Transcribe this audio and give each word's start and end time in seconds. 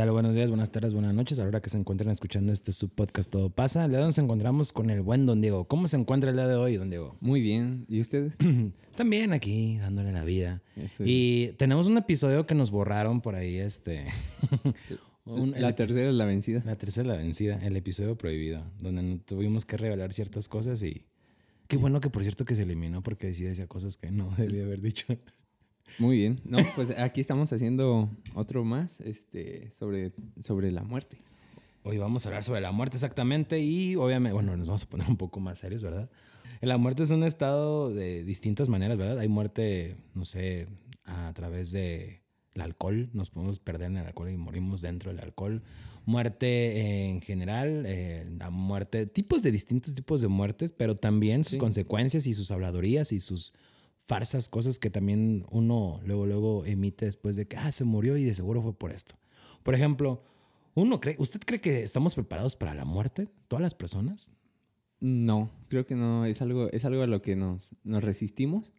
tal? 0.00 0.12
Buenos 0.12 0.34
días, 0.34 0.48
buenas 0.48 0.72
tardes, 0.72 0.94
buenas 0.94 1.12
noches. 1.14 1.38
Ahora 1.40 1.60
que 1.60 1.68
se 1.68 1.76
encuentran 1.76 2.10
escuchando 2.10 2.52
este 2.54 2.72
subpodcast 2.72 3.30
Todo 3.30 3.50
pasa, 3.50 3.84
el 3.84 3.90
día 3.90 3.98
de 3.98 4.04
hoy 4.04 4.08
nos 4.08 4.18
encontramos 4.18 4.72
con 4.72 4.88
el 4.88 5.02
buen 5.02 5.26
Don 5.26 5.42
Diego. 5.42 5.66
¿Cómo 5.68 5.88
se 5.88 5.98
encuentra 5.98 6.30
el 6.30 6.36
día 6.36 6.46
de 6.46 6.54
hoy, 6.54 6.76
Don 6.76 6.88
Diego? 6.88 7.16
Muy 7.20 7.42
bien. 7.42 7.84
¿Y 7.86 8.00
ustedes? 8.00 8.36
También 8.96 9.34
aquí, 9.34 9.76
dándole 9.76 10.12
la 10.12 10.24
vida. 10.24 10.62
Eso. 10.76 11.02
Y 11.06 11.54
tenemos 11.58 11.86
un 11.86 11.98
episodio 11.98 12.46
que 12.46 12.54
nos 12.54 12.70
borraron 12.70 13.20
por 13.20 13.34
ahí, 13.34 13.58
este... 13.58 14.06
un- 15.26 15.50
la 15.52 15.68
el- 15.68 15.74
tercera 15.74 16.08
es 16.08 16.14
la 16.14 16.24
vencida. 16.24 16.62
la 16.64 16.76
tercera 16.76 17.08
la 17.08 17.16
vencida, 17.16 17.58
el 17.62 17.76
episodio 17.76 18.16
prohibido, 18.16 18.64
donde 18.80 19.18
tuvimos 19.26 19.66
que 19.66 19.76
revelar 19.76 20.14
ciertas 20.14 20.48
cosas 20.48 20.82
y... 20.82 21.04
Qué 21.68 21.76
bueno 21.76 22.00
que 22.00 22.08
por 22.10 22.22
cierto 22.22 22.44
que 22.46 22.54
se 22.56 22.62
eliminó 22.62 23.02
porque 23.02 23.28
decía 23.28 23.66
cosas 23.68 23.96
que 23.98 24.10
no 24.10 24.30
debía 24.38 24.62
haber 24.64 24.80
dicho. 24.80 25.04
Muy 25.98 26.16
bien. 26.18 26.40
No, 26.44 26.58
pues 26.76 26.96
aquí 26.98 27.20
estamos 27.20 27.52
haciendo 27.52 28.08
otro 28.34 28.64
más 28.64 29.00
este, 29.00 29.70
sobre, 29.78 30.12
sobre 30.42 30.70
la 30.72 30.82
muerte. 30.82 31.18
Hoy 31.82 31.98
vamos 31.98 32.24
a 32.24 32.28
hablar 32.28 32.44
sobre 32.44 32.60
la 32.60 32.72
muerte 32.72 32.96
exactamente 32.96 33.60
y 33.60 33.96
obviamente, 33.96 34.34
bueno, 34.34 34.56
nos 34.56 34.66
vamos 34.68 34.82
a 34.84 34.88
poner 34.88 35.08
un 35.08 35.16
poco 35.16 35.40
más 35.40 35.58
serios, 35.58 35.82
¿verdad? 35.82 36.10
La 36.60 36.76
muerte 36.76 37.02
es 37.04 37.10
un 37.10 37.24
estado 37.24 37.90
de 37.90 38.22
distintas 38.24 38.68
maneras, 38.68 38.98
¿verdad? 38.98 39.18
Hay 39.18 39.28
muerte, 39.28 39.96
no 40.14 40.24
sé, 40.26 40.68
a 41.04 41.32
través 41.34 41.72
de 41.72 42.20
el 42.54 42.60
alcohol, 42.62 43.08
nos 43.14 43.30
podemos 43.30 43.58
perder 43.60 43.88
en 43.90 43.96
el 43.98 44.06
alcohol 44.06 44.28
y 44.30 44.36
morimos 44.36 44.82
dentro 44.82 45.10
del 45.10 45.20
alcohol. 45.22 45.62
Muerte 46.04 47.06
en 47.08 47.20
general, 47.22 47.84
eh, 47.86 48.26
la 48.38 48.50
muerte, 48.50 49.06
tipos 49.06 49.42
de 49.42 49.52
distintos 49.52 49.94
tipos 49.94 50.20
de 50.20 50.28
muertes, 50.28 50.72
pero 50.72 50.96
también 50.96 51.44
sus 51.44 51.54
Sí. 51.54 51.58
consecuencias 51.58 52.26
y 52.26 52.34
sus 52.34 52.50
habladurías 52.50 53.12
y 53.12 53.20
sus 53.20 53.52
farsas, 54.10 54.48
cosas 54.48 54.80
que 54.80 54.90
también 54.90 55.46
uno 55.52 56.00
luego, 56.04 56.26
luego 56.26 56.64
emite 56.66 57.04
después 57.04 57.36
de 57.36 57.46
que, 57.46 57.56
ah, 57.56 57.70
se 57.70 57.84
murió 57.84 58.16
y 58.16 58.24
de 58.24 58.34
seguro 58.34 58.60
fue 58.60 58.76
por 58.76 58.90
esto. 58.90 59.14
Por 59.62 59.76
ejemplo, 59.76 60.24
uno 60.74 61.00
cree, 61.00 61.14
¿usted 61.20 61.38
cree 61.46 61.60
que 61.60 61.84
estamos 61.84 62.16
preparados 62.16 62.56
para 62.56 62.74
la 62.74 62.84
muerte? 62.84 63.28
¿Todas 63.46 63.62
las 63.62 63.74
personas? 63.74 64.32
No, 64.98 65.52
creo 65.68 65.86
que 65.86 65.94
no. 65.94 66.24
Es 66.24 66.42
algo, 66.42 66.68
es 66.72 66.84
algo 66.84 67.02
a 67.02 67.06
lo 67.06 67.22
que 67.22 67.36
nos, 67.36 67.76
nos 67.84 68.02
resistimos. 68.02 68.72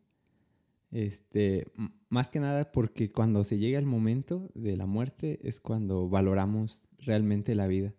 Este, 0.92 1.72
más 2.10 2.30
que 2.30 2.42
nada 2.42 2.74
porque 2.74 3.14
cuando 3.14 3.46
se 3.46 3.58
llega 3.58 3.80
el 3.80 3.86
momento 3.86 4.52
de 4.54 4.76
la 4.76 4.86
muerte 4.86 5.40
es 5.44 5.62
cuando 5.62 6.10
valoramos 6.10 6.90
realmente 7.00 7.56
la 7.56 7.68
vida. 7.68 7.94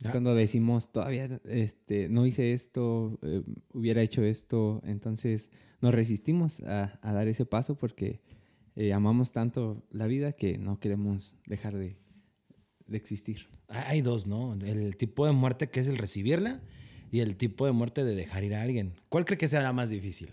Es 0.00 0.08
Ah. 0.08 0.10
cuando 0.10 0.34
decimos, 0.34 0.92
todavía 0.92 1.40
este, 1.44 2.10
no 2.10 2.26
hice 2.26 2.52
esto, 2.52 3.18
eh, 3.22 3.42
hubiera 3.72 4.02
hecho 4.02 4.22
esto. 4.22 4.82
Entonces 4.84 5.48
nos 5.82 5.92
resistimos 5.94 6.60
a, 6.60 6.98
a 7.02 7.12
dar 7.12 7.28
ese 7.28 7.44
paso 7.44 7.74
porque 7.76 8.20
eh, 8.76 8.92
amamos 8.94 9.32
tanto 9.32 9.82
la 9.90 10.06
vida 10.06 10.32
que 10.32 10.56
no 10.56 10.80
queremos 10.80 11.36
dejar 11.46 11.76
de, 11.76 11.96
de 12.86 12.96
existir. 12.96 13.48
Hay 13.68 14.00
dos, 14.00 14.26
¿no? 14.26 14.54
El 14.54 14.96
tipo 14.96 15.26
de 15.26 15.32
muerte 15.32 15.68
que 15.68 15.80
es 15.80 15.88
el 15.88 15.98
recibirla 15.98 16.62
y 17.10 17.20
el 17.20 17.36
tipo 17.36 17.66
de 17.66 17.72
muerte 17.72 18.04
de 18.04 18.14
dejar 18.14 18.44
ir 18.44 18.54
a 18.54 18.62
alguien. 18.62 18.94
¿Cuál 19.10 19.24
cree 19.26 19.36
que 19.36 19.48
sea 19.48 19.62
la 19.62 19.72
más 19.74 19.90
difícil? 19.90 20.30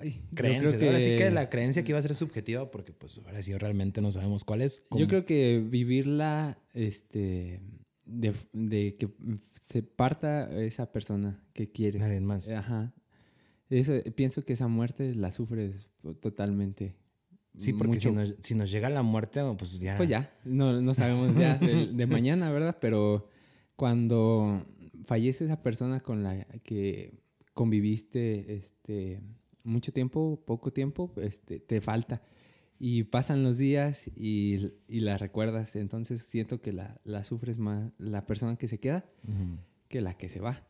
Ay, 0.00 0.22
yo 0.30 0.36
Creencia. 0.36 0.76
creo 0.78 0.90
Ahora 0.90 1.00
sí 1.00 1.16
que 1.16 1.30
la 1.30 1.50
creencia 1.50 1.82
que 1.82 1.92
iba 1.92 1.98
a 1.98 2.02
ser 2.02 2.14
subjetiva 2.14 2.70
porque 2.70 2.92
pues 2.92 3.20
ahora 3.26 3.42
sí 3.42 3.56
realmente 3.56 4.00
no 4.00 4.12
sabemos 4.12 4.44
cuál 4.44 4.62
es. 4.62 4.82
Yo 4.90 5.06
creo 5.08 5.24
que 5.24 5.62
vivirla, 5.66 6.58
este, 6.72 7.60
de, 8.04 8.32
de 8.52 8.96
que 8.96 9.08
se 9.60 9.82
parta 9.82 10.50
esa 10.62 10.92
persona 10.92 11.42
que 11.52 11.70
quieres. 11.70 12.02
Nadie 12.02 12.20
más. 12.20 12.50
Ajá. 12.50 12.92
Eso, 13.70 13.94
pienso 14.14 14.42
que 14.42 14.52
esa 14.52 14.68
muerte 14.68 15.14
la 15.14 15.30
sufres 15.30 15.88
totalmente. 16.20 16.96
Sí, 17.56 17.72
porque 17.72 17.98
si 17.98 18.10
nos, 18.10 18.34
si 18.40 18.54
nos 18.54 18.70
llega 18.70 18.90
la 18.90 19.02
muerte, 19.02 19.40
pues 19.58 19.80
ya. 19.80 19.96
Pues 19.96 20.08
ya, 20.08 20.32
no, 20.44 20.80
no 20.80 20.94
sabemos 20.94 21.36
ya 21.36 21.54
de, 21.58 21.86
de 21.86 22.06
mañana, 22.06 22.50
¿verdad? 22.50 22.76
Pero 22.80 23.28
cuando 23.76 24.66
fallece 25.04 25.46
esa 25.46 25.62
persona 25.62 26.00
con 26.00 26.22
la 26.22 26.44
que 26.62 27.14
conviviste 27.54 28.54
este, 28.54 29.22
mucho 29.64 29.92
tiempo, 29.92 30.42
poco 30.46 30.72
tiempo, 30.72 31.12
este, 31.16 31.58
te 31.58 31.80
falta. 31.80 32.22
Y 32.78 33.04
pasan 33.04 33.42
los 33.42 33.56
días 33.56 34.08
y, 34.14 34.72
y 34.86 35.00
la 35.00 35.16
recuerdas. 35.16 35.76
Entonces 35.76 36.22
siento 36.22 36.60
que 36.60 36.72
la, 36.72 37.00
la 37.04 37.24
sufres 37.24 37.58
más 37.58 37.90
la 37.96 38.26
persona 38.26 38.56
que 38.56 38.68
se 38.68 38.78
queda 38.78 39.06
que 39.88 40.00
la 40.00 40.14
que 40.14 40.28
se 40.28 40.40
va. 40.40 40.66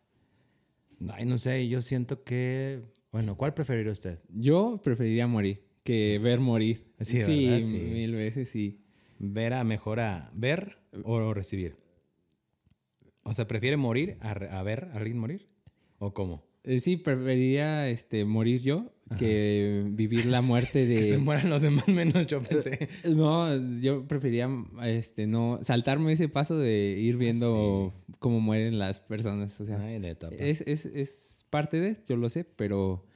Ay, 1.10 1.26
no 1.26 1.38
sé, 1.38 1.68
yo 1.68 1.80
siento 1.80 2.24
que. 2.24 2.82
Bueno, 3.12 3.36
¿cuál 3.36 3.54
preferiría 3.54 3.92
usted? 3.92 4.20
Yo 4.28 4.80
preferiría 4.82 5.26
morir 5.26 5.66
que 5.86 6.18
ver 6.18 6.40
morir. 6.40 6.92
Sí, 7.00 7.18
¿verdad? 7.18 7.64
Sí. 7.64 7.76
mil 7.76 8.14
veces 8.14 8.50
sí. 8.50 8.80
¿Ver 9.18 9.54
a 9.54 9.64
mejor 9.64 10.00
a 10.00 10.30
ver 10.34 10.78
o 11.04 11.32
recibir? 11.32 11.76
O 13.22 13.32
sea, 13.32 13.46
¿prefiere 13.46 13.76
morir 13.76 14.18
a, 14.20 14.32
a 14.32 14.62
ver 14.62 14.90
a 14.92 14.96
alguien 14.96 15.18
morir? 15.18 15.48
¿O 15.98 16.12
cómo? 16.12 16.45
Eh, 16.66 16.80
Sí, 16.80 16.96
preferiría 16.96 17.88
este, 17.88 18.24
morir 18.24 18.60
yo 18.60 18.92
que 19.18 19.84
vivir 19.90 20.26
la 20.26 20.42
muerte 20.42 20.84
de... 20.86 20.96
Que 20.96 21.02
se 21.04 21.18
mueran 21.18 21.48
los 21.48 21.62
demás 21.62 21.86
menos, 21.88 22.26
yo 22.26 22.42
pensé. 22.42 22.88
No, 23.04 23.80
yo 23.80 24.06
prefería 24.08 24.50
este, 24.82 25.26
no 25.26 25.60
saltarme 25.62 26.12
ese 26.12 26.28
paso 26.28 26.58
de 26.58 26.96
ir 26.98 27.16
viendo 27.16 27.94
cómo 28.18 28.40
mueren 28.40 28.78
las 28.78 29.00
personas. 29.00 29.60
O 29.60 29.64
sea, 29.64 29.80
Ay, 29.80 30.00
la 30.00 30.10
etapa. 30.10 30.34
es, 30.36 30.62
es, 30.62 30.86
es 30.86 31.46
parte 31.50 31.80
de, 31.80 31.96
yo 32.08 32.16
lo 32.16 32.28
sé, 32.28 32.44
pero 32.44 33.06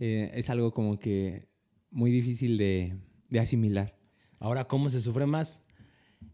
eh, 0.00 0.30
es 0.34 0.48
algo 0.48 0.72
como 0.72 0.98
que 0.98 1.46
muy 1.90 2.10
difícil 2.10 2.56
de, 2.56 2.96
de 3.28 3.40
asimilar. 3.40 3.96
Ahora, 4.38 4.64
¿cómo 4.66 4.88
se 4.90 5.00
sufre 5.00 5.26
más? 5.26 5.62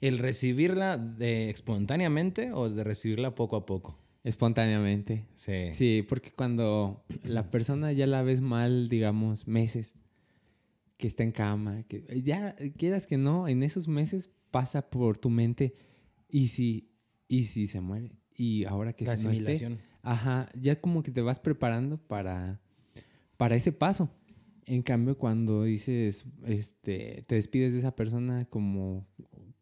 ¿El 0.01 0.19
recibirla 0.19 0.97
de 0.97 1.51
espontáneamente 1.51 2.53
o 2.53 2.71
de 2.71 2.85
recibirla 2.85 3.35
poco 3.35 3.57
a 3.57 3.67
poco? 3.67 3.99
Espontáneamente. 4.23 5.27
Sí. 5.35 5.71
Sí, 5.71 6.05
porque 6.09 6.31
cuando 6.31 7.05
la 7.25 7.51
persona 7.51 7.93
ya 7.93 8.07
la 8.07 8.23
ves 8.23 8.41
mal, 8.41 8.89
digamos, 8.89 9.47
meses, 9.47 9.97
que 10.97 11.07
está 11.07 11.23
en 11.23 11.33
cama, 11.33 11.83
que 11.85 12.05
ya 12.23 12.55
quieras 12.77 13.07
que 13.07 13.17
no, 13.17 13.49
en 13.49 13.63
esos 13.63 13.89
meses 13.89 14.31
pasa 14.51 14.91
por 14.91 15.17
tu 15.17 15.31
mente, 15.31 15.75
¿y 16.29 16.49
si, 16.49 16.91
y 17.27 17.45
si 17.45 17.67
se 17.69 17.81
muere? 17.81 18.13
Y 18.35 18.65
ahora 18.67 18.93
que 18.93 19.07
La 19.07 19.17
si 19.17 19.27
no 19.27 19.33
esté, 19.33 19.79
ajá, 20.03 20.51
ya 20.55 20.77
como 20.77 21.03
que 21.03 21.11
te 21.11 21.23
vas 21.23 21.41
preparando 21.41 21.97
para, 21.99 22.61
para 23.37 23.57
ese 23.57 23.73
paso. 23.73 24.11
En 24.67 24.83
cambio, 24.83 25.17
cuando 25.17 25.65
dices, 25.65 26.27
este, 26.45 27.25
te 27.27 27.35
despides 27.35 27.73
de 27.73 27.79
esa 27.81 27.97
persona 27.97 28.45
como, 28.45 29.07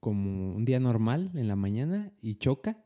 como 0.01 0.55
un 0.55 0.65
día 0.65 0.81
normal 0.81 1.31
en 1.35 1.47
la 1.49 1.57
mañana 1.57 2.13
y 2.21 2.35
choca, 2.35 2.85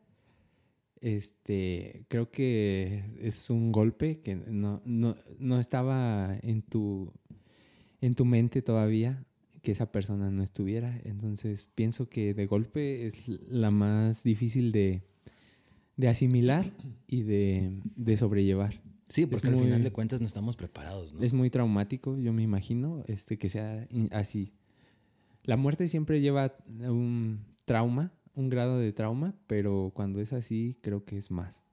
este, 1.02 2.06
creo 2.08 2.30
que 2.30 3.04
es 3.20 3.50
un 3.50 3.72
golpe 3.72 4.20
que 4.20 4.36
no, 4.36 4.80
no, 4.84 5.16
no 5.38 5.58
estaba 5.58 6.38
en 6.42 6.62
tu, 6.62 7.12
en 8.00 8.14
tu 8.14 8.24
mente 8.24 8.62
todavía 8.62 9.26
que 9.62 9.72
esa 9.72 9.90
persona 9.90 10.30
no 10.30 10.44
estuviera. 10.44 11.00
Entonces 11.04 11.68
pienso 11.74 12.08
que 12.08 12.34
de 12.34 12.46
golpe 12.46 13.06
es 13.06 13.16
la 13.26 13.72
más 13.72 14.22
difícil 14.22 14.70
de, 14.70 15.02
de 15.96 16.08
asimilar 16.08 16.72
y 17.08 17.22
de, 17.22 17.80
de 17.96 18.16
sobrellevar. 18.16 18.80
Sí, 19.08 19.26
porque 19.26 19.48
al 19.48 19.58
final 19.58 19.82
de 19.82 19.90
cuentas 19.90 20.20
no 20.20 20.26
estamos 20.26 20.56
preparados, 20.56 21.12
¿no? 21.12 21.22
Es 21.22 21.32
muy 21.32 21.50
traumático, 21.50 22.16
yo 22.16 22.32
me 22.32 22.42
imagino, 22.42 23.04
este, 23.08 23.36
que 23.36 23.48
sea 23.48 23.86
así. 24.10 24.52
La 25.44 25.56
muerte 25.56 25.86
siempre 25.88 26.20
lleva 26.20 26.56
un 26.68 27.40
trauma, 27.66 28.12
un 28.34 28.48
grado 28.48 28.78
de 28.78 28.92
trauma, 28.92 29.34
pero 29.46 29.92
cuando 29.94 30.20
es 30.20 30.32
así, 30.32 30.76
creo 30.82 31.04
que 31.04 31.18
es 31.18 31.30
más. 31.30 31.64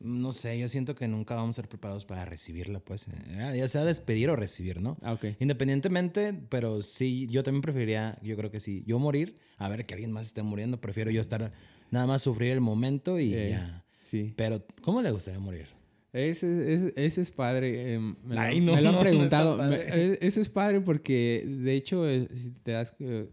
No 0.00 0.32
sé, 0.32 0.58
yo 0.58 0.68
siento 0.68 0.96
que 0.96 1.06
nunca 1.06 1.36
vamos 1.36 1.54
a 1.56 1.62
ser 1.62 1.68
preparados 1.68 2.04
para 2.04 2.24
recibirla, 2.24 2.80
pues. 2.80 3.06
eh, 3.08 3.54
Ya 3.56 3.68
sea 3.68 3.84
despedir 3.84 4.30
o 4.30 4.36
recibir, 4.36 4.80
¿no? 4.80 4.96
Ah, 5.02 5.12
ok. 5.12 5.26
Independientemente, 5.38 6.34
pero 6.48 6.82
sí, 6.82 7.28
yo 7.28 7.44
también 7.44 7.62
preferiría, 7.62 8.18
yo 8.22 8.36
creo 8.36 8.50
que 8.50 8.58
sí, 8.58 8.82
yo 8.86 8.98
morir, 8.98 9.36
a 9.58 9.68
ver 9.68 9.86
que 9.86 9.94
alguien 9.94 10.10
más 10.12 10.26
esté 10.26 10.42
muriendo, 10.42 10.80
prefiero 10.80 11.10
yo 11.12 11.20
estar 11.20 11.52
nada 11.92 12.06
más 12.06 12.22
sufrir 12.22 12.50
el 12.50 12.60
momento 12.60 13.20
y 13.20 13.32
Eh, 13.34 13.50
ya. 13.50 13.84
Sí. 13.92 14.34
Pero, 14.36 14.64
¿cómo 14.82 15.02
le 15.02 15.12
gustaría 15.12 15.38
morir? 15.38 15.68
Ese, 16.12 16.74
ese, 16.74 16.92
ese 16.96 17.20
es 17.20 17.30
padre. 17.30 17.94
eh, 17.94 17.98
me, 17.98 18.34
lo, 18.34 18.40
Ay, 18.40 18.60
no, 18.60 18.74
me 18.74 18.82
lo 18.82 18.88
han 18.88 18.94
no, 18.96 19.00
preguntado. 19.00 19.56
Me- 19.56 19.76
eh, 19.76 20.18
ese 20.20 20.40
es 20.40 20.48
padre 20.48 20.80
porque, 20.80 21.44
de 21.46 21.74
hecho, 21.76 22.04
si 22.34 22.50
te 22.64 22.72
das, 22.72 22.94
eh, 22.98 23.28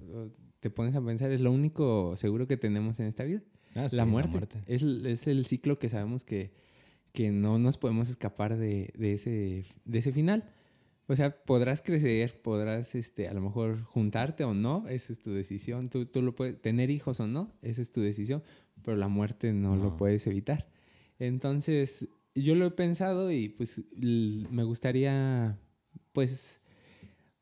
te 0.60 0.70
pones 0.70 0.96
a 0.96 1.02
pensar, 1.02 1.32
es 1.32 1.42
lo 1.42 1.52
único 1.52 2.16
seguro 2.16 2.48
que 2.48 2.58
tenemos 2.58 3.00
en 3.00 3.08
esta 3.08 3.24
vida. 3.24 3.42
Ah, 3.76 3.88
sí, 3.88 3.96
la, 3.96 4.06
muerte. 4.06 4.60
Es, 4.68 4.82
es 4.84 5.28
el 5.28 5.46
ciclo 5.46 5.78
que 5.78 5.90
sabemos 5.90 6.24
que, 6.24 6.52
que 7.14 7.32
no 7.32 7.60
nos 7.60 7.78
podemos 7.78 8.10
escapar 8.10 8.58
de, 8.58 8.92
de 8.98 9.14
ese, 9.14 9.66
de 9.86 9.98
ese 10.00 10.12
final. 10.12 10.50
O 11.08 11.16
sea, 11.16 11.36
podrás 11.44 11.82
crecer, 11.82 12.40
podrás 12.42 12.94
este, 12.96 13.28
a 13.28 13.34
lo 13.34 13.42
mejor 13.42 13.82
juntarte 13.84 14.44
o 14.44 14.54
no, 14.54 14.88
esa 14.88 15.12
es 15.14 15.20
tu 15.20 15.32
decisión. 15.32 15.88
Tú, 15.88 16.06
tú 16.06 16.22
lo 16.22 16.36
puedes 16.36 16.62
tener 16.62 16.92
hijos 16.92 17.20
o 17.20 17.28
no, 17.28 17.52
esa 17.64 17.82
es 17.82 17.92
tu 17.92 18.02
decisión, 18.02 18.44
pero 18.84 18.96
la 18.98 19.08
muerte 19.08 19.52
no, 19.54 19.76
No. 19.76 19.84
lo 19.86 19.98
puedes 19.98 20.28
evitar. 20.28 20.68
Entonces, 21.18 22.10
yo 22.36 22.56
lo 22.56 22.66
he 22.68 22.72
pensado 22.72 23.32
y 23.32 23.50
pues 23.50 23.82
me 23.98 24.64
gustaría, 24.64 25.58
pues, 26.14 26.59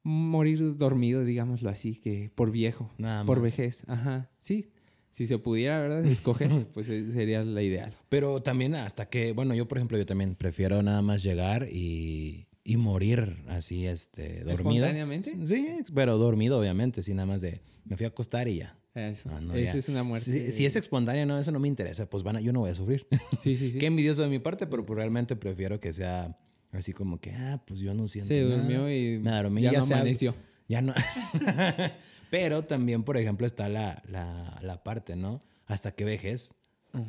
morir 0.08 0.78
dormido, 0.78 1.24
digámoslo 1.26 1.70
así, 1.70 1.96
que 1.98 2.32
por 2.34 2.50
viejo, 2.52 2.90
Nada 2.98 3.26
por 3.26 3.40
más. 3.42 3.52
vejez. 3.52 3.84
Ajá, 3.88 4.30
sí. 4.40 4.70
Si 5.12 5.26
se 5.28 5.38
pudiera, 5.40 5.80
¿verdad? 5.82 6.06
Escoger, 6.06 6.68
pues 6.74 6.88
eh, 6.90 7.12
sería 7.12 7.44
la 7.44 7.62
ideal. 7.62 7.94
Pero 8.08 8.40
también 8.42 8.76
hasta 8.76 9.10
que, 9.10 9.34
bueno, 9.34 9.54
yo 9.56 9.68
por 9.68 9.78
ejemplo, 9.80 9.98
yo 9.98 10.06
también 10.06 10.36
prefiero 10.36 10.82
nada 10.84 11.02
más 11.02 11.24
llegar 11.24 11.68
y, 11.72 12.48
y 12.64 12.78
morir 12.78 13.38
así, 13.48 13.86
este, 13.86 14.44
dormido. 14.46 14.54
¿Espontáneamente? 14.86 15.46
Sí, 15.46 15.68
pero 15.94 16.18
dormido, 16.18 16.60
obviamente, 16.60 17.02
sí, 17.04 17.14
nada 17.14 17.26
más 17.26 17.42
de, 17.42 17.62
me 17.86 17.98
fui 17.98 18.06
a 18.06 18.10
acostar 18.10 18.48
y 18.48 18.58
ya. 18.60 18.78
Eso, 18.96 19.30
Ah, 19.32 19.42
no, 19.42 19.54
eso 19.56 19.78
es 19.78 19.90
una 19.90 20.04
muerte. 20.04 20.32
Si, 20.32 20.52
si 20.52 20.66
es 20.66 20.76
espontáneo, 20.76 21.26
no, 21.26 21.38
eso 21.38 21.52
no 21.52 21.60
me 21.60 21.68
interesa, 21.68 22.10
pues 22.10 22.24
van 22.24 22.38
a- 22.38 22.42
yo 22.42 22.52
no 22.54 22.62
voy 22.62 22.70
a 22.72 22.76
sufrir. 22.76 23.08
Sí, 23.40 23.56
sí, 23.56 23.72
sí. 23.72 23.78
Qué 23.80 23.86
envidioso 23.88 24.22
de 24.24 24.30
mi 24.30 24.40
parte, 24.40 24.66
pero 24.68 24.86
pues 24.86 24.96
realmente 24.98 25.36
prefiero 25.36 25.80
que 25.80 25.92
sea 25.94 26.38
así 26.72 26.94
como 26.94 27.20
que, 27.20 27.32
ah, 27.34 27.62
pues 27.66 27.80
yo 27.80 27.94
no 27.94 28.08
siento 28.08 28.34
Se 28.34 28.42
nada. 28.44 28.56
durmió 28.58 28.90
y 28.92 29.20
Me 29.20 29.32
dormí, 29.32 29.62
ya, 29.62 29.72
ya 29.74 29.80
no 29.80 29.86
sea- 29.86 29.98
amaneció. 29.98 30.36
Ya 30.70 30.82
no. 30.82 30.94
Pero 32.30 32.64
también, 32.66 33.04
por 33.04 33.18
ejemplo, 33.18 33.48
está 33.48 33.70
la, 33.70 34.04
la, 34.10 34.60
la 34.62 34.84
parte, 34.84 35.16
¿no? 35.16 35.42
¿Hasta 35.66 35.92
qué 35.94 36.04
vejez? 36.04 36.54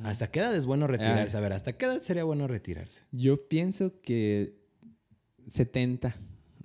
¿Hasta 0.03 0.31
qué 0.31 0.41
edad 0.41 0.55
es 0.55 0.67
bueno 0.67 0.87
retirarse? 0.87 1.37
Ah, 1.37 1.39
A 1.39 1.43
ver, 1.43 1.53
¿hasta 1.55 1.73
qué 1.73 1.87
edad 1.87 2.01
sería 2.03 2.23
bueno 2.25 2.47
retirarse? 2.47 3.05
Yo 3.11 3.49
pienso 3.49 4.01
que 4.03 4.55
70 5.49 6.15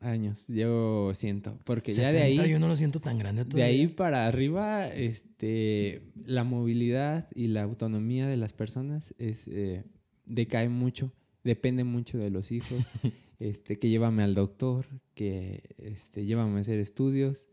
años, 0.02 0.48
yo 0.50 1.12
siento. 1.16 1.58
Porque 1.64 1.92
ya 1.94 2.08
de 2.12 2.20
70, 2.20 2.42
ahí, 2.44 2.50
yo 2.52 2.60
no 2.60 2.68
lo 2.68 2.76
siento 2.76 3.00
tan 3.00 3.18
grande 3.18 3.44
de 3.46 3.50
todavía. 3.50 3.66
ahí 3.74 3.88
para 3.88 4.28
arriba, 4.28 4.88
este, 4.88 6.02
la 6.26 6.44
movilidad 6.44 7.30
y 7.34 7.48
la 7.48 7.64
autonomía 7.64 8.28
de 8.28 8.36
las 8.38 8.52
personas 8.54 9.14
es, 9.18 9.48
eh, 9.48 9.84
decae 10.26 10.68
mucho. 10.70 11.12
Depende 11.44 11.84
mucho 11.84 12.18
de 12.18 12.30
los 12.30 12.52
hijos. 12.52 12.80
este, 13.40 13.80
que 13.80 13.90
llévame 13.90 14.24
al 14.24 14.34
doctor, 14.34 14.86
que 15.16 15.76
este, 15.78 16.26
llévame 16.26 16.58
a 16.58 16.62
hacer 16.62 16.80
estudios. 16.80 17.50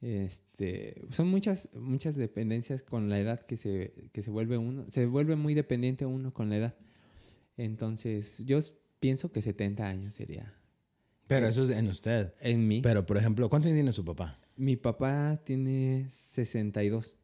Este, 0.00 1.00
son 1.10 1.28
muchas, 1.28 1.68
muchas 1.74 2.16
dependencias 2.16 2.82
con 2.82 3.08
la 3.08 3.20
edad 3.20 3.40
que 3.40 3.56
se, 3.56 4.10
que 4.12 4.22
se 4.22 4.30
vuelve 4.30 4.58
uno. 4.58 4.84
Se 4.88 5.06
vuelve 5.06 5.36
muy 5.36 5.54
dependiente 5.54 6.06
uno 6.06 6.34
con 6.34 6.50
la 6.50 6.56
edad. 6.56 6.74
Entonces, 7.56 8.42
yo 8.44 8.58
pienso 8.98 9.30
que 9.30 9.42
70 9.42 9.86
años 9.86 10.14
sería 10.14 10.54
Pero 11.26 11.46
eso 11.46 11.62
es 11.62 11.70
en 11.70 11.88
usted. 11.88 12.34
en 12.40 12.66
mí. 12.66 12.80
Pero, 12.82 13.06
por 13.06 13.16
ejemplo, 13.16 13.48
¿cuántos 13.48 13.66
años 13.66 13.76
tiene 13.76 13.92
su 13.92 14.04
papá? 14.04 14.38
Mi 14.56 14.76
papá 14.76 15.40
tiene 15.44 16.06
62. 16.08 17.16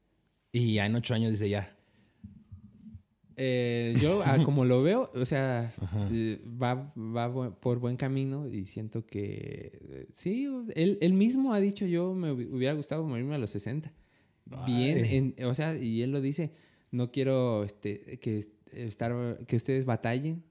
Y 0.52 0.74
ya 0.74 0.86
en 0.86 0.94
ocho 0.94 1.14
años 1.14 1.30
dice 1.30 1.48
ya. 1.48 1.77
Eh, 3.40 3.96
yo, 4.02 4.23
ah, 4.25 4.37
como 4.44 4.64
lo 4.64 4.82
veo, 4.82 5.11
o 5.14 5.25
sea, 5.25 5.73
va, 6.61 6.93
va 6.96 7.55
por 7.61 7.79
buen 7.79 7.96
camino 7.96 8.49
y 8.49 8.67
siento 8.67 9.06
que 9.06 9.79
eh, 9.81 10.06
sí, 10.12 10.49
él, 10.75 10.99
él 11.00 11.12
mismo 11.14 11.55
ha 11.55 11.61
dicho 11.61 11.87
yo 11.87 12.14
me 12.14 12.32
hubi- 12.32 12.50
hubiera 12.52 12.75
gustado 12.75 13.05
morirme 13.05 13.37
a 13.37 13.38
los 13.38 13.50
60. 13.50 13.93
Bien, 14.67 15.35
en- 15.38 15.44
o 15.44 15.55
sea, 15.55 15.76
y 15.76 16.02
él 16.02 16.11
lo 16.11 16.20
dice, 16.20 16.50
no 16.90 17.11
quiero 17.12 17.62
este, 17.64 18.19
que, 18.19 18.38
est- 18.38 18.52
estar, 18.73 19.38
que 19.46 19.56
ustedes 19.56 19.84
batallen 19.84 20.43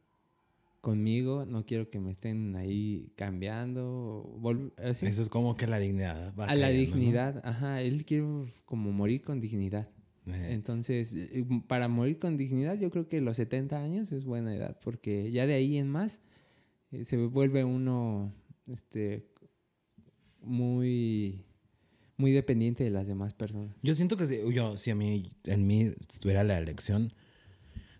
conmigo, 0.81 1.45
no 1.45 1.65
quiero 1.65 1.89
que 1.89 1.99
me 1.99 2.11
estén 2.11 2.55
ahí 2.55 3.11
cambiando, 3.15 4.39
así. 4.77 5.05
Eso 5.07 5.21
es 5.21 5.29
como 5.29 5.55
que 5.57 5.67
la 5.67 5.79
dignidad. 5.79 6.33
va 6.39 6.45
a 6.45 6.55
la 6.55 6.69
dignidad, 6.69 7.41
ajá, 7.43 7.81
él 7.81 8.05
quiere 8.05 8.25
como 8.65 8.91
morir 8.93 9.23
con 9.23 9.41
dignidad. 9.41 9.89
Entonces, 10.33 11.13
eh, 11.13 11.45
para 11.67 11.87
morir 11.87 12.19
con 12.19 12.37
dignidad, 12.37 12.77
yo 12.77 12.89
creo 12.89 13.07
que 13.07 13.21
los 13.21 13.37
70 13.37 13.81
años 13.81 14.11
es 14.11 14.25
buena 14.25 14.53
edad, 14.55 14.77
porque 14.83 15.31
ya 15.31 15.47
de 15.47 15.53
ahí 15.53 15.77
en 15.77 15.89
más 15.89 16.21
eh, 16.91 17.05
se 17.05 17.17
vuelve 17.17 17.63
uno 17.63 18.33
este, 18.67 19.27
muy, 20.41 21.45
muy 22.17 22.31
dependiente 22.31 22.83
de 22.83 22.89
las 22.89 23.07
demás 23.07 23.33
personas. 23.33 23.75
Yo 23.81 23.93
siento 23.93 24.17
que 24.17 24.27
si, 24.27 24.39
yo, 24.53 24.77
si 24.77 24.91
a 24.91 24.95
mí, 24.95 25.29
en 25.45 25.67
mí 25.67 25.93
estuviera 26.09 26.43
la 26.43 26.57
elección, 26.57 27.13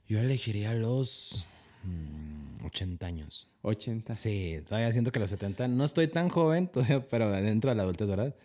yo 0.07 0.19
elegiría 0.19 0.73
los 0.73 1.45
mm, 1.83 2.65
80 2.65 3.05
años. 3.05 3.49
80. 3.61 4.15
Sí, 4.15 4.59
todavía 4.67 4.91
siento 4.91 5.11
que 5.11 5.19
los 5.19 5.29
70, 5.29 5.67
no 5.67 5.83
estoy 5.83 6.07
tan 6.07 6.29
joven 6.29 6.67
todavía, 6.71 7.05
pero 7.05 7.31
dentro 7.31 7.69
de 7.69 7.75
la 7.75 7.83
adultez, 7.83 8.09
¿verdad? 8.09 8.35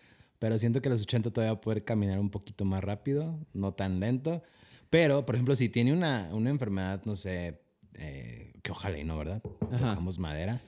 Pero 0.42 0.58
siento 0.58 0.82
que 0.82 0.88
los 0.88 1.02
80 1.02 1.30
todavía 1.30 1.52
voy 1.52 1.58
a 1.58 1.60
poder 1.60 1.84
caminar 1.84 2.18
un 2.18 2.28
poquito 2.28 2.64
más 2.64 2.82
rápido, 2.82 3.38
no 3.52 3.74
tan 3.74 4.00
lento. 4.00 4.42
Pero, 4.90 5.24
por 5.24 5.36
ejemplo, 5.36 5.54
si 5.54 5.68
tiene 5.68 5.92
una, 5.92 6.30
una 6.32 6.50
enfermedad, 6.50 7.00
no 7.04 7.14
sé, 7.14 7.60
eh, 7.94 8.52
que 8.60 8.72
ojalá 8.72 8.98
y 8.98 9.04
no, 9.04 9.16
¿verdad? 9.16 9.40
Ajá. 9.70 9.90
Tocamos 9.90 10.18
madera. 10.18 10.60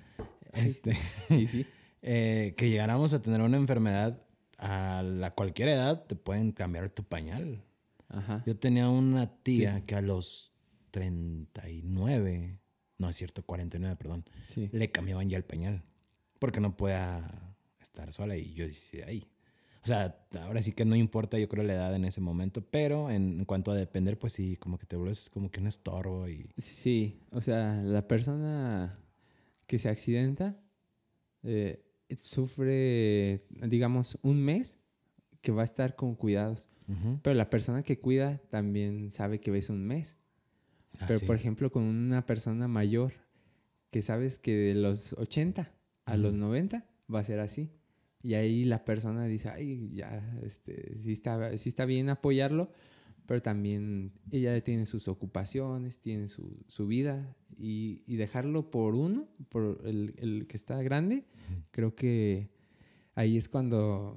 Este, 0.52 0.96
Y 1.28 1.46
sí. 1.48 1.66
eh, 2.02 2.54
que 2.56 2.70
llegáramos 2.70 3.14
a 3.14 3.20
tener 3.20 3.40
una 3.40 3.56
enfermedad 3.56 4.22
a 4.58 5.02
la 5.02 5.32
cualquier 5.32 5.70
edad, 5.70 6.04
te 6.06 6.14
pueden 6.14 6.52
cambiar 6.52 6.88
tu 6.90 7.02
pañal. 7.02 7.64
Ajá. 8.08 8.44
Yo 8.46 8.56
tenía 8.56 8.88
una 8.88 9.26
tía 9.42 9.84
que 9.86 9.96
a 9.96 10.00
los 10.02 10.52
39, 10.92 12.60
no 12.98 13.08
es 13.08 13.16
cierto, 13.16 13.42
49, 13.44 13.96
perdón, 13.96 14.24
Sí. 14.44 14.70
le 14.72 14.92
cambiaban 14.92 15.28
ya 15.28 15.36
el 15.36 15.44
pañal. 15.44 15.82
Porque 16.38 16.60
no 16.60 16.76
podía 16.76 17.28
estar 17.80 18.12
sola 18.12 18.36
y 18.36 18.54
yo 18.54 18.64
decía, 18.66 19.06
ahí. 19.08 19.26
O 19.84 19.86
sea, 19.86 20.16
ahora 20.40 20.62
sí 20.62 20.72
que 20.72 20.86
no 20.86 20.96
importa, 20.96 21.38
yo 21.38 21.46
creo, 21.46 21.62
la 21.62 21.74
edad 21.74 21.94
en 21.94 22.06
ese 22.06 22.22
momento, 22.22 22.62
pero 22.62 23.10
en, 23.10 23.44
cuanto 23.44 23.70
a 23.70 23.74
depender, 23.74 24.18
pues 24.18 24.32
sí, 24.32 24.56
como 24.56 24.78
que 24.78 24.86
te 24.86 24.96
vuelves 24.96 25.28
como 25.28 25.50
que 25.50 25.60
un 25.60 25.66
estorbo 25.66 26.26
y... 26.26 26.48
Sí, 26.56 27.20
o 27.32 27.42
sea, 27.42 27.82
la 27.82 28.08
persona 28.08 28.98
que 29.66 29.78
se 29.78 29.90
accidenta 29.90 30.58
eh, 31.42 31.84
sufre, 32.16 33.44
digamos, 33.68 34.18
un 34.22 34.42
mes 34.42 34.78
que 35.42 35.52
va 35.52 35.60
a 35.60 35.66
estar 35.66 35.96
con 35.96 36.14
cuidados. 36.14 36.70
Pero 37.22 37.34
la 37.34 37.50
persona 37.50 37.82
que 37.82 37.98
cuida 37.98 38.38
también 38.50 39.10
sabe 39.10 39.40
que 39.40 39.56
es 39.56 39.68
un 39.68 39.84
mes. 39.84 40.16
Ah, 40.98 41.04
Pero, 41.06 41.18
sí. 41.18 41.26
por 41.26 41.36
ejemplo, 41.36 41.70
con 41.70 41.82
una 41.82 42.24
persona 42.24 42.68
mayor, 42.68 43.12
que 43.90 44.00
sabes 44.00 44.38
que 44.38 44.54
de 44.54 44.74
los 44.74 45.12
80 45.14 45.70
a 46.06 46.16
los 46.16 46.32
90 46.32 46.86
va 47.12 47.20
a 47.20 47.24
ser 47.24 47.40
así. 47.40 47.70
Y 48.24 48.34
ahí 48.34 48.64
la 48.64 48.84
persona 48.86 49.26
dice, 49.26 49.50
ay, 49.50 49.90
ya, 49.94 50.34
este, 50.42 50.96
sí 51.02 51.12
está, 51.12 51.56
sí 51.58 51.68
está 51.68 51.84
bien 51.84 52.08
apoyarlo, 52.08 52.72
pero 53.26 53.40
también 53.42 54.12
ella 54.32 54.58
tiene 54.64 54.86
sus 54.86 55.08
ocupaciones, 55.08 55.98
tiene 56.00 56.26
su, 56.28 56.56
su 56.66 56.86
vida, 56.86 57.36
y, 57.58 58.02
y 58.06 58.16
dejarlo 58.16 58.70
por 58.70 58.94
uno, 58.94 59.28
por 59.50 59.82
el, 59.84 60.14
el 60.16 60.46
que 60.46 60.56
está 60.56 60.82
grande, 60.82 61.24
creo 61.70 61.94
que 61.94 62.48
ahí 63.14 63.36
es 63.36 63.48
cuando, 63.50 64.16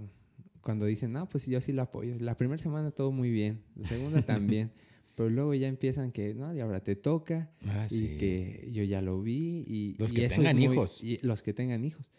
cuando 0.62 0.86
dicen, 0.86 1.12
no, 1.12 1.28
pues 1.28 1.46
yo 1.46 1.60
sí 1.60 1.74
lo 1.74 1.82
apoyo. 1.82 2.16
La 2.20 2.38
primera 2.38 2.58
semana 2.58 2.92
todo 2.92 3.12
muy 3.12 3.30
bien, 3.30 3.62
la 3.76 3.90
segunda 3.90 4.22
también. 4.26 4.72
Pero 5.16 5.30
luego 5.32 5.54
ya 5.54 5.68
empiezan 5.68 6.12
que, 6.14 6.34
no, 6.34 6.54
y 6.54 6.60
ahora 6.62 6.80
te 6.82 6.96
toca, 6.96 7.52
Ah, 7.66 7.88
y 7.90 7.94
sí. 7.94 8.18
que 8.18 8.70
yo 8.72 8.84
ya 8.84 9.02
lo 9.02 9.22
vi. 9.22 9.66
Y, 9.68 9.96
Los 10.00 10.12
y 10.12 10.16
que 10.16 10.26
eso 10.26 10.36
es 10.36 10.38
tengan 10.48 10.56
muy- 10.58 10.66
hijos. 10.74 11.04
y 11.04 11.18
los 11.24 11.42
que 11.44 11.54
tengan 11.54 11.84
hijos. 11.84 12.10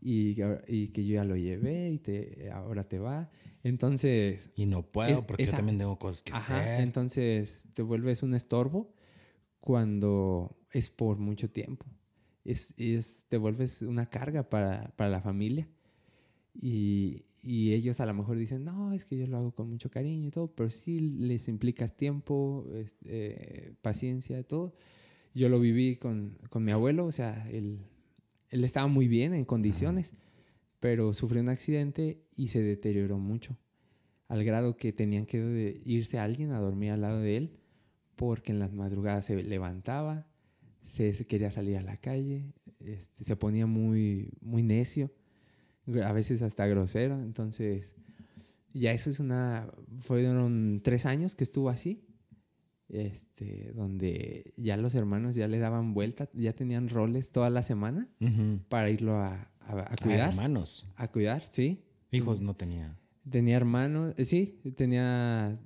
Y, 0.00 0.36
y 0.68 0.88
que 0.88 1.04
yo 1.04 1.14
ya 1.14 1.24
lo 1.24 1.36
llevé 1.36 1.90
y 1.90 1.98
te, 1.98 2.50
ahora 2.52 2.84
te 2.88 2.98
va. 2.98 3.30
Entonces, 3.64 4.50
Y 4.54 4.66
no 4.66 4.82
puedo 4.82 5.18
Es- 5.18 5.24
porque 5.24 5.42
esa- 5.42 5.52
yo 5.52 5.56
también 5.56 5.78
tengo 5.78 5.98
cosas 5.98 6.22
que 6.22 6.32
ajá, 6.32 6.62
hacer. 6.62 6.80
entonces 6.82 7.66
te 7.74 7.82
vuelves 7.82 8.22
un 8.22 8.34
estorbo 8.34 8.94
cuando 9.60 10.56
es 10.72 10.90
por 10.90 11.18
mucho 11.18 11.50
tiempo. 11.50 11.86
Es, 12.44 12.74
es- 12.78 13.26
te 13.28 13.36
vuelves 13.36 13.82
una 13.82 14.06
carga 14.08 14.48
para, 14.48 14.92
para 14.96 15.10
la 15.10 15.20
familia. 15.20 15.68
Y, 16.54 17.24
y 17.42 17.72
ellos 17.72 18.00
a 18.00 18.06
lo 18.06 18.14
mejor 18.14 18.36
dicen, 18.36 18.64
no, 18.64 18.92
es 18.92 19.04
que 19.04 19.16
yo 19.16 19.26
lo 19.26 19.36
hago 19.36 19.52
con 19.54 19.68
mucho 19.68 19.90
cariño 19.90 20.26
y 20.28 20.30
todo, 20.30 20.48
pero 20.54 20.70
sí 20.70 20.98
les 20.98 21.48
implicas 21.48 21.96
tiempo, 21.96 22.66
este, 22.74 23.68
eh, 23.68 23.72
paciencia, 23.82 24.42
todo. 24.42 24.74
Yo 25.34 25.48
lo 25.48 25.60
viví 25.60 25.96
con, 25.96 26.38
con 26.50 26.64
mi 26.64 26.72
abuelo, 26.72 27.04
o 27.06 27.12
sea, 27.12 27.48
él, 27.50 27.80
él 28.50 28.64
estaba 28.64 28.86
muy 28.86 29.08
bien 29.08 29.34
en 29.34 29.44
condiciones, 29.44 30.14
pero 30.80 31.12
sufrió 31.12 31.42
un 31.42 31.48
accidente 31.48 32.22
y 32.36 32.48
se 32.48 32.62
deterioró 32.62 33.18
mucho, 33.18 33.56
al 34.28 34.44
grado 34.44 34.76
que 34.76 34.92
tenían 34.92 35.26
que 35.26 35.80
irse 35.84 36.18
alguien 36.18 36.52
a 36.52 36.60
dormir 36.60 36.92
al 36.92 37.00
lado 37.00 37.20
de 37.20 37.36
él, 37.36 37.58
porque 38.16 38.52
en 38.52 38.58
las 38.58 38.72
madrugadas 38.72 39.24
se 39.24 39.42
levantaba, 39.42 40.26
se, 40.82 41.14
se 41.14 41.26
quería 41.26 41.50
salir 41.50 41.76
a 41.76 41.82
la 41.82 41.96
calle, 41.96 42.52
este, 42.80 43.24
se 43.24 43.36
ponía 43.36 43.66
muy, 43.66 44.30
muy 44.40 44.62
necio, 44.62 45.12
a 46.04 46.12
veces 46.12 46.42
hasta 46.42 46.66
grosero, 46.66 47.20
entonces 47.20 47.96
ya 48.72 48.92
eso 48.92 49.10
es 49.10 49.20
una, 49.20 49.70
fueron 49.98 50.80
tres 50.84 51.06
años 51.06 51.34
que 51.34 51.44
estuvo 51.44 51.70
así, 51.70 52.04
este, 52.88 53.72
donde 53.74 54.52
ya 54.56 54.76
los 54.76 54.94
hermanos 54.94 55.34
ya 55.34 55.46
le 55.48 55.58
daban 55.58 55.92
vuelta, 55.94 56.28
ya 56.32 56.52
tenían 56.54 56.88
roles 56.88 57.32
toda 57.32 57.50
la 57.50 57.62
semana 57.62 58.08
para 58.68 58.90
irlo 58.90 59.16
a, 59.16 59.50
a- 59.60 59.72
a 59.72 59.80
Ah, 59.90 59.96
cuidar. 60.02 60.28
hermanos. 60.30 60.88
A 60.96 61.08
cuidar, 61.08 61.42
sí. 61.48 61.84
Hijos 62.10 62.40
no 62.40 62.54
tenía. 62.54 62.96
Tenía 63.30 63.56
hermanos, 63.56 64.14
eh, 64.16 64.24
sí, 64.24 64.60
tenía 64.76 65.58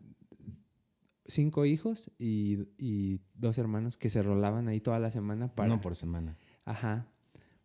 cinco 1.25 1.65
hijos 1.65 2.11
y, 2.19 2.67
y 2.79 3.21
dos 3.35 3.59
hermanos 3.59 3.97
que 3.97 4.11
se 4.11 4.23
rolaban 4.23 4.69
ahí 4.69 4.81
toda 4.81 4.99
la 4.99 5.11
semana 5.11 5.55
para, 5.55 5.73
Uno 5.73 5.81
por 5.81 5.95
semana. 5.95 6.37
ajá, 6.65 7.09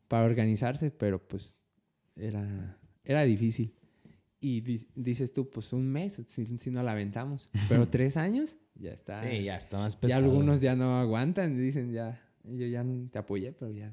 para 0.08 0.26
organizarse, 0.26 0.92
pero 0.92 1.28
pues 1.28 1.60
era, 2.16 2.78
era 3.04 3.24
difícil. 3.24 3.74
Y 4.40 4.62
dices 4.96 5.34
tú, 5.34 5.50
pues 5.50 5.74
un 5.74 5.88
mes, 5.88 6.22
si, 6.28 6.46
si 6.46 6.70
no 6.70 6.84
la 6.84 6.92
aventamos. 6.92 7.50
Pero 7.68 7.88
tres 7.88 8.18
años, 8.18 8.60
ya 8.76 8.92
está. 8.92 9.22
Sí, 9.22 9.44
ya 9.44 9.58
está 9.58 9.80
más 9.80 9.96
pesado. 9.96 10.22
Ya 10.22 10.28
algunos 10.28 10.62
ya 10.62 10.76
no 10.76 11.00
aguantan, 11.00 11.58
dicen 11.58 11.92
ya, 11.92 12.22
yo 12.44 12.68
ya 12.68 12.86
te 13.12 13.18
apoyé, 13.18 13.52
pero 13.52 13.72
ya 13.72 13.92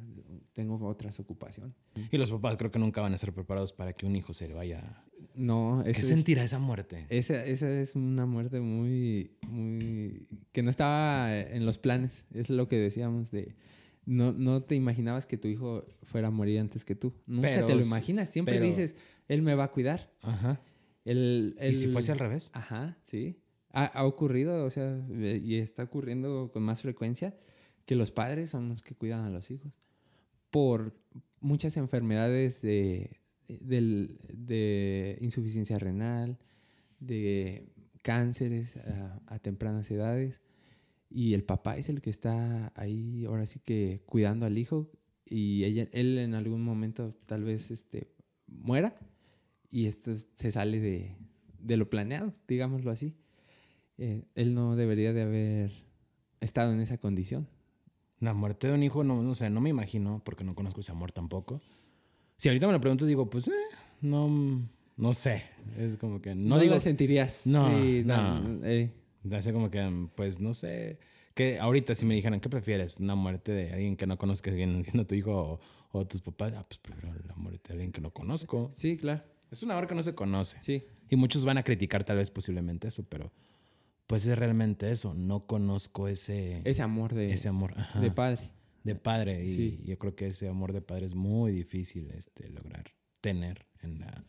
tengo 0.53 0.77
otras 0.87 1.19
ocupaciones. 1.19 1.75
Y 2.11 2.19
los 2.19 2.31
papás 2.31 2.57
creo 2.57 2.71
que 2.71 2.79
nunca 2.79 3.01
van 3.01 3.13
a 3.13 3.15
estar 3.15 3.33
preparados 3.33 3.73
para 3.73 3.95
que 3.95 4.05
un 4.05 4.15
hijo 4.17 4.33
se 4.33 4.49
le 4.49 4.55
vaya. 4.55 5.03
No, 5.35 5.83
¿Qué 5.85 5.95
sentirá 5.95 6.45
esa 6.45 6.59
muerte? 6.59 7.07
Esa, 7.09 7.45
esa 7.45 7.71
es 7.71 7.95
una 7.95 8.27
muerte 8.27 8.61
muy, 8.61 9.33
muy. 9.49 10.29
que 10.53 10.63
no 10.63 10.71
estaba 10.71 11.37
en 11.37 11.65
los 11.65 11.79
planes. 11.79 12.27
Es 12.35 12.51
lo 12.51 12.69
que 12.69 12.77
decíamos 12.77 13.31
de 13.31 13.57
no, 14.07 14.33
no 14.33 14.63
te 14.63 14.75
imaginabas 14.75 15.27
que 15.27 15.39
tu 15.39 15.49
hijo 15.49 15.87
fuera 16.03 16.29
a 16.29 16.31
morir 16.31 16.61
antes 16.61 16.85
que 16.85 16.95
tú. 16.95 17.15
Nunca 17.27 17.67
te 17.67 17.75
lo 17.75 17.83
imaginas. 17.83 18.29
Siempre 18.31 18.61
dices, 18.61 18.97
él 19.29 19.43
me 19.43 19.55
va 19.55 19.65
a 19.65 19.71
cuidar. 19.73 20.13
Ajá. 20.23 20.61
¿Y 21.05 21.75
si 21.75 21.89
fuese 21.89 22.13
al 22.13 22.19
revés? 22.19 22.51
Ajá, 22.55 22.99
sí. 23.03 23.41
Ha, 23.71 24.05
ocurrido, 24.05 24.65
o 24.65 24.71
sea, 24.71 25.05
y 25.11 25.57
está 25.57 25.83
ocurriendo 25.83 26.51
con 26.53 26.63
más 26.63 26.83
frecuencia 26.83 27.37
que 27.87 27.97
los 27.97 28.13
padres 28.13 28.51
son 28.51 28.69
los 28.69 28.83
que 28.83 28.95
cuidan 28.95 29.25
a 29.25 29.31
los 29.31 29.51
hijos. 29.51 29.81
Por 30.51 30.97
muchas 31.41 31.77
enfermedades 31.77 32.63
de, 32.63 33.21
de, 33.49 35.19
insuficiencia 35.21 35.79
renal, 35.79 36.39
de 37.01 37.69
cánceres 38.03 38.79
a 39.27 39.39
tempranas 39.41 39.91
edades 39.91 40.41
y 41.11 41.35
el 41.35 41.45
papá 41.45 41.77
es 41.77 41.89
el 41.89 42.01
que 42.01 42.11
está 42.11 42.73
ahí 42.75 43.25
ahora 43.25 43.47
sí 43.47 43.61
que 43.61 44.03
cuidando 44.05 44.47
al 44.47 44.59
hijo 44.59 44.91
y 45.25 45.65
ella, 45.65 45.89
él 45.93 46.19
en 46.19 46.35
algún 46.35 46.63
momento 46.63 47.13
tal 47.27 47.45
vez 47.45 47.71
este, 47.71 48.13
muera 48.47 48.97
y 49.75 49.89
esto 49.89 50.15
se 50.37 50.53
sale 50.53 50.79
de, 50.79 51.17
de 51.59 51.77
lo 51.77 51.91
planeado, 51.91 52.33
digámoslo 52.47 52.93
así. 52.93 53.17
Eh, 53.99 54.23
él 54.37 54.55
no 54.55 54.77
debería 54.77 55.13
de 55.13 55.23
haber 55.23 55.73
estado 56.41 56.73
en 56.73 56.81
esa 56.81 56.99
condición. 56.99 57.49
La 58.21 58.35
muerte 58.35 58.69
de 58.69 58.75
un 58.75 58.85
hijo, 58.85 59.03
no, 59.03 59.21
no 59.21 59.35
sé, 59.35 59.51
no 59.51 59.61
me 59.61 59.71
imagino, 59.71 60.23
porque 60.25 60.45
no 60.45 60.55
conozco 60.55 60.79
ese 60.79 60.93
amor 60.93 61.11
tampoco. 61.11 61.61
Si 62.37 62.49
ahorita 62.49 62.69
me 62.69 62.73
lo 62.73 62.81
preguntas, 62.81 63.09
digo, 63.09 63.29
pues, 63.29 63.49
eh, 63.49 63.53
no, 64.01 64.63
no 64.97 65.13
sé. 65.13 65.43
Es 65.77 65.97
como 65.97 66.23
que 66.23 66.37
no, 66.37 66.51
no 66.51 66.61
digo. 66.61 66.75
lo 66.75 66.81
sentirías. 66.81 67.45
No, 67.45 67.69
no. 67.69 68.65
Eh. 68.65 68.93
Hace 69.33 69.53
como 69.53 69.73
que, 69.73 70.09
pues 70.15 70.39
no 70.39 70.55
sé. 70.55 71.01
Que 71.35 71.59
ahorita 71.59 71.97
si 71.97 72.07
me 72.07 72.15
dijeran, 72.15 72.39
¿qué 72.39 72.49
prefieres? 72.49 73.01
¿Una 73.01 73.17
muerte 73.17 73.51
de 73.51 73.73
alguien 73.73 73.97
que 73.97 74.07
no 74.07 74.19
conozcas 74.19 74.55
bien 74.55 74.85
siendo 74.85 75.05
tu 75.05 75.17
hijo 75.17 75.59
o, 75.91 76.07
tus 76.07 76.21
papás? 76.21 76.53
Ah, 76.57 76.65
pues 76.65 76.79
prefiero 76.79 77.13
la 77.27 77.35
muerte 77.35 77.71
de 77.71 77.73
alguien 77.75 77.91
que 77.91 78.01
no 78.01 78.13
conozco. 78.13 78.71
Sí, 78.73 78.97
claro. 78.97 79.34
Es 79.55 79.63
una 79.63 79.77
hora 79.77 79.87
que 79.87 79.95
no 79.95 80.03
se 80.03 80.17
conoce. 80.17 80.59
Sí. 80.63 80.83
Y 81.09 81.15
muchos 81.15 81.45
van 81.45 81.59
a 81.59 81.63
criticar 81.63 82.03
tal 82.03 82.17
vez 82.17 82.29
posiblemente 82.29 82.89
eso, 82.89 83.05
pero 83.09 83.33
pues 84.09 84.27
es 84.27 84.37
realmente 84.37 84.91
eso. 84.91 85.15
No 85.15 85.47
conozco 85.47 86.09
ese... 86.09 86.61
Ese 86.65 86.83
amor 86.83 87.15
de... 87.15 87.33
Ese 87.33 87.47
amor, 87.47 87.73
De 88.01 88.11
padre. 88.11 88.51
De 88.83 88.97
padre. 88.97 89.45
Y 89.45 89.85
yo 89.85 89.97
creo 89.97 90.17
que 90.17 90.27
ese 90.27 90.49
amor 90.49 90.73
de 90.73 90.83
padre 90.83 91.07
es 91.07 91.15
muy 91.15 91.53
difícil 91.53 92.11
este, 92.11 92.49
lograr 92.51 92.97
tener 93.21 93.69
en 93.81 94.01
la... 94.01 94.25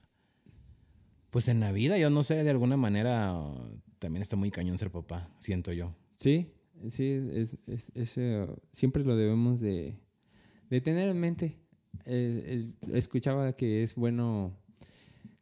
Pues 1.31 1.47
en 1.47 1.59
la 1.59 1.71
vida, 1.71 1.97
yo 1.97 2.11
no 2.11 2.21
sé, 2.21 2.43
de 2.43 2.49
alguna 2.51 2.77
manera 2.77 3.33
también 3.97 4.21
está 4.21 4.35
muy 4.35 4.51
cañón 4.51 4.77
ser 4.77 4.91
papá, 4.91 5.31
siento 5.39 5.73
yo. 5.73 5.95
Sí, 6.17 6.53
sí, 6.89 7.19
es, 7.33 7.57
es, 7.65 8.19
siempre 8.73 9.03
lo 9.03 9.15
debemos 9.15 9.59
de, 9.59 9.97
de 10.69 10.81
tener 10.81 11.09
en 11.09 11.19
mente. 11.19 11.57
Eh, 12.05 12.69
escuchaba 12.93 13.53
que 13.53 13.81
es 13.81 13.95
bueno 13.95 14.55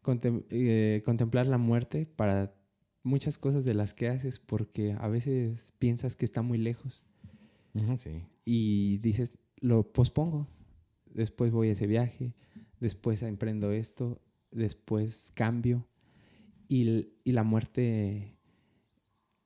eh, 0.06 1.02
contemplar 1.06 1.48
la 1.48 1.58
muerte 1.58 2.06
para 2.06 2.54
muchas 3.04 3.38
cosas 3.38 3.66
de 3.66 3.74
las 3.74 3.94
que 3.94 4.08
haces 4.08 4.40
porque 4.40 4.96
a 5.00 5.08
veces 5.08 5.74
piensas 5.80 6.16
que 6.16 6.26
está 6.26 6.42
muy 6.42 6.58
lejos. 6.58 7.06
sí. 7.96 8.24
Y 8.46 8.98
dices, 8.98 9.34
lo 9.60 9.92
pospongo. 9.92 10.48
Después 11.06 11.52
voy 11.52 11.70
a 11.70 11.74
ese 11.74 11.86
viaje, 11.86 12.34
después 12.80 13.22
emprendo 13.22 13.72
esto, 13.72 14.20
después 14.52 15.32
cambio. 15.36 15.88
Y, 16.68 17.10
y 17.24 17.32
la 17.34 17.44
muerte 17.44 18.36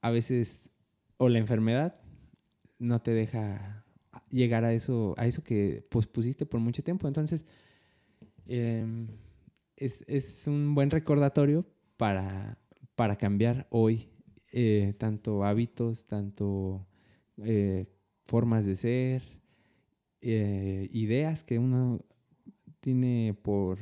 a 0.00 0.10
veces, 0.10 0.70
o 1.16 1.28
la 1.28 1.38
enfermedad 1.38 2.00
no 2.78 3.02
te 3.02 3.12
deja 3.12 3.84
llegar 4.30 4.64
a 4.64 4.72
eso, 4.72 5.14
a 5.16 5.26
eso 5.26 5.42
que 5.42 5.84
pospusiste 5.90 6.46
por 6.46 6.60
mucho 6.60 6.82
tiempo. 6.82 7.08
Entonces, 7.08 7.44
em, 8.46 9.08
es, 9.78 10.46
un 10.46 10.74
buen 10.74 10.90
recordatorio 10.90 11.64
para, 11.96 12.58
para 12.94 13.16
cambiar 13.16 13.66
hoy 13.70 14.08
eh, 14.52 14.94
tanto 14.98 15.44
hábitos, 15.44 16.06
tanto 16.06 16.86
eh, 17.38 17.86
formas 18.24 18.66
de 18.66 18.74
ser, 18.74 19.22
eh, 20.20 20.88
ideas 20.92 21.44
que 21.44 21.58
uno 21.58 22.00
tiene 22.80 23.36
por, 23.42 23.78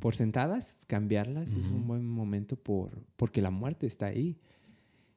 por 0.00 0.16
sentadas, 0.16 0.84
cambiarlas 0.86 1.52
es 1.52 1.66
un 1.66 1.86
buen 1.86 2.06
momento 2.06 2.56
por, 2.56 3.04
porque 3.16 3.42
la 3.42 3.50
muerte 3.50 3.86
está 3.86 4.06
ahí. 4.06 4.38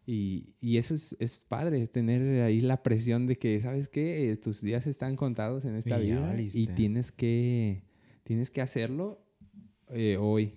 Y, 0.05 0.55
y 0.59 0.77
eso 0.77 0.95
es, 0.95 1.15
es, 1.19 1.45
padre, 1.47 1.87
tener 1.87 2.43
ahí 2.43 2.59
la 2.59 2.83
presión 2.83 3.25
de 3.25 3.37
que, 3.37 3.61
¿sabes 3.61 3.87
qué? 3.87 4.37
Tus 4.41 4.59
días 4.59 4.85
están 4.85 5.15
contados 5.15 5.63
en 5.63 5.75
esta 5.75 5.97
vida 5.97 6.35
y 6.37 6.67
tienes 6.67 7.13
que, 7.13 7.83
tienes 8.25 8.51
que 8.51 8.59
hacerlo 8.59 9.22
eh, 9.89 10.17
hoy. 10.19 10.53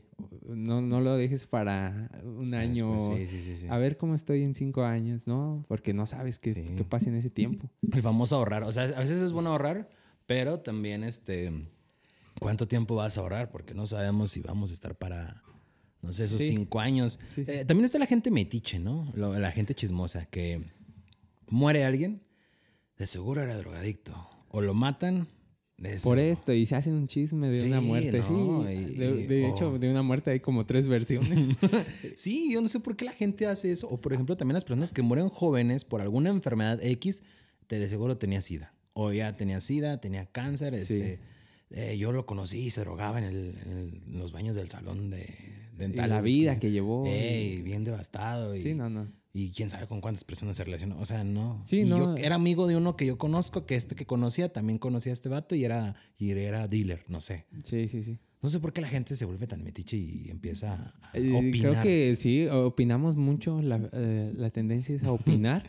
No, 0.49 0.81
no 0.81 1.01
lo 1.01 1.17
dejes 1.17 1.47
para 1.47 2.11
un 2.25 2.55
año. 2.55 2.99
sí, 2.99 3.27
sí, 3.27 3.57
sí, 3.57 3.67
a 3.69 3.77
ver 3.77 3.99
cómo 3.99 4.15
estoy 4.15 4.45
en 4.45 4.55
cinco 4.55 4.85
años, 4.85 5.27
¿no? 5.27 5.65
Porque 5.69 5.93
no 5.93 6.07
sabes 6.07 6.39
qué, 6.39 6.55
qué 6.55 6.85
pasa 6.85 7.11
en 7.11 7.17
ese 7.17 7.29
tiempo. 7.29 7.71
El 7.93 8.01
famoso 8.01 8.37
ahorrar. 8.37 8.63
O 8.63 8.73
sea, 8.73 8.85
a 8.85 9.01
veces 9.01 9.21
es 9.21 9.33
bueno 9.33 9.51
ahorrar, 9.51 9.91
pero 10.27 10.61
también 10.61 11.05
este... 11.05 11.53
¿Cuánto 12.39 12.69
tiempo 12.69 12.97
vas 12.97 13.17
a 13.17 13.23
ahorrar? 13.23 13.51
Porque 13.51 13.75
no 13.75 13.87
sabemos 13.87 14.31
si 14.31 14.43
vamos 14.43 14.71
a 14.71 14.75
estar 14.75 14.95
para 14.95 15.43
no 16.07 16.13
sé, 16.13 16.25
esos 16.25 16.41
cinco 16.41 16.81
años. 16.81 17.19
Eh, 17.37 17.65
también 17.67 17.85
está 17.85 17.99
la 17.99 18.07
gente 18.07 18.31
metiche, 18.31 18.79
¿no? 18.79 19.11
la 19.15 19.51
gente 19.51 19.75
chismosa, 19.75 20.27
que 20.27 20.63
muere 21.49 21.85
alguien, 21.85 22.23
de 22.99 23.07
seguro 23.07 23.43
era 23.43 23.57
drogadicto. 23.57 24.29
O 24.49 24.61
lo 24.61 24.73
matan. 24.73 25.29
Por 26.05 26.19
esto, 26.19 26.55
y 26.55 26.65
se 26.65 26.75
hacen 26.75 26.95
un 26.95 27.07
chisme 27.07 27.51
de 27.51 27.67
una 27.67 27.83
muerte, 27.83 28.23
sí. 28.23 28.33
de, 28.33 29.47
hecho, 29.47 29.79
de 29.79 29.91
una 29.91 30.03
muerte 30.03 30.31
hay 30.31 30.41
como 30.41 30.65
tres 30.65 30.89
versiones. 30.89 31.49
sí, 32.17 32.51
yo 32.51 32.63
no 32.63 32.69
sé 32.69 32.81
por 32.81 32.97
qué 32.97 33.05
la 33.05 33.13
gente 33.13 33.47
hace 33.47 33.71
eso. 33.73 33.87
O 33.91 34.01
por 34.01 34.15
ejemplo, 34.15 34.39
también 34.39 34.55
las 34.55 34.65
personas 34.65 34.91
que 34.91 35.03
mueren 35.03 35.29
jóvenes 35.29 35.85
por 35.85 36.01
alguna 36.01 36.31
enfermedad 36.31 36.83
X, 36.83 37.23
te 37.67 37.79
de 37.79 37.89
seguro 37.91 38.17
tenía 38.17 38.41
SIDA. 38.41 38.73
O 38.95 39.13
ya 39.13 39.35
tenía 39.35 39.61
SIDA, 39.61 40.01
tenía 40.01 40.25
cáncer, 40.25 40.75
este 40.75 41.21
eh, 41.71 41.99
yo 41.99 42.13
lo 42.13 42.27
conocí 42.27 42.61
y 42.61 42.71
se 42.71 42.83
drogaba 42.83 43.19
en, 43.19 44.01
los 44.13 44.33
baños 44.33 44.55
del 44.55 44.69
salón 44.69 45.11
de 45.11 45.35
dental. 45.77 46.11
la 46.11 46.21
vida 46.21 46.59
que, 46.59 46.71
llevó. 46.71 47.03
bien 47.03 47.85
devastado. 47.85 48.55
Y, 48.55 48.63
sí, 48.63 48.75
no, 48.75 48.89
no. 48.89 49.09
Y 49.39 49.51
quién 49.51 49.69
sabe 49.69 49.87
con 49.87 50.01
cuántas 50.01 50.25
personas 50.25 50.57
se 50.57 50.65
relacionó. 50.65 50.99
O 50.99 51.05
sea, 51.05 51.23
no. 51.23 51.61
Sí, 51.63 51.85
no. 51.85 52.17
era 52.17 52.37
amigo 52.37 52.67
de 52.67 52.75
uno 52.75 52.97
que 52.97 53.05
yo 53.05 53.19
conozco, 53.19 53.67
que 53.67 53.75
este 53.75 53.95
que 53.95 54.07
conocía 54.07 54.51
también 54.51 54.79
conocía 54.79 55.13
a 55.13 55.15
este 55.15 55.29
vato 55.29 55.55
y 55.55 55.67
era, 55.67 55.95
y 56.17 56.31
era 56.31 56.67
dealer, 56.69 57.05
no 57.09 57.21
sé. 57.21 57.45
Sí, 57.63 57.87
sí, 57.87 58.03
sí. 58.03 58.19
No 58.41 58.49
sé 58.49 58.61
por 58.61 58.73
qué 58.73 58.81
la 58.81 58.89
gente 58.89 59.15
se 59.15 59.27
vuelve 59.27 59.47
tan 59.47 59.63
metiche 59.63 59.99
y 59.99 60.31
empieza 60.31 60.95
a 61.03 61.19
eh, 61.19 61.35
opinar. 61.35 61.73
Creo 61.73 61.83
que 61.83 62.17
sí, 62.17 62.47
opinamos 62.47 63.17
mucho. 63.17 63.61
La, 63.61 63.91
eh, 63.93 64.33
la 64.35 64.49
tendencia 64.49 64.97
es 64.97 65.05
a 65.05 65.13
opinar. 65.13 65.69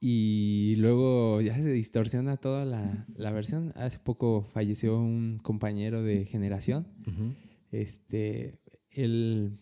Y 0.00 0.74
luego 0.78 1.42
ya 1.42 1.54
se 1.60 1.70
distorsiona 1.70 2.38
toda 2.38 2.64
la, 2.64 3.06
la, 3.14 3.30
versión. 3.30 3.72
Hace 3.76 4.00
poco 4.00 4.48
falleció 4.52 4.98
un 4.98 5.38
compañero 5.38 6.02
de 6.02 6.24
generación. 6.24 6.88
Este, 7.70 8.58
él, 8.90 9.60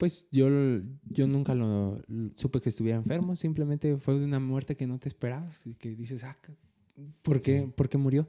pues 0.00 0.26
yo, 0.32 0.48
yo 1.10 1.26
nunca 1.26 1.54
lo 1.54 2.02
supe 2.34 2.62
que 2.62 2.70
estuviera 2.70 2.96
enfermo. 2.96 3.36
Simplemente 3.36 3.98
fue 3.98 4.18
de 4.18 4.24
una 4.24 4.40
muerte 4.40 4.74
que 4.74 4.86
no 4.86 4.98
te 4.98 5.10
esperabas 5.10 5.66
y 5.66 5.74
que 5.74 5.94
dices, 5.94 6.24
ah, 6.24 6.38
¿por 7.20 7.42
qué, 7.42 7.70
¿por 7.76 7.90
qué 7.90 7.98
murió? 7.98 8.26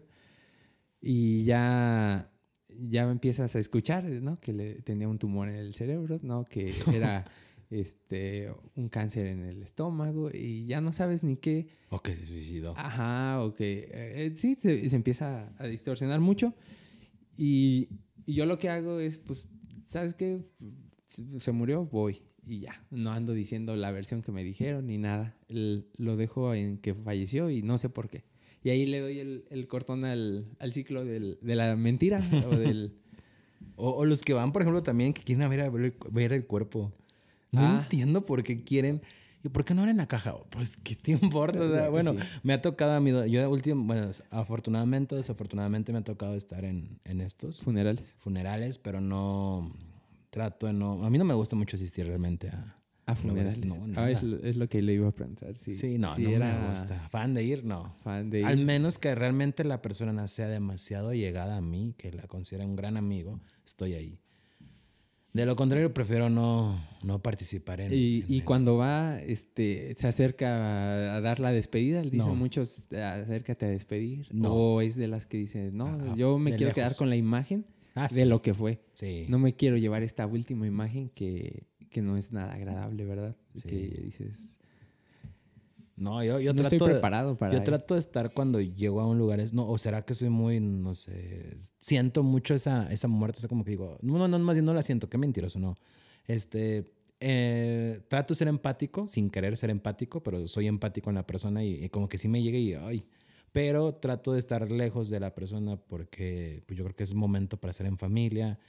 Y 1.00 1.46
ya 1.46 2.30
ya 2.78 3.10
empiezas 3.10 3.56
a 3.56 3.60
escuchar, 3.60 4.04
¿no? 4.04 4.38
Que 4.42 4.52
le, 4.52 4.82
tenía 4.82 5.08
un 5.08 5.18
tumor 5.18 5.48
en 5.48 5.56
el 5.56 5.74
cerebro, 5.74 6.20
¿no? 6.24 6.44
Que 6.44 6.74
era 6.94 7.24
este, 7.70 8.54
un 8.76 8.90
cáncer 8.90 9.28
en 9.28 9.44
el 9.46 9.64
estómago 9.64 10.30
y 10.30 10.66
ya 10.66 10.82
no 10.82 10.92
sabes 10.92 11.24
ni 11.24 11.38
qué. 11.38 11.70
O 11.90 12.02
que 12.02 12.14
se 12.14 12.26
suicidó. 12.26 12.74
Ajá, 12.76 13.42
o 13.42 13.54
que 13.54 13.90
eh, 13.94 14.34
sí, 14.36 14.56
se, 14.56 14.90
se, 14.90 14.96
empieza 14.98 15.54
a 15.58 15.68
distorsionar 15.68 16.20
mucho. 16.20 16.54
Y, 17.38 17.88
y, 18.26 18.34
yo 18.34 18.46
lo 18.46 18.60
que 18.60 18.68
hago 18.68 19.00
es, 19.00 19.20
pues, 19.20 19.48
¿sabes 19.86 20.16
qué? 20.16 20.42
Se 21.40 21.52
murió, 21.52 21.86
voy 21.86 22.22
y 22.46 22.60
ya. 22.60 22.84
No 22.90 23.12
ando 23.12 23.34
diciendo 23.34 23.76
la 23.76 23.92
versión 23.92 24.22
que 24.22 24.32
me 24.32 24.44
dijeron 24.44 24.88
ni 24.88 24.98
nada. 24.98 25.36
lo 25.48 26.16
dejo 26.16 26.54
en 26.54 26.78
que 26.78 26.94
falleció 26.94 27.50
y 27.50 27.62
no 27.62 27.78
sé 27.78 27.90
por 27.90 28.10
qué. 28.10 28.24
Y 28.64 28.70
ahí 28.70 28.86
le 28.86 29.00
doy 29.00 29.20
el, 29.20 29.46
el 29.50 29.68
cortón 29.68 30.06
al, 30.06 30.46
al 30.60 30.72
ciclo 30.72 31.04
del, 31.04 31.40
de 31.42 31.56
la 31.56 31.76
mentira 31.76 32.24
o 32.46 32.50
del 32.56 32.94
O, 33.76 34.06
los 34.06 34.22
que 34.22 34.34
van, 34.34 34.52
por 34.52 34.62
ejemplo, 34.62 34.84
también 34.84 35.14
que 35.14 35.24
quieren 35.24 35.50
ver, 35.50 35.94
ver 36.12 36.34
el 36.34 36.46
cuerpo. 36.46 36.92
No 37.52 37.62
ah. 37.62 37.80
entiendo 37.84 38.26
por 38.26 38.44
qué 38.44 38.64
quieren. 38.64 39.02
¿Y 39.44 39.50
por 39.50 39.66
qué 39.66 39.74
no 39.74 39.82
abren 39.82 39.98
la 39.98 40.08
caja? 40.08 40.36
Pues, 40.52 40.78
¿qué 40.78 40.96
te 40.96 41.14
importa? 41.14 41.90
bueno, 41.90 42.16
me 42.44 42.54
ha 42.54 42.62
tocado 42.62 42.94
a 42.94 43.00
mí. 43.00 43.12
Yo, 43.30 43.50
último, 43.50 43.84
bueno, 43.84 44.12
afortunadamente, 44.30 45.16
desafortunadamente, 45.16 45.92
me 45.92 46.00
ha 46.00 46.04
tocado 46.04 46.36
estar 46.36 46.64
en, 46.64 47.00
en 47.06 47.22
estos 47.22 47.64
funerales. 47.64 48.16
Funerales, 48.20 48.78
pero 48.78 49.02
no 49.02 49.72
trato 50.32 50.66
de 50.66 50.74
no. 50.74 51.06
A 51.06 51.10
mí 51.12 51.20
no 51.20 51.26
me 51.26 51.36
gusta 51.36 51.56
mucho 51.56 51.76
asistir 51.76 52.08
realmente 52.08 52.48
a, 52.50 52.82
a 53.06 53.16
funerales. 53.16 53.60
No, 53.78 54.02
ah, 54.02 54.10
es, 54.10 54.24
es, 54.24 54.56
lo 54.56 54.68
que 54.68 54.82
le 54.82 54.94
iba 54.94 55.08
a 55.08 55.12
preguntar. 55.12 55.56
Sí, 55.56 55.74
sí 55.74 56.00
no, 56.00 56.18
no 56.18 56.30
me 56.30 56.68
gusta. 56.68 57.08
Fan 57.10 57.36
de 57.36 57.44
ir, 57.44 57.64
no. 57.64 57.94
Fan 58.04 58.32
de 58.32 58.40
ir. 58.40 58.46
Al 58.46 58.66
menos 58.66 58.98
que 58.98 59.14
realmente 59.14 59.64
la 59.64 59.84
persona 59.84 60.28
sea 60.28 60.48
demasiado 60.48 61.14
llegada 61.14 61.58
a 61.58 61.62
mí, 61.62 61.94
que 61.98 62.12
la 62.12 62.24
considera 62.24 62.66
un 62.66 62.76
gran 62.76 62.98
amigo, 62.98 63.40
estoy 63.64 63.94
ahí. 63.94 64.20
De 65.34 65.46
lo 65.46 65.56
contrario, 65.56 65.94
prefiero 65.94 66.30
no, 66.30 66.78
no 67.04 67.22
participar 67.22 67.80
en. 67.80 67.94
Y, 67.94 68.26
y 68.28 68.42
cuando 68.42 68.76
va, 68.76 69.18
este, 69.22 69.94
se 69.96 70.08
acerca 70.08 71.16
a, 71.16 71.22
dar 71.22 71.40
la 71.40 71.52
despedida, 71.52 72.04
le 72.04 72.10
dicen 72.10 72.38
muchos, 72.38 72.92
acércate 72.92 73.66
a 73.66 73.70
despedir. 73.70 74.28
No. 74.32 74.54
O 74.54 74.82
es 74.82 74.98
de 74.98 75.08
las 75.08 75.28
que 75.28 75.38
dicen, 75.38 75.78
no, 75.78 76.18
yo 76.18 76.38
me 76.38 76.56
quiero 76.56 76.74
quedar 76.74 76.96
con 76.98 77.10
la 77.10 77.16
imagen 77.16 77.66
ah, 77.96 78.08
de 78.10 78.26
lo 78.26 78.42
que 78.42 78.54
fue. 78.54 78.80
Sí. 78.94 79.26
No 79.30 79.40
me 79.40 79.56
quiero 79.56 79.78
llevar 79.78 80.04
esta 80.04 80.26
última 80.26 80.68
imagen 80.68 81.10
que, 81.10 81.64
que 81.90 82.02
no 82.02 82.18
es 82.18 82.32
nada 82.32 82.54
agradable, 82.54 83.06
¿verdad? 83.06 83.36
Sí. 83.56 83.68
Que 83.68 84.02
dices, 84.04 84.60
no, 86.02 86.24
yo, 86.24 86.40
yo 86.40 86.56
trato 86.56 86.76
estoy 86.76 86.94
preparado 86.94 87.36
para 87.36 87.54
Yo 87.54 87.62
trato 87.62 87.94
de 87.94 88.00
estar 88.00 88.34
cuando 88.34 88.60
llego 88.60 89.02
a 89.02 89.08
un 89.08 89.20
lugar, 89.20 89.40
no, 89.54 89.70
o 89.70 89.78
será 89.78 90.02
que 90.02 90.16
soy 90.16 90.30
muy, 90.30 90.60
no 90.60 90.96
sé, 90.96 91.58
siento 91.80 92.24
mucho 92.24 92.56
esa, 92.56 92.92
esa 92.92 93.08
muerte, 93.08 93.38
o 93.38 93.42
sea, 93.42 93.48
como 93.48 93.64
que 93.64 93.70
digo, 93.70 94.00
no, 94.02 94.18
no, 94.18 94.28
no, 94.28 94.40
más 94.40 94.56
bien 94.56 94.66
no 94.66 94.74
la 94.74 94.82
siento, 94.82 95.10
qué 95.10 95.20
mentiroso, 95.20 95.60
no. 95.60 95.78
Este, 96.26 96.92
eh, 97.20 98.02
trato 98.08 98.34
de 98.34 98.36
ser 98.36 98.48
empático, 98.48 99.08
sin 99.08 99.30
querer 99.30 99.56
ser 99.58 99.70
empático, 99.70 100.24
pero 100.24 100.48
soy 100.48 100.66
empático 100.66 101.12
en 101.12 101.18
la 101.18 101.28
persona 101.28 101.64
y, 101.64 101.88
como 101.90 102.10
que 102.10 102.18
sí 102.18 102.28
me 102.28 102.42
llega 102.42 102.58
y, 102.58 102.74
ay, 102.74 103.06
pero 103.52 103.96
trato 103.96 104.34
de 104.34 104.40
estar 104.40 104.70
lejos 104.72 105.10
de 105.10 105.20
la 105.20 105.34
persona 105.36 105.78
porque 105.78 106.64
pues 106.66 106.78
yo 106.78 106.84
creo 106.86 106.96
que 106.96 107.04
es 107.04 107.14
momento 107.14 107.58
para 107.58 107.72
estar 107.72 107.88
en 107.88 107.98
familia. 107.98 108.60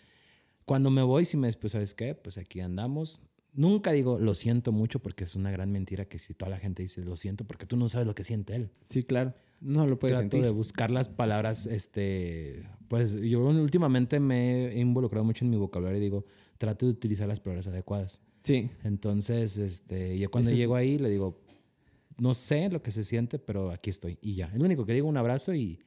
Cuando 0.65 0.91
me 0.91 1.03
voy, 1.03 1.25
si 1.25 1.37
me 1.37 1.53
pues 1.53 1.73
¿sabes 1.73 1.95
qué? 1.95 2.15
Pues 2.15 2.39
aquí 2.39 2.61
andamos, 2.61 3.23
Nunca 3.55 3.93
digo 3.93 4.19
lo 4.19 4.35
siento 4.35 4.73
mucho 4.73 5.01
porque 5.01 5.25
es 5.25 5.37
una 5.37 5.51
gran 5.51 5.71
mentira 5.71 6.07
que 6.07 6.19
si 6.19 6.33
toda 6.33 6.51
la 6.51 6.59
gente 6.59 6.83
dice 6.83 7.05
lo 7.05 7.19
siento 7.19 7.45
porque 7.45 7.67
tú 7.67 7.77
no 7.77 7.89
sabes 7.91 8.07
lo 8.07 8.15
que 8.15 8.25
siente 8.25 8.55
él. 8.57 8.71
Sí, 8.85 9.03
claro. 9.03 9.35
No 9.61 9.87
lo 9.87 9.99
puedes 9.99 10.19
Trato 10.19 10.41
de 10.41 10.51
buscar 10.51 10.91
las 10.91 11.09
palabras, 11.09 11.67
este, 11.67 12.67
pues 12.89 13.21
yo 13.21 13.43
últimamente 13.43 14.19
me 14.19 14.73
he 14.73 14.81
involucrado 14.81 15.25
mucho 15.25 15.45
en 15.45 15.51
mi 15.51 15.57
vocabulario 15.57 15.99
y 15.99 16.03
digo, 16.03 16.25
trato 16.59 16.87
de 16.87 16.93
utilizar 16.93 17.29
las 17.29 17.39
palabras 17.39 17.69
adecuadas. 17.69 18.23
Sí. 18.41 18.71
Entonces, 18.83 19.59
este, 19.59 20.19
yo 20.19 20.31
cuando 20.33 20.51
llego 20.51 20.75
ahí 20.75 20.99
le 20.99 21.11
digo, 21.11 21.39
no 22.23 22.35
sé 22.35 22.71
lo 22.71 22.85
que 22.85 22.93
se 22.93 23.02
siente, 23.02 23.41
pero 23.41 23.73
aquí 23.73 23.91
estoy 23.91 24.17
y 24.23 24.37
ya. 24.37 24.47
Es 24.47 24.55
lo 24.55 24.64
único 24.64 24.87
que 24.87 24.95
digo, 24.95 25.09
un 25.09 25.17
abrazo 25.17 25.55
y, 25.55 25.81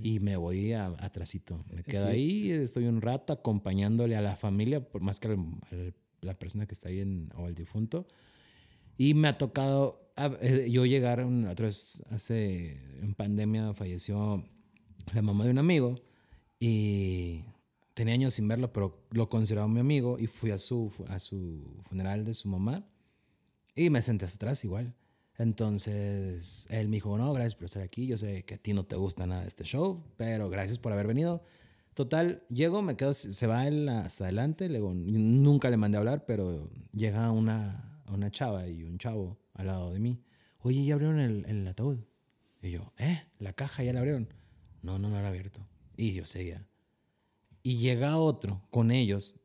y 0.00 0.20
me 0.20 0.36
voy 0.36 0.72
a, 0.72 0.86
atrasito. 0.86 1.64
Me 1.68 1.82
quedo 1.82 2.06
ahí, 2.06 2.52
estoy 2.52 2.86
un 2.86 3.02
rato 3.02 3.32
acompañándole 3.32 4.14
a 4.14 4.20
la 4.20 4.36
familia, 4.36 4.88
por 4.88 5.00
más 5.00 5.18
que 5.18 5.26
al 5.26 5.94
la 6.20 6.38
persona 6.38 6.66
que 6.66 6.74
está 6.74 6.90
ahí 6.90 7.00
en, 7.00 7.32
o 7.34 7.48
el 7.48 7.56
difunto. 7.56 8.06
Y 8.96 9.14
me 9.14 9.26
ha 9.26 9.36
tocado 9.36 10.12
eh, 10.40 10.68
yo 10.70 10.86
llegar 10.86 11.22
otra 11.22 11.66
vez 11.66 12.04
hace 12.10 12.78
en 13.00 13.14
pandemia 13.14 13.74
falleció 13.74 14.44
la 15.12 15.22
mamá 15.22 15.44
de 15.44 15.50
un 15.50 15.58
amigo 15.58 15.96
y 16.60 17.42
tenía 17.94 18.14
años 18.14 18.34
sin 18.34 18.46
verlo, 18.46 18.72
pero 18.72 19.02
lo 19.10 19.28
consideraba 19.28 19.66
mi 19.66 19.80
amigo 19.80 20.20
y 20.20 20.28
fui 20.28 20.52
a 20.52 20.58
su, 20.58 20.92
a 21.08 21.18
su 21.18 21.82
funeral 21.88 22.24
de 22.24 22.34
su 22.34 22.48
mamá 22.48 22.86
y 23.74 23.90
me 23.90 24.02
senté 24.02 24.24
hasta 24.24 24.36
atrás 24.36 24.64
igual. 24.64 24.94
Entonces 25.40 26.66
él 26.68 26.88
me 26.88 26.96
dijo, 26.96 27.16
no, 27.16 27.32
gracias 27.32 27.54
por 27.54 27.64
estar 27.64 27.82
aquí, 27.82 28.06
yo 28.06 28.18
sé 28.18 28.44
que 28.44 28.56
a 28.56 28.58
ti 28.58 28.74
no 28.74 28.84
te 28.84 28.96
gusta 28.96 29.26
nada 29.26 29.46
este 29.46 29.64
show, 29.64 30.04
pero 30.18 30.50
gracias 30.50 30.78
por 30.78 30.92
haber 30.92 31.06
venido. 31.06 31.42
Total, 31.94 32.42
llego, 32.50 32.82
me 32.82 32.94
quedo, 32.94 33.14
se 33.14 33.46
va 33.46 33.66
él 33.66 33.88
hasta 33.88 34.24
adelante, 34.24 34.68
luego 34.68 34.92
nunca 34.92 35.70
le 35.70 35.78
mandé 35.78 35.96
a 35.96 36.00
hablar, 36.00 36.26
pero 36.26 36.68
llega 36.92 37.30
una, 37.30 38.02
una 38.12 38.30
chava 38.30 38.68
y 38.68 38.82
un 38.82 38.98
chavo 38.98 39.38
al 39.54 39.68
lado 39.68 39.94
de 39.94 39.98
mí. 39.98 40.22
Oye, 40.58 40.84
¿ya 40.84 40.92
abrieron 40.92 41.18
el, 41.18 41.46
el 41.46 41.66
ataúd? 41.66 42.00
Y 42.60 42.72
yo, 42.72 42.92
¿eh? 42.98 43.22
¿La 43.38 43.54
caja 43.54 43.82
ya 43.82 43.94
la 43.94 44.00
abrieron? 44.00 44.28
No, 44.82 44.98
no, 44.98 45.08
no 45.08 45.22
la 45.22 45.28
abierto. 45.28 45.66
Y 45.96 46.12
yo 46.12 46.26
seguía. 46.26 46.66
Y 47.62 47.78
llega 47.78 48.18
otro 48.18 48.60
con 48.68 48.90
ellos. 48.90 49.40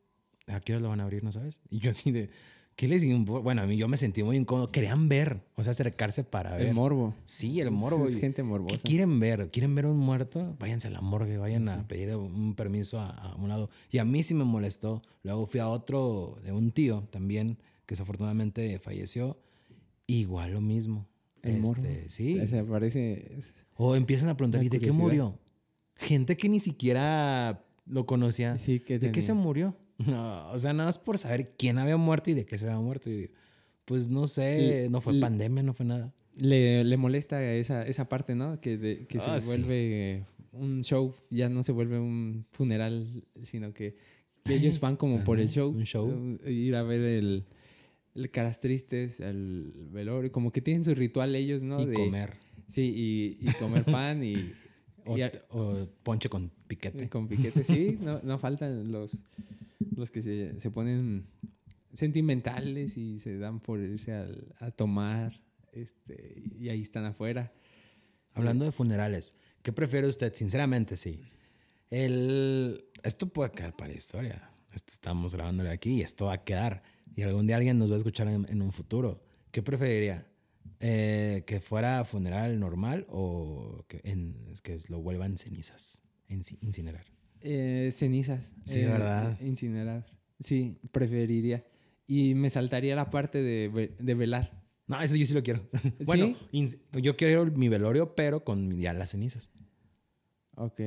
¿A 0.46 0.60
qué 0.60 0.74
hora 0.74 0.82
lo 0.82 0.88
van 0.90 1.00
a 1.00 1.04
abrir, 1.04 1.24
no 1.24 1.32
sabes? 1.32 1.62
Y 1.70 1.78
yo 1.78 1.88
así 1.88 2.10
de, 2.10 2.28
¿Qué 2.76 2.86
les 2.88 3.06
Bueno, 3.24 3.62
a 3.62 3.66
mí 3.66 3.78
yo 3.78 3.88
me 3.88 3.96
sentí 3.96 4.22
muy 4.22 4.36
incómodo. 4.36 4.70
Querían 4.70 5.08
ver, 5.08 5.40
o 5.54 5.64
sea, 5.64 5.70
acercarse 5.70 6.24
para 6.24 6.56
ver. 6.56 6.66
El 6.66 6.74
morbo. 6.74 7.14
Sí, 7.24 7.58
el 7.58 7.70
morbo. 7.70 8.06
Es, 8.06 8.16
gente 8.16 8.42
morbosa. 8.42 8.76
¿Qué 8.76 8.82
quieren 8.82 9.18
ver? 9.18 9.50
¿Quieren 9.50 9.74
ver 9.74 9.86
un 9.86 9.96
muerto? 9.96 10.54
Váyanse 10.58 10.88
a 10.88 10.90
la 10.90 11.00
morgue, 11.00 11.38
vayan 11.38 11.66
a 11.70 11.88
pedir 11.88 12.14
un 12.14 12.54
permiso 12.54 13.00
a, 13.00 13.34
un 13.38 13.48
lado. 13.48 13.70
Y 13.90 13.96
a 13.96 14.04
mí 14.04 14.22
sí 14.22 14.34
me 14.34 14.44
molestó. 14.44 15.02
Luego 15.22 15.46
fui 15.46 15.58
a 15.60 15.68
otro 15.68 16.36
de 16.44 16.52
un 16.52 16.70
tío 16.70 17.08
también, 17.10 17.56
que 17.86 17.94
desafortunadamente 17.94 18.78
falleció. 18.78 19.38
Igual 20.06 20.52
lo 20.52 20.60
mismo. 20.60 21.08
El 21.42 21.60
morbo. 21.60 21.82
Este, 21.82 22.10
sí. 22.10 22.46
Se 22.46 22.62
parece. 22.62 23.38
O 23.76 23.96
empiezan 23.96 24.28
a 24.28 24.36
preguntar, 24.36 24.62
¿y 24.62 24.68
de 24.68 24.80
qué 24.80 24.92
murió? 24.92 25.38
Gente 25.94 26.36
que 26.36 26.50
ni 26.50 26.60
siquiera 26.60 27.64
lo 27.86 28.04
conocía. 28.04 28.58
Sí, 28.58 28.80
que 28.80 28.98
¿De 28.98 29.12
qué 29.12 29.22
se 29.22 29.32
murió? 29.32 29.78
No, 29.98 30.50
o 30.50 30.58
sea, 30.58 30.72
nada 30.72 30.88
más 30.88 30.98
por 30.98 31.18
saber 31.18 31.54
quién 31.56 31.78
había 31.78 31.96
muerto 31.96 32.30
y 32.30 32.34
de 32.34 32.44
qué 32.44 32.58
se 32.58 32.66
había 32.66 32.80
muerto. 32.80 33.10
Y, 33.10 33.30
pues 33.84 34.10
no 34.10 34.26
sé, 34.26 34.88
no 34.90 35.00
fue 35.00 35.18
pandemia, 35.18 35.62
no 35.62 35.72
fue 35.72 35.86
nada. 35.86 36.12
Le, 36.36 36.84
le 36.84 36.96
molesta 36.96 37.42
esa, 37.54 37.86
esa 37.86 38.08
parte, 38.08 38.34
¿no? 38.34 38.60
Que, 38.60 39.06
que 39.08 39.20
se 39.20 39.30
ah, 39.30 39.38
vuelve 39.46 40.24
un 40.52 40.82
show, 40.82 41.14
ya 41.30 41.48
no 41.48 41.62
se 41.62 41.72
vuelve 41.72 41.98
un 41.98 42.44
funeral, 42.50 43.24
sino 43.42 43.72
que, 43.72 43.96
ellos 44.44 44.80
van 44.80 44.96
como 44.96 45.20
por 45.24 45.40
el 45.40 45.48
show. 45.48 45.70
Un 45.70 45.84
show. 45.84 46.38
Ir 46.46 46.76
a 46.76 46.82
ver 46.82 47.00
el, 47.00 47.44
el 48.14 48.30
caras 48.30 48.60
tristes, 48.60 49.20
el 49.20 49.72
velorio, 49.92 50.30
como 50.30 50.52
que 50.52 50.60
tienen 50.60 50.84
su 50.84 50.94
ritual 50.94 51.34
ellos, 51.34 51.62
¿no? 51.62 51.80
Y 51.80 51.94
comer. 51.94 52.34
Sí, 52.68 52.92
y, 53.40 53.48
y 53.48 53.52
comer 53.54 53.84
pan 53.84 54.22
y... 54.22 54.52
o, 55.50 55.86
ponche 56.02 56.28
con 56.28 56.50
piquete. 56.66 57.08
Con 57.08 57.28
piquete, 57.28 57.62
sí, 57.62 57.96
no, 58.00 58.20
no 58.22 58.38
faltan 58.38 58.90
los 58.90 59.24
los 59.94 60.10
que 60.10 60.22
se, 60.22 60.58
se 60.58 60.70
ponen 60.70 61.26
sentimentales 61.96 62.96
y 62.96 63.18
se 63.18 63.38
dan 63.38 63.60
por 63.60 63.80
irse 63.80 64.12
a, 64.12 64.70
tomar 64.70 65.40
este, 65.72 66.42
y 66.58 66.68
ahí 66.68 66.80
están 66.80 67.04
afuera. 67.04 67.52
Hablando 68.34 68.64
de 68.64 68.72
funerales, 68.72 69.36
¿qué 69.62 69.72
prefiere 69.72 70.06
usted? 70.06 70.34
Sinceramente, 70.34 70.96
sí. 70.96 71.22
El, 71.90 72.84
esto 73.02 73.28
puede 73.28 73.50
quedar 73.52 73.74
para 73.74 73.92
historia. 73.92 74.50
Esto 74.72 74.92
estamos 74.92 75.34
grabándole 75.34 75.70
aquí 75.70 75.94
y 75.94 76.02
esto 76.02 76.26
va 76.26 76.34
a 76.34 76.44
quedar. 76.44 76.82
Y 77.14 77.22
algún 77.22 77.46
día 77.46 77.56
alguien 77.56 77.78
nos 77.78 77.90
va 77.90 77.94
a 77.94 77.98
escuchar 77.98 78.28
en, 78.28 78.62
un 78.62 78.72
futuro. 78.72 79.24
¿Qué 79.50 79.62
preferiría? 79.62 80.26
Eh, 80.80 81.44
¿Que 81.46 81.60
fuera 81.60 82.04
funeral 82.04 82.60
normal 82.60 83.06
o 83.08 83.84
que, 83.88 84.02
en, 84.04 84.52
que 84.62 84.78
lo 84.88 85.00
vuelvan 85.00 85.38
cenizas? 85.38 86.02
incinerar. 86.28 87.15
Eh, 87.48 87.90
cenizas. 87.92 88.54
Sí, 88.64 88.82
¿verdad? 88.84 89.38
Eh, 89.40 89.46
incinerar. 89.46 90.04
Sí, 90.40 90.78
preferiría. 90.90 91.64
Y 92.06 92.34
me 92.34 92.50
saltaría 92.50 92.96
la 92.96 93.10
parte 93.10 93.40
de, 93.40 93.94
de 93.96 94.14
velar. 94.14 94.64
No, 94.88 95.00
eso 95.00 95.16
yo 95.16 95.26
sí 95.26 95.34
lo 95.34 95.42
quiero. 95.44 95.68
bueno, 96.04 96.36
yo 96.92 97.16
quiero 97.16 97.46
mi 97.46 97.68
velorio, 97.68 98.14
pero 98.16 98.42
con 98.42 98.76
ya 98.78 98.92
las 98.92 99.10
cenizas. 99.10 99.50
Ok. 100.56 100.80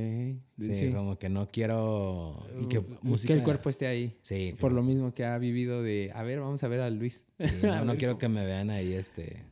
Sí, 0.60 0.92
como 0.94 1.18
que 1.18 1.30
no 1.30 1.48
quiero... 1.48 2.46
que, 2.70 2.84
que, 3.26 3.34
el 3.34 3.44
cuerpo 3.44 3.70
esté 3.70 3.88
ahí. 3.88 4.18
Sí. 4.22 4.56
Por 4.60 4.72
lo 4.74 4.84
mismo 4.84 5.14
que 5.14 5.26
ha 5.26 5.38
vivido 5.38 5.82
de... 5.82 6.12
A 6.14 6.24
ver, 6.24 6.40
vamos 6.40 6.64
a 6.64 6.68
ver 6.68 6.82
a 6.82 6.90
Luis. 6.90 7.26
no, 7.62 7.86
no 7.86 7.96
quiero 7.98 8.18
que 8.18 8.28
me 8.28 8.46
vean 8.46 8.70
ahí 8.70 8.94
este 8.94 9.46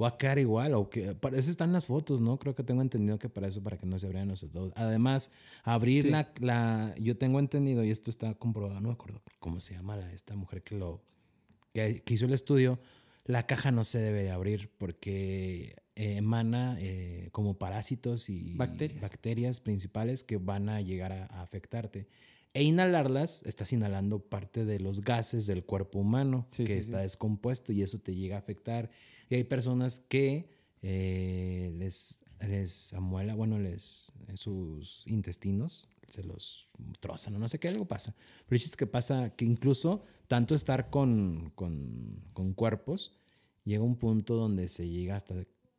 va 0.00 0.08
a 0.08 0.16
quedar 0.16 0.38
igual. 0.38 0.74
O 0.74 0.88
que, 0.88 1.14
para 1.14 1.38
eso 1.38 1.50
están 1.50 1.72
las 1.72 1.86
fotos, 1.86 2.20
¿no? 2.20 2.38
Creo 2.38 2.54
que 2.54 2.62
tengo 2.62 2.82
entendido 2.82 3.18
que 3.18 3.28
para 3.28 3.48
eso, 3.48 3.62
para 3.62 3.76
que 3.76 3.86
no 3.86 3.98
se 3.98 4.06
abran 4.06 4.28
los 4.28 4.50
dos. 4.52 4.72
Además, 4.76 5.30
abrir 5.62 6.06
la, 6.06 6.32
la, 6.40 6.94
Yo 6.98 7.16
tengo 7.16 7.38
entendido, 7.38 7.84
y 7.84 7.90
esto 7.90 8.10
está 8.10 8.34
comprobado, 8.34 8.80
no 8.80 8.88
me 8.88 8.94
acuerdo 8.94 9.22
cómo 9.38 9.60
se 9.60 9.74
llama 9.74 9.98
esta 10.12 10.36
mujer 10.36 10.62
que 10.62 10.76
lo. 10.76 11.02
Que, 11.72 12.02
hizo 12.08 12.26
el 12.26 12.32
estudio. 12.32 12.80
La 13.24 13.46
caja 13.46 13.70
no 13.70 13.84
se 13.84 13.98
debe 13.98 14.24
de 14.24 14.30
abrir 14.30 14.70
porque 14.76 15.76
eh, 15.94 16.16
emana 16.16 16.76
eh, 16.80 17.28
como 17.30 17.58
parásitos 17.58 18.28
y 18.28 18.56
bacterias. 18.56 19.02
bacterias 19.02 19.60
principales 19.60 20.24
que 20.24 20.38
van 20.38 20.68
a 20.68 20.80
llegar 20.80 21.12
a, 21.12 21.26
afectarte. 21.40 22.08
E 22.54 22.64
inhalarlas, 22.64 23.44
estás 23.46 23.72
inhalando 23.72 24.18
parte 24.18 24.64
de 24.64 24.80
los 24.80 25.02
gases 25.02 25.46
del 25.46 25.64
cuerpo 25.64 26.00
humano 26.00 26.48
que 26.56 26.78
está 26.78 26.98
descompuesto 26.98 27.72
y 27.72 27.82
eso 27.82 28.00
te 28.00 28.16
llega 28.16 28.34
a 28.34 28.40
afectar 28.40 28.90
y 29.30 29.36
hay 29.36 29.44
personas 29.44 30.00
que 30.00 30.50
eh, 30.82 31.72
les, 31.78 32.18
les 32.40 32.92
amuela, 32.92 33.34
bueno, 33.34 33.58
les 33.58 34.12
sus 34.34 35.06
intestinos, 35.06 35.88
se 36.08 36.22
los 36.24 36.68
trozan 36.98 37.36
o 37.36 37.38
no 37.38 37.48
sé 37.48 37.58
qué, 37.58 37.68
algo 37.68 37.86
pasa. 37.86 38.14
Pero 38.48 38.56
es 38.56 38.76
que 38.76 38.86
pasa 38.86 39.30
que 39.36 39.44
incluso 39.44 40.02
tanto 40.26 40.54
estar 40.54 40.90
con, 40.90 41.52
con, 41.54 42.22
con 42.32 42.52
cuerpos, 42.52 43.12
llega 43.64 43.82
un 43.82 43.96
punto 43.96 44.34
donde 44.34 44.68
se 44.68 44.88
llega 44.88 45.16
hasta 45.16 45.34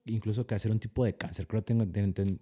incluso 0.06 0.48
que 0.48 0.56
hacer 0.56 0.72
un 0.72 0.80
tipo 0.80 1.06
de 1.06 1.16
cáncer. 1.16 1.48
Creo 1.48 1.64
que 1.64 1.74
tengo, 1.74 1.86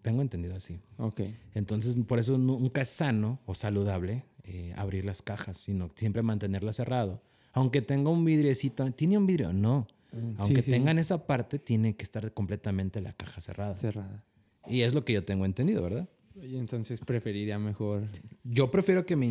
tengo 0.01 0.21
entendido 0.21 0.55
así. 0.55 0.79
Ok. 0.97 1.21
Entonces, 1.53 1.97
por 2.07 2.19
eso 2.19 2.37
nunca 2.37 2.81
es 2.81 2.89
sano 2.89 3.39
o 3.45 3.53
saludable 3.53 4.23
eh, 4.43 4.73
abrir 4.77 5.05
las 5.05 5.21
cajas, 5.21 5.57
sino 5.57 5.89
siempre 5.95 6.21
mantenerlas 6.21 6.77
cerrado. 6.77 7.21
Aunque 7.53 7.81
tenga 7.81 8.09
un 8.09 8.23
vidriecito, 8.25 8.89
¿tiene 8.91 9.17
un 9.17 9.25
vidrio? 9.25 9.53
No. 9.53 9.87
Mm, 10.11 10.33
Aunque 10.37 10.61
tengan 10.61 10.99
esa 10.99 11.27
parte, 11.27 11.59
tiene 11.59 11.95
que 11.95 12.03
estar 12.03 12.33
completamente 12.33 13.01
la 13.01 13.13
caja 13.13 13.41
cerrada. 13.41 13.73
Cerrada. 13.73 14.25
Y 14.67 14.81
es 14.81 14.93
lo 14.93 15.05
que 15.05 15.13
yo 15.13 15.23
tengo 15.23 15.45
entendido, 15.45 15.81
¿verdad? 15.81 16.09
Y 16.41 16.57
entonces 16.57 16.99
preferiría 16.99 17.59
mejor. 17.59 18.05
Yo 18.43 18.71
prefiero 18.71 19.05
que 19.05 19.15
me. 19.15 19.29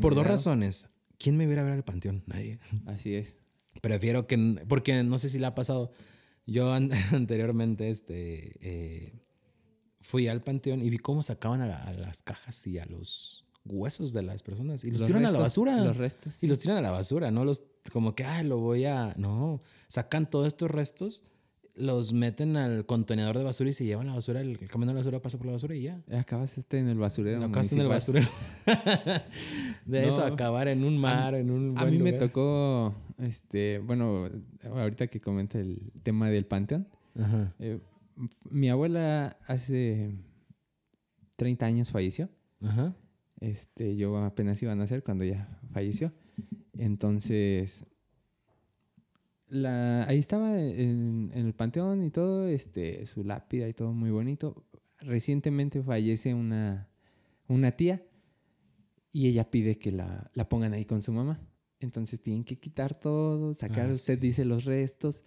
Por 0.00 0.14
dos 0.14 0.26
razones. 0.26 0.88
¿Quién 1.18 1.36
me 1.36 1.46
viera 1.46 1.62
a 1.62 1.64
ver 1.64 1.74
al 1.74 1.84
panteón? 1.84 2.24
Nadie. 2.26 2.58
Así 2.86 3.14
es. 3.14 3.38
Prefiero 3.80 4.26
que. 4.26 4.64
Porque 4.68 5.02
no 5.04 5.18
sé 5.18 5.28
si 5.28 5.38
le 5.38 5.46
ha 5.46 5.54
pasado. 5.54 5.92
Yo 6.46 6.72
anteriormente 7.12 7.90
este, 7.90 8.56
eh, 8.60 9.12
fui 10.00 10.26
al 10.26 10.42
panteón 10.42 10.82
y 10.82 10.90
vi 10.90 10.98
cómo 10.98 11.22
sacaban 11.22 11.60
a, 11.60 11.92
las 11.92 12.22
cajas 12.22 12.66
y 12.66 12.78
a 12.78 12.86
los 12.86 13.46
huesos 13.64 14.12
de 14.12 14.22
las 14.22 14.42
personas 14.42 14.82
y 14.82 14.90
los, 14.90 15.04
tiran 15.04 15.24
a 15.24 15.30
la 15.30 15.38
basura. 15.38 15.84
Los 15.84 15.96
restos. 15.96 16.42
Y 16.42 16.48
los 16.48 16.58
tiran 16.58 16.78
a 16.78 16.80
la 16.80 16.90
basura, 16.90 17.30
no 17.30 17.44
los 17.44 17.62
como 17.90 18.14
que, 18.14 18.24
ay, 18.24 18.46
lo 18.46 18.58
voy 18.58 18.84
a. 18.84 19.14
No, 19.16 19.62
sacan 19.88 20.28
todos 20.28 20.46
estos 20.46 20.70
restos 20.70 21.32
los 21.74 22.12
meten 22.12 22.56
al 22.56 22.84
contenedor 22.84 23.38
de 23.38 23.44
basura 23.44 23.70
y 23.70 23.72
se 23.72 23.84
llevan 23.84 24.06
la 24.06 24.14
basura, 24.14 24.40
el, 24.40 24.58
camión 24.68 24.88
de 24.88 24.94
la 24.94 25.00
basura 25.00 25.22
pasa 25.22 25.38
por 25.38 25.46
la 25.46 25.52
basura 25.52 25.74
y 25.74 25.82
ya. 25.82 26.02
Acabas 26.18 26.58
este 26.58 26.78
en 26.78 26.88
el 26.88 26.98
basurero. 26.98 27.42
Acabas 27.42 27.72
en 27.72 27.80
el 27.80 27.88
basurero. 27.88 28.28
de 29.86 30.06
eso, 30.06 30.22
acabar 30.22 30.68
en 30.68 30.84
un 30.84 30.98
mar, 30.98 31.34
en 31.34 31.50
un 31.50 31.78
A 31.78 31.86
mí 31.86 31.98
me 31.98 32.12
tocó, 32.12 32.94
este, 33.18 33.78
bueno, 33.78 34.28
ahorita 34.64 35.06
que 35.06 35.20
comenta 35.20 35.58
el 35.58 35.92
tema 36.02 36.28
del 36.28 36.46
panteón. 36.46 36.88
Eh, 37.58 37.80
mi 38.50 38.68
abuela 38.68 39.38
hace 39.46 40.14
30 41.36 41.66
años 41.66 41.90
falleció. 41.90 42.28
Ajá. 42.62 42.94
Este, 43.40 43.96
yo 43.96 44.16
apenas 44.18 44.62
iba 44.62 44.72
a 44.72 44.76
nacer 44.76 45.02
cuando 45.02 45.24
ella 45.24 45.58
falleció. 45.72 46.12
Entonces, 46.78 47.84
la, 49.48 50.04
ahí 50.04 50.18
estaba 50.18 50.58
en, 50.58 51.30
el 51.34 51.52
panteón 51.54 52.02
y 52.02 52.10
todo, 52.10 52.46
este, 52.46 53.04
su 53.06 53.22
lápida 53.22 53.68
y 53.68 53.74
todo 53.74 53.92
muy 53.92 54.10
bonito. 54.10 54.64
Recientemente 55.00 55.82
fallece 55.82 56.32
una, 56.32 56.88
una 57.48 57.72
tía 57.72 58.02
y 59.12 59.28
ella 59.28 59.50
pide 59.50 59.78
que 59.78 59.92
la, 59.92 60.30
la, 60.34 60.48
pongan 60.48 60.72
ahí 60.72 60.84
con 60.84 61.02
su 61.02 61.12
mamá. 61.12 61.40
Entonces 61.80 62.22
tienen 62.22 62.44
que 62.44 62.58
quitar 62.58 62.98
todo, 62.98 63.52
sacar, 63.52 63.90
ah, 63.90 63.92
usted 63.92 64.18
dice, 64.18 64.44
los 64.44 64.64
restos. 64.64 65.24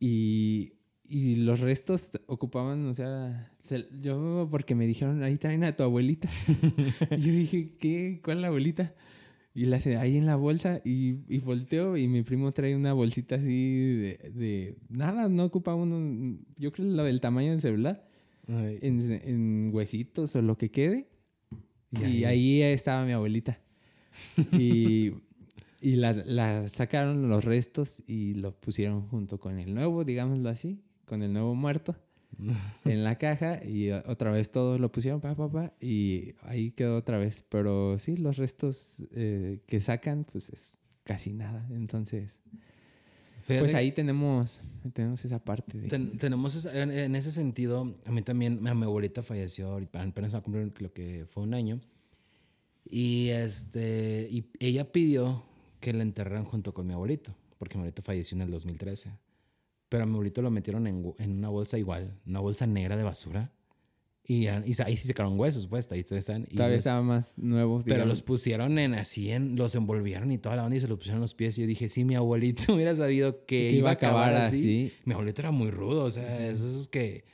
Y, 0.00 0.74
y, 1.04 1.36
los 1.36 1.60
restos 1.60 2.12
ocupaban, 2.26 2.86
o 2.86 2.94
sea, 2.94 3.52
yo 4.00 4.46
porque 4.50 4.74
me 4.74 4.86
dijeron, 4.86 5.22
ahí 5.22 5.36
traen 5.36 5.64
a 5.64 5.76
tu 5.76 5.82
abuelita. 5.82 6.30
yo 7.10 7.32
dije, 7.32 7.76
¿qué? 7.78 8.20
¿Cuál 8.24 8.40
la 8.40 8.46
abuelita? 8.46 8.94
Y 9.58 9.64
la 9.64 9.78
hace 9.78 9.96
ahí 9.96 10.16
en 10.16 10.24
la 10.24 10.36
bolsa 10.36 10.80
y, 10.84 11.16
y 11.26 11.40
volteo 11.40 11.96
y 11.96 12.06
mi 12.06 12.22
primo 12.22 12.52
trae 12.52 12.76
una 12.76 12.92
bolsita 12.92 13.34
así 13.34 13.96
de, 13.96 14.30
de 14.32 14.76
nada, 14.88 15.28
no 15.28 15.46
ocupa 15.46 15.74
uno, 15.74 16.38
yo 16.56 16.70
creo 16.70 16.86
la 16.86 17.02
del 17.02 17.20
tamaño 17.20 17.50
del 17.50 17.60
celular, 17.60 18.08
en, 18.46 19.10
en, 19.10 19.70
huesitos 19.72 20.36
o 20.36 20.42
lo 20.42 20.56
que 20.56 20.70
quede. 20.70 21.08
Y, 21.90 22.22
ahí. 22.22 22.62
estaba 22.62 23.04
mi 23.04 23.10
abuelita. 23.10 23.58
y, 24.52 25.14
y 25.80 25.96
la, 25.96 26.12
la, 26.12 26.68
sacaron 26.68 27.28
los 27.28 27.44
restos 27.44 28.04
y 28.06 28.34
lo 28.34 28.52
pusieron 28.52 29.08
junto 29.08 29.40
con 29.40 29.58
el 29.58 29.74
nuevo, 29.74 30.04
digámoslo 30.04 30.50
así, 30.50 30.84
con 31.04 31.24
el 31.24 31.32
nuevo 31.32 31.56
muerto. 31.56 31.96
en 32.84 33.04
la 33.04 33.16
caja 33.16 33.64
y 33.64 33.90
otra 33.90 34.30
vez 34.30 34.50
todos 34.50 34.80
lo 34.80 34.92
pusieron, 34.92 35.20
pa, 35.20 35.34
pa, 35.34 35.72
y 35.80 36.34
ahí 36.42 36.70
quedó 36.70 36.96
otra 36.96 37.18
vez. 37.18 37.44
Pero 37.48 37.98
sí, 37.98 38.16
los 38.16 38.36
restos 38.36 39.06
eh, 39.12 39.60
que 39.66 39.80
sacan, 39.80 40.24
pues 40.24 40.50
es 40.50 40.76
casi 41.04 41.32
nada. 41.32 41.66
Entonces, 41.70 42.42
pues 43.46 43.74
ahí 43.74 43.92
tenemos, 43.92 44.62
tenemos 44.92 45.24
esa 45.24 45.42
parte. 45.42 45.78
De... 45.78 45.98
tenemos 46.18 46.66
en, 46.66 47.16
ese 47.16 47.32
sentido, 47.32 47.96
a 48.04 48.12
mí 48.12 48.22
también, 48.22 48.62
mi 48.62 48.68
abuelita 48.68 49.22
falleció, 49.22 49.76
apenas 49.76 50.34
a 50.34 50.40
cumplir 50.42 50.72
lo 50.80 50.92
que 50.92 51.24
fue 51.28 51.42
un 51.42 51.54
año. 51.54 51.80
Y, 52.84 53.28
este, 53.28 54.28
y 54.30 54.50
ella 54.60 54.92
pidió 54.92 55.44
que 55.80 55.92
la 55.92 56.02
enterraran 56.02 56.44
junto 56.44 56.72
con 56.72 56.86
mi 56.86 56.94
abuelito, 56.94 57.34
porque 57.58 57.76
mi 57.76 57.80
abuelito 57.80 58.02
falleció 58.02 58.36
en 58.36 58.42
el 58.42 58.50
2013. 58.50 59.12
Pero 59.88 60.02
a 60.02 60.06
mi 60.06 60.12
abuelito 60.12 60.42
lo 60.42 60.50
metieron 60.50 60.86
en, 60.86 61.14
en 61.18 61.38
una 61.38 61.48
bolsa 61.48 61.78
igual, 61.78 62.18
una 62.26 62.40
bolsa 62.40 62.66
negra 62.66 62.96
de 62.96 63.02
basura. 63.02 63.52
Y, 64.30 64.44
y 64.44 64.48
ahí 64.48 64.96
sí 64.98 65.06
se 65.06 65.14
quedaron 65.14 65.40
huesos, 65.40 65.66
pues, 65.68 65.90
ahí 65.90 66.04
están. 66.06 66.46
Y 66.50 66.56
Todavía 66.56 66.76
estaba 66.76 67.00
más 67.00 67.38
nuevo. 67.38 67.82
Pero 67.86 68.04
los 68.04 68.20
pusieron 68.20 68.78
en 68.78 68.92
así, 68.92 69.30
en, 69.30 69.56
los 69.56 69.74
envolvieron 69.74 70.30
y 70.30 70.36
toda 70.36 70.54
la 70.56 70.64
onda 70.64 70.76
y 70.76 70.80
se 70.80 70.86
los 70.86 70.98
pusieron 70.98 71.16
en 71.16 71.22
los 71.22 71.34
pies. 71.34 71.56
Y 71.56 71.62
yo 71.62 71.66
dije, 71.66 71.88
sí, 71.88 72.04
mi 72.04 72.14
abuelito 72.14 72.72
hubiera 72.74 72.94
sabido 72.94 73.46
que, 73.46 73.72
iba 73.72 73.88
a 73.88 73.94
acabar, 73.94 74.34
así. 74.34 74.92
Mi 75.06 75.14
abuelito 75.14 75.40
era 75.40 75.50
muy 75.50 75.70
rudo, 75.70 76.04
o 76.04 76.10
sea, 76.10 76.46
esos, 76.46 76.72
esos 76.72 76.88
que 76.88 77.24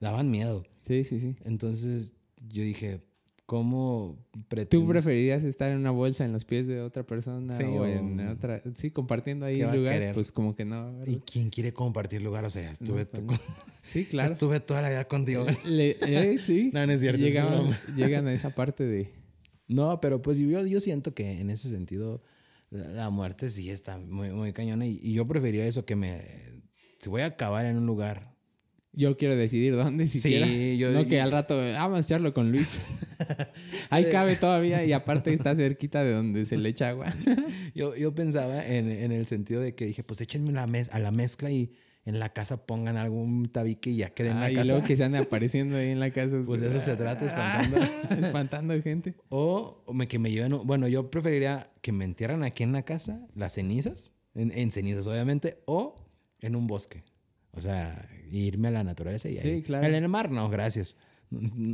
daban 0.00 0.30
miedo. 0.30 0.64
Sí, 0.80 1.04
sí, 1.04 1.20
sí. 1.20 1.36
Entonces 1.44 2.14
yo 2.48 2.62
dije, 2.62 3.00
¿Cómo 3.48 4.18
pretendes? 4.48 4.68
¿Tú 4.68 4.86
preferirías 4.86 5.42
estar 5.42 5.70
en 5.70 5.78
una 5.78 5.90
bolsa 5.90 6.22
en 6.22 6.34
los 6.34 6.44
pies 6.44 6.66
de 6.66 6.82
otra 6.82 7.06
persona 7.06 7.56
o, 7.56 7.86
en 7.86 8.28
otra? 8.28 8.62
Sí, 8.74 8.90
compartiendo 8.90 9.46
ahí 9.46 9.62
el 9.62 9.74
lugar. 9.74 10.12
Pues 10.12 10.32
como 10.32 10.54
que 10.54 10.66
no. 10.66 11.02
¿Y 11.06 11.20
quién 11.20 11.48
quiere 11.48 11.72
compartir 11.72 12.20
lugar? 12.20 12.44
O 12.44 12.50
sea, 12.50 12.70
estuve. 12.70 13.06
Pues 13.06 13.40
sí, 13.90 14.04
claro. 14.04 14.30
Estuve 14.30 14.60
toda 14.60 14.82
la 14.82 14.90
vida 14.90 15.06
contigo. 15.06 15.46
Eh, 15.64 16.36
sí. 16.44 16.68
no, 16.74 16.84
no 16.86 16.92
es 16.92 17.00
cierto. 17.00 17.24
llegan 17.96 18.26
a 18.26 18.34
esa 18.34 18.50
parte 18.50 18.84
de. 18.84 19.14
No, 19.66 19.98
pero 19.98 20.20
pues 20.20 20.36
yo, 20.36 20.66
yo 20.66 20.80
siento 20.80 21.14
que 21.14 21.40
en 21.40 21.48
ese 21.48 21.70
sentido 21.70 22.22
la, 22.68 23.08
muerte 23.08 23.48
sí 23.48 23.70
está 23.70 23.96
muy, 23.96 24.28
muy 24.28 24.52
cañona 24.52 24.84
y, 24.84 25.00
y 25.02 25.14
yo 25.14 25.24
preferiría 25.24 25.66
eso 25.66 25.86
que 25.86 25.96
me. 25.96 26.22
Si 26.98 27.08
voy 27.08 27.22
a 27.22 27.26
acabar 27.28 27.64
en 27.64 27.78
un 27.78 27.86
lugar 27.86 28.36
yo 28.98 29.16
quiero 29.16 29.36
decidir 29.36 29.76
dónde 29.76 30.08
siquiera. 30.08 30.46
Sí, 30.46 30.76
yo 30.76 30.90
No 30.90 31.06
que 31.06 31.20
al 31.20 31.30
rato, 31.30 31.56
vamos 31.56 31.98
a 31.98 32.00
echarlo 32.00 32.34
con 32.34 32.50
Luis. 32.50 32.80
Ahí 33.90 34.08
cabe 34.10 34.36
todavía 34.36 34.84
y 34.84 34.92
aparte 34.92 35.32
está 35.32 35.54
cerquita 35.54 36.02
de 36.04 36.12
donde 36.12 36.44
se 36.44 36.56
le 36.56 36.68
echa 36.68 36.90
agua. 36.90 37.06
yo, 37.74 37.94
yo 37.96 38.14
pensaba 38.14 38.66
en, 38.66 38.90
en, 38.90 39.12
el 39.12 39.26
sentido 39.26 39.60
de 39.60 39.74
que 39.74 39.86
dije, 39.86 40.02
pues 40.02 40.20
échenme 40.20 40.52
la 40.52 40.66
mez 40.66 40.88
a 40.92 40.98
la 40.98 41.10
mezcla 41.10 41.50
y 41.50 41.72
en 42.04 42.18
la 42.18 42.32
casa 42.32 42.66
pongan 42.66 42.96
algún 42.96 43.50
tabique 43.50 43.90
y 43.90 43.96
ya 43.96 44.10
queden 44.10 44.32
en 44.32 44.40
la 44.40 44.48
casa. 44.48 44.64
Y 44.64 44.68
luego 44.68 44.86
que 44.86 44.96
se 44.96 45.04
ande 45.04 45.18
apareciendo 45.18 45.76
ahí 45.76 45.90
en 45.90 46.00
la 46.00 46.10
casa. 46.10 46.38
Pues 46.44 46.60
de 46.60 46.68
eso 46.68 46.80
se 46.80 46.96
trata, 46.96 47.26
espantando. 47.26 48.26
espantando 48.26 48.82
gente. 48.82 49.14
O 49.28 49.84
me, 49.92 50.08
que 50.08 50.18
me 50.18 50.30
lleven, 50.30 50.58
bueno, 50.64 50.88
yo 50.88 51.10
preferiría 51.10 51.70
que 51.82 51.92
me 51.92 52.04
entierran 52.04 52.44
aquí 52.44 52.62
en 52.62 52.72
la 52.72 52.82
casa, 52.82 53.26
las 53.34 53.52
cenizas, 53.54 54.14
en, 54.34 54.52
en 54.52 54.72
cenizas 54.72 55.06
obviamente, 55.06 55.62
o 55.66 55.96
en 56.40 56.56
un 56.56 56.66
bosque. 56.66 57.04
O 57.52 57.60
sea, 57.60 58.08
irme 58.30 58.68
a 58.68 58.70
la 58.70 58.84
naturaleza 58.84 59.28
y 59.28 59.36
sí, 59.36 59.62
claro. 59.62 59.86
En 59.86 59.94
el 59.94 60.08
mar, 60.08 60.30
no, 60.30 60.48
gracias. 60.48 60.96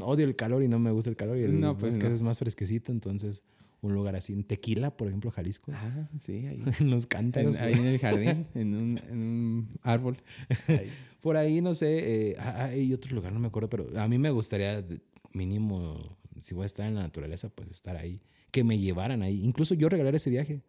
Odio 0.02 0.26
el 0.26 0.36
calor 0.36 0.62
y 0.62 0.68
no 0.68 0.78
me 0.78 0.90
gusta 0.90 1.10
el 1.10 1.16
calor. 1.16 1.36
Y 1.38 1.42
el 1.42 1.60
no, 1.60 1.76
pues 1.76 1.96
es 1.96 2.22
más 2.22 2.38
fresquecito, 2.38 2.92
entonces 2.92 3.42
un 3.84 3.94
lugar 3.94 4.16
así. 4.16 4.32
En 4.32 4.44
Tequila, 4.44 4.96
por 4.96 5.08
ejemplo, 5.08 5.30
Jalisco. 5.30 5.72
Ah, 5.74 6.08
sí, 6.18 6.46
ahí. 6.46 6.62
en 6.80 6.90
los 6.90 7.06
cántaros. 7.06 7.56
ahí 7.56 7.74
en 7.74 7.86
el 7.86 7.98
jardín, 7.98 8.46
en 8.54 8.74
un, 8.74 8.98
en 8.98 9.18
un 9.18 9.68
árbol. 9.82 10.16
por 11.20 11.36
ahí, 11.36 11.60
no 11.60 11.74
sé, 11.74 12.30
eh, 12.30 12.36
hay 12.38 12.92
otro 12.92 13.14
lugar, 13.14 13.32
no 13.32 13.40
me 13.40 13.48
acuerdo, 13.48 13.68
pero 13.68 13.88
a 13.98 14.08
mí 14.08 14.18
me 14.18 14.30
gustaría 14.30 14.84
mínimo, 15.32 16.16
si 16.40 16.54
voy 16.54 16.64
a 16.64 16.66
estar 16.66 16.86
en 16.86 16.96
la 16.96 17.02
naturaleza, 17.02 17.48
pues 17.48 17.70
estar 17.70 17.96
ahí. 17.96 18.20
Que 18.50 18.64
me 18.64 18.78
llevaran 18.78 19.22
ahí. 19.22 19.44
Incluso 19.44 19.74
yo 19.74 19.88
regalar 19.88 20.14
ese 20.14 20.30
viaje. 20.30 20.62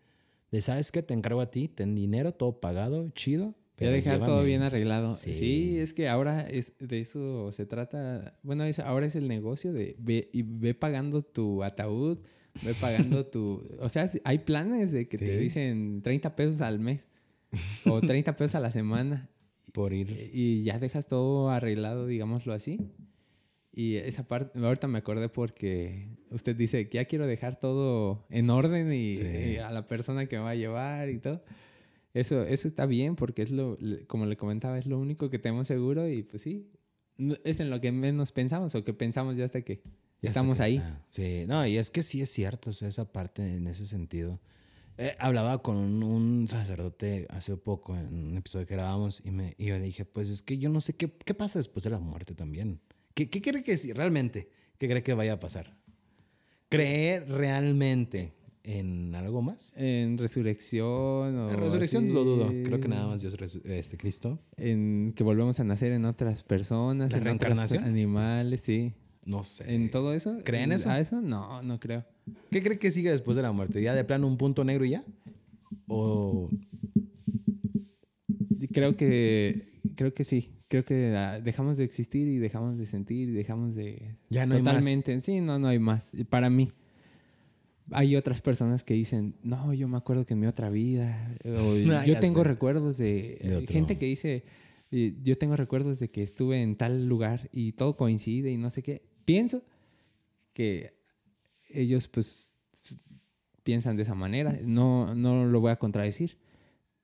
De, 0.52 0.62
¿sabes 0.62 0.92
qué? 0.92 1.04
Te 1.04 1.14
encargo 1.14 1.42
a 1.42 1.52
ti, 1.52 1.68
ten 1.68 1.96
dinero, 1.96 2.34
todo 2.34 2.60
pagado, 2.60 3.10
chido 3.10 3.56
pero 3.76 3.92
dejar 3.92 4.24
todo 4.24 4.44
bien 4.44 4.62
arreglado. 4.62 5.16
Sí. 5.16 5.80
es 5.80 5.94
que 5.94 6.08
ahora 6.08 6.42
es 6.42 6.74
de 6.80 7.00
eso 7.00 7.52
se 7.52 7.66
trata. 7.66 8.38
Bueno, 8.42 8.64
ahora 8.84 9.06
es 9.06 9.16
el 9.16 9.28
negocio 9.28 9.74
de 9.74 9.96
ve, 10.00 10.30
y 10.34 10.44
ve 10.44 10.74
pagando 10.74 11.22
tu 11.22 11.64
ataúd, 11.64 12.20
ve 12.62 12.74
pagando 12.80 13.26
tu. 13.28 13.68
O 13.80 13.90
sea, 13.90 14.10
hay 14.24 14.40
planes 14.40 14.92
de 14.92 15.08
que 15.08 15.18
te 15.18 15.38
dicen 15.38 16.02
30 16.02 16.36
pesos 16.36 16.62
al 16.62 16.80
mes 16.80 17.10
o 17.86 18.00
30 18.02 18.36
pesos 18.36 18.56
a 18.56 18.60
la 18.60 18.72
semana. 18.72 19.30
Por 19.74 19.92
ir. 19.92 20.32
Y 20.34 20.64
ya 20.64 20.80
dejas 20.80 21.08
todo 21.08 21.50
arreglado, 21.50 22.08
digámoslo 22.08 22.54
así. 22.54 22.80
Y 23.74 23.98
esa 23.98 24.26
parte, 24.26 24.58
ahorita 24.58 24.88
me 24.88 25.00
acordé 25.00 25.28
porque 25.28 26.08
usted 26.30 26.56
dice 26.56 26.88
que 26.88 26.96
ya 26.96 27.04
quiero 27.06 27.28
dejar 27.28 27.60
todo 27.60 28.26
en 28.30 28.50
orden 28.50 28.90
y 28.94 29.58
a 29.58 29.70
la 29.70 29.86
persona 29.86 30.28
que 30.28 30.38
me 30.38 30.44
va 30.44 30.52
a 30.52 30.56
llevar 30.56 31.10
y 31.10 31.20
todo. 31.20 31.44
Eso, 32.16 32.42
eso 32.44 32.68
está 32.68 32.86
bien 32.88 33.16
porque 33.16 33.44
es 33.44 33.52
lo, 33.52 33.78
como 34.08 34.26
le 34.26 34.38
comentaba, 34.38 34.80
es 34.80 34.88
lo 34.88 34.98
único 34.98 35.30
que 35.30 35.38
tenemos 35.38 35.68
seguro 35.68 36.10
y 36.10 36.24
pues 36.24 36.42
sí, 36.42 36.72
es 37.44 37.60
en 37.60 37.70
lo 37.70 37.80
que 37.82 37.92
menos 37.92 38.32
pensamos 38.32 38.74
o 38.74 38.84
que 38.84 38.94
pensamos 38.94 39.36
ya 39.36 39.46
hasta 39.46 39.62
que 39.62 39.76
Ya 40.22 40.30
hasta 40.30 40.40
estamos 40.40 40.58
que 40.58 40.64
ahí. 40.64 40.76
está. 40.78 41.06
Sí, 41.10 41.44
no, 41.46 41.68
y 41.68 41.78
es 41.78 41.92
que 41.92 42.02
sí 42.04 42.22
es 42.22 42.30
cierto, 42.32 42.70
o 42.70 42.74
sea, 42.74 42.88
esa 42.88 43.12
parte 43.12 43.56
en 43.58 43.68
ese 43.68 43.86
sentido. 43.86 44.40
Eh, 44.98 45.14
hablaba 45.20 45.62
con 45.62 45.76
un, 45.76 46.02
un 46.04 46.48
sacerdote 46.48 47.28
hace 47.30 47.58
poco 47.58 47.98
en 47.98 48.08
un 48.30 48.38
episodio 48.38 48.66
que 48.66 48.76
grabamos 48.76 49.22
y, 49.26 49.32
me, 49.32 49.54
y 49.58 49.66
yo 49.66 49.78
le 49.78 49.84
dije, 49.84 50.06
pues 50.06 50.30
es 50.30 50.42
que 50.42 50.58
yo 50.58 50.70
no 50.70 50.80
sé 50.80 50.96
qué, 50.96 51.12
qué 51.12 51.34
pasa 51.34 51.60
después 51.60 51.84
de 51.84 51.90
la 51.90 52.00
muerte 52.00 52.34
también. 52.34 52.80
¿Qué, 53.14 53.30
qué 53.30 53.42
cree 53.42 53.62
que 53.62 53.76
sí, 53.78 53.92
realmente? 53.92 54.50
¿Qué 54.78 54.88
cree 54.88 55.04
que 55.04 55.14
vaya 55.14 55.34
a 55.34 55.40
pasar? 55.40 55.76
¿Cree 56.70 57.20
realmente 57.20 58.34
en 58.66 59.14
algo 59.16 59.42
más? 59.42 59.74
En 59.78 60.18
resurrección 60.18 61.38
o 61.38 61.50
La 61.50 61.56
resurrección 61.56 62.06
así, 62.06 62.14
lo 62.14 62.24
dudo. 62.24 62.48
Creo 62.64 62.80
que 62.80 62.88
nada 62.88 63.08
más 63.08 63.22
Dios, 63.22 63.38
este 63.66 63.98
Cristo. 63.98 64.40
En 64.58 65.14
que 65.16 65.24
volvemos 65.24 65.60
a 65.60 65.64
nacer 65.64 65.92
en 65.92 66.06
otras 66.06 66.44
personas, 66.44 67.12
¿La 67.12 67.18
en 67.18 67.22
otros 67.22 67.24
reencarnación? 67.24 67.84
animales, 67.84 68.62
sí. 68.62 68.94
No 69.26 69.44
sé. 69.44 69.74
¿En 69.74 69.90
todo 69.90 70.14
eso? 70.14 70.40
¿Creen 70.44 70.72
eso? 70.72 70.90
¿A 70.90 71.00
eso? 71.00 71.22
No, 71.22 71.62
no 71.64 71.80
creo. 71.80 72.06
¿Qué 72.52 72.62
cree 72.62 72.80
que 72.80 72.92
sigue 72.92 73.12
después 73.12 73.38
de 73.38 73.44
la 73.44 73.52
muerte? 73.52 73.82
¿Ya 73.82 73.94
de 73.94 74.04
plano 74.04 74.28
un 74.28 74.38
punto 74.38 74.64
negro 74.64 74.86
y 74.86 74.92
ya? 74.92 75.04
¿O 75.88 76.50
Creo 78.72 78.98
que, 78.98 79.64
creo 79.96 80.14
que 80.14 80.24
sí. 80.24 80.52
Creo 80.68 80.84
que 80.84 81.16
ah, 81.16 81.40
dejamos 81.40 81.78
de 81.78 81.84
existir 81.84 82.28
y 82.28 82.40
dejamos 82.40 82.78
de 82.78 82.86
sentir 82.88 83.30
y 83.30 83.32
dejamos 83.32 83.76
de... 83.76 84.16
Ya 84.30 84.46
no 84.46 84.56
hay 84.56 84.62
más. 84.62 84.74
Totalmente. 84.74 85.22
Sí, 85.22 85.40
no, 85.40 85.60
no 85.60 85.68
hay 85.68 85.80
más. 85.80 86.12
Para 86.30 86.50
mí. 86.50 86.72
Hay 87.92 88.16
otras 88.16 88.42
personas 88.42 88.84
que 88.84 88.94
dicen, 88.94 89.36
no, 89.44 89.74
yo 89.74 89.88
me 89.88 89.98
acuerdo 89.98 90.26
que 90.26 90.34
en 90.34 90.40
mi 90.40 90.48
otra 90.48 90.70
vida, 90.70 91.36
o 91.46 91.74
Ah, 91.92 92.06
yo 92.06 92.20
tengo 92.20 92.42
sé. 92.42 92.48
recuerdos 92.50 92.98
de... 92.98 93.38
De 93.42 93.58
eh. 93.60 93.66
Gente 93.68 93.98
que 93.98 94.06
dice, 94.06 94.44
eh, 94.92 95.16
yo 95.24 95.38
tengo 95.38 95.56
recuerdos 95.56 96.00
de 96.00 96.10
que 96.10 96.24
estuve 96.24 96.62
en 96.62 96.76
tal 96.76 97.08
lugar 97.08 97.50
y 97.52 97.74
todo 97.74 97.96
coincide 97.96 98.52
y 98.52 98.58
no 98.58 98.70
sé 98.70 98.82
qué. 98.82 99.04
Pienso 99.26 99.64
que 100.54 100.94
ellos 101.70 102.08
pues 102.08 102.54
piensan 103.64 103.98
de 103.98 104.04
esa 104.04 104.16
manera. 104.16 104.58
No, 104.64 105.14
no 105.14 105.46
lo 105.46 105.60
voy 105.60 105.72
a 105.72 105.76
contradecir. 105.76 106.38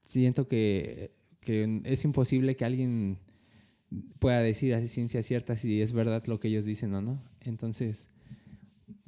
Siento 0.04 0.48
que, 0.48 1.12
que 1.41 1.82
es 1.84 2.06
imposible 2.06 2.56
que 2.56 2.65
alguien 2.65 3.20
pueda 4.20 4.39
decir 4.39 4.74
a 4.74 4.88
ciencia 4.88 5.22
cierta 5.22 5.58
si 5.58 5.82
es 5.82 5.91
verdad 5.91 6.24
lo 6.28 6.39
que 6.39 6.48
ellos 6.48 6.65
dicen 6.65 6.94
o 6.94 7.02
no. 7.02 7.22
Entonces, 7.41 8.10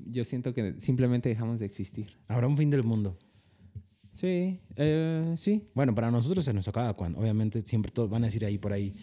yo 0.05 0.23
siento 0.23 0.53
que 0.53 0.75
simplemente 0.79 1.29
dejamos 1.29 1.59
de 1.59 1.65
existir. 1.65 2.17
habrá 2.27 2.47
un 2.47 2.57
fin 2.57 2.69
del 2.69 2.83
mundo? 2.83 3.17
Sí, 4.11 4.59
eh, 4.75 5.33
sí. 5.37 5.63
Bueno, 5.73 5.95
para 5.95 6.11
nosotros 6.11 6.45
se 6.45 6.53
nos 6.53 6.67
acaba 6.67 6.93
cuando, 6.93 7.19
obviamente, 7.19 7.61
siempre 7.63 7.91
todos 7.91 8.09
van 8.09 8.23
a 8.23 8.27
decir 8.27 8.45
ahí 8.45 8.57
por 8.57 8.71
ahí. 8.73 8.93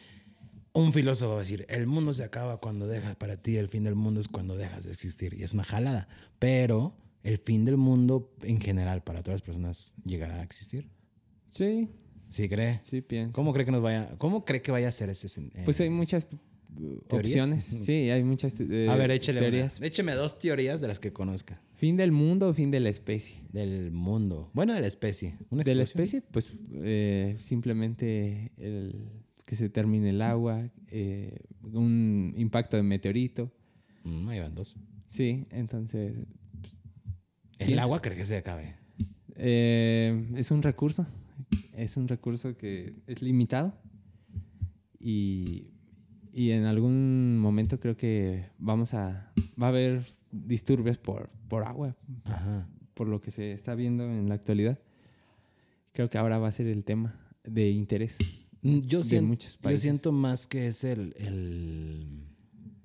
Un 0.73 0.93
filósofo 0.93 1.31
va 1.33 1.37
a 1.39 1.41
decir, 1.41 1.67
el 1.69 1.87
mundo 1.89 2.13
se 2.15 2.23
acaba 2.23 2.61
cuando 2.61 2.87
dejas, 2.87 3.17
para 3.17 3.37
ti 3.37 3.57
el 3.57 3.69
fin 3.69 3.83
del 3.83 3.97
mundo 3.97 4.21
es 4.21 4.29
cuando 4.29 4.57
dejas 4.57 4.85
de 4.85 4.93
existir. 4.93 5.35
Y 5.35 5.43
es 5.43 5.53
una 5.53 5.65
jalada. 5.65 6.07
Pero 6.39 6.97
el 7.25 7.39
fin 7.39 7.65
del 7.65 7.77
mundo 7.77 8.33
en 8.43 8.61
general 8.61 9.03
para 9.03 9.21
todas 9.23 9.41
las 9.41 9.43
personas 9.43 9.95
llegará 10.05 10.37
a 10.37 10.43
existir. 10.45 10.89
Sí, 11.49 11.91
¿Sí 12.29 12.49
cree? 12.49 12.79
sí 12.83 13.01
pienso. 13.01 13.35
¿Cómo 13.35 13.53
cree 13.53 13.65
que 13.67 13.73
nos 13.73 13.83
vaya, 13.83 14.15
cómo 14.19 14.45
cree 14.45 14.63
que 14.63 14.71
vaya 14.71 14.89
a 14.89 14.93
ser 14.93 15.11
ese? 15.11 15.27
eh, 15.41 15.63
Pues 15.65 15.81
hay 15.81 15.91
muchas 15.91 16.29
uh, 16.31 16.37
¿Teorías? 17.09 17.45
opciones. 17.45 17.65
Sí, 17.65 18.11
hay 18.11 18.25
muchas 18.25 18.59
eh, 18.61 18.89
a 18.89 18.97
ver, 18.97 19.11
échele 19.11 19.41
una. 19.41 19.51
teorías. 19.51 19.81
Écheme 19.81 20.13
dos 20.15 20.39
teorías 20.39 20.81
de 20.81 20.89
las 20.89 20.99
que 21.01 21.13
conozca. 21.13 21.61
Fin 21.75 21.97
del 21.97 22.13
mundo 22.13 22.49
o 22.49 22.55
fin 22.55 22.71
de 22.71 22.81
la 22.81 22.89
especie. 22.89 23.43
Del 23.53 23.91
mundo. 23.91 24.51
Bueno, 24.55 24.73
de 24.75 24.81
la 24.81 24.87
especie. 24.87 25.37
¿Una 25.51 25.63
De 25.65 25.75
la 25.75 25.83
especie, 25.83 26.23
pues 26.23 26.51
eh, 26.75 27.35
simplemente 27.39 28.53
el, 28.59 29.09
que 29.45 29.57
se 29.57 29.69
termine 29.69 30.11
el 30.11 30.23
agua, 30.23 30.71
eh, 30.89 31.39
un 31.73 32.33
impacto 32.37 32.77
de 32.77 32.83
meteorito. 32.83 33.51
Mm, 34.05 34.29
ahí 34.29 34.41
van 34.41 34.55
dos. 34.55 34.77
Sí, 35.09 35.47
entonces 35.51 36.15
El 37.59 37.67
Piensa. 37.67 37.83
agua 37.83 38.01
cree 38.01 38.17
que 38.17 38.25
se 38.25 38.37
acabe. 38.37 38.77
eh, 39.37 40.29
es 40.37 40.51
un 40.51 40.63
recurso. 40.63 41.07
Es 41.75 41.97
un 41.97 42.09
recurso 42.09 42.57
que 42.57 42.95
es 43.07 43.23
limitado. 43.23 43.75
Y, 44.99 45.69
y 46.33 46.51
en 46.51 46.65
algún 46.65 47.39
momento 47.39 47.79
creo 47.81 47.97
que 47.97 48.47
vamos 48.59 48.95
a. 48.95 49.33
Va 49.61 49.67
a 49.67 49.71
haber 49.71 50.07
disturbios 50.33 50.97
por, 50.99 51.29
por 51.49 51.65
agua, 51.65 51.97
Ajá. 52.25 52.69
por 52.95 53.09
lo 53.09 53.21
que 53.21 53.31
se 53.31 53.53
está 53.53 53.75
viendo 53.75 54.05
en 54.05 54.29
la 54.29 54.35
actualidad. 54.37 54.79
Creo 55.93 56.09
que 56.09 56.19
ahora 56.19 56.39
va 56.39 56.49
a 56.49 56.53
ser 56.53 56.67
el 56.69 56.85
tema 56.85 57.19
de 57.45 57.71
interés. 57.71 58.47
Mm, 58.63 58.81
Yo, 58.81 58.99
de 58.99 59.05
siento, 59.05 59.27
muchos 59.29 59.55
yo 59.57 59.61
países. 59.63 59.83
siento 59.83 60.13
más 60.13 60.47
que 60.47 60.67
es 60.69 60.85
el, 60.85 61.15
el- 61.19 62.27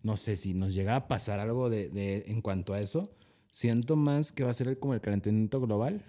No 0.04 0.18
sé 0.18 0.36
si 0.38 0.54
nos 0.54 0.74
llega 0.74 0.96
a 0.96 1.08
pasar 1.08 1.40
algo 1.40 1.70
de, 1.70 1.90
de- 1.90 2.26
en 2.28 2.42
cuanto 2.42 2.74
a 2.74 2.80
eso. 2.82 3.12
Siento 3.52 3.96
más 3.96 4.32
que 4.32 4.44
va 4.44 4.50
a 4.50 4.54
ser 4.54 4.68
el- 4.68 4.80
como 4.80 4.94
el 4.94 5.02
calentamiento 5.02 5.60
global. 5.62 6.04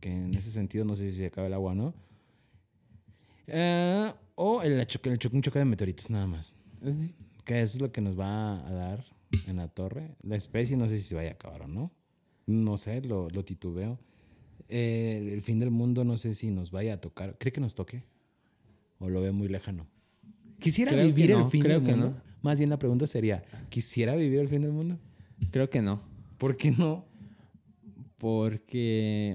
Que 0.00 0.12
en 0.12 0.34
ese 0.34 0.50
sentido 0.50 0.84
no 0.84 0.94
sé 0.94 1.10
si 1.10 1.18
se 1.18 1.26
acaba 1.26 1.46
el 1.46 1.54
agua 1.54 1.72
o 1.72 1.74
no. 1.74 1.94
Eh, 3.46 4.12
o 4.34 4.62
el, 4.62 4.86
choque, 4.86 5.10
el 5.10 5.18
choque, 5.18 5.36
un 5.36 5.42
choque 5.42 5.58
de 5.58 5.64
meteoritos 5.64 6.10
nada 6.10 6.26
más. 6.26 6.56
Sí. 6.84 7.14
Que 7.44 7.62
es 7.62 7.80
lo 7.80 7.92
que 7.92 8.00
nos 8.00 8.18
va 8.18 8.66
a 8.66 8.72
dar 8.72 9.04
en 9.46 9.56
la 9.56 9.68
torre. 9.68 10.16
La 10.22 10.36
especie 10.36 10.76
no 10.76 10.88
sé 10.88 10.98
si 10.98 11.04
se 11.04 11.14
vaya 11.14 11.30
a 11.30 11.32
acabar 11.34 11.62
o 11.62 11.68
no. 11.68 11.92
No 12.46 12.76
sé, 12.76 13.00
lo, 13.02 13.28
lo 13.30 13.44
titubeo. 13.44 13.98
Eh, 14.68 15.30
el, 15.32 15.42
fin 15.42 15.58
del 15.58 15.70
mundo 15.70 16.04
no 16.04 16.16
sé 16.16 16.34
si 16.34 16.50
nos 16.50 16.70
vaya 16.70 16.94
a 16.94 17.00
tocar. 17.00 17.36
¿Cree 17.38 17.52
que 17.52 17.60
nos 17.60 17.74
toque? 17.74 18.04
¿O 18.98 19.08
lo 19.08 19.20
ve 19.20 19.32
muy 19.32 19.48
lejano? 19.48 19.86
¿Quisiera 20.58 20.92
Creo 20.92 21.06
vivir 21.06 21.30
el 21.32 21.38
no, 21.38 21.50
fin 21.50 21.62
creo 21.62 21.80
del 21.80 21.88
que 21.88 21.94
mundo? 21.94 22.22
Más 22.42 22.58
bien 22.58 22.70
la 22.70 22.78
pregunta 22.78 23.06
sería, 23.06 23.44
¿quisiera 23.68 24.14
vivir 24.16 24.40
el 24.40 24.48
fin 24.48 24.62
del 24.62 24.72
mundo? 24.72 24.98
Creo 25.50 25.68
que 25.68 25.82
no. 25.82 26.00
¿Por 26.38 26.56
qué 26.56 26.70
no? 26.70 27.04
porque 28.18 29.34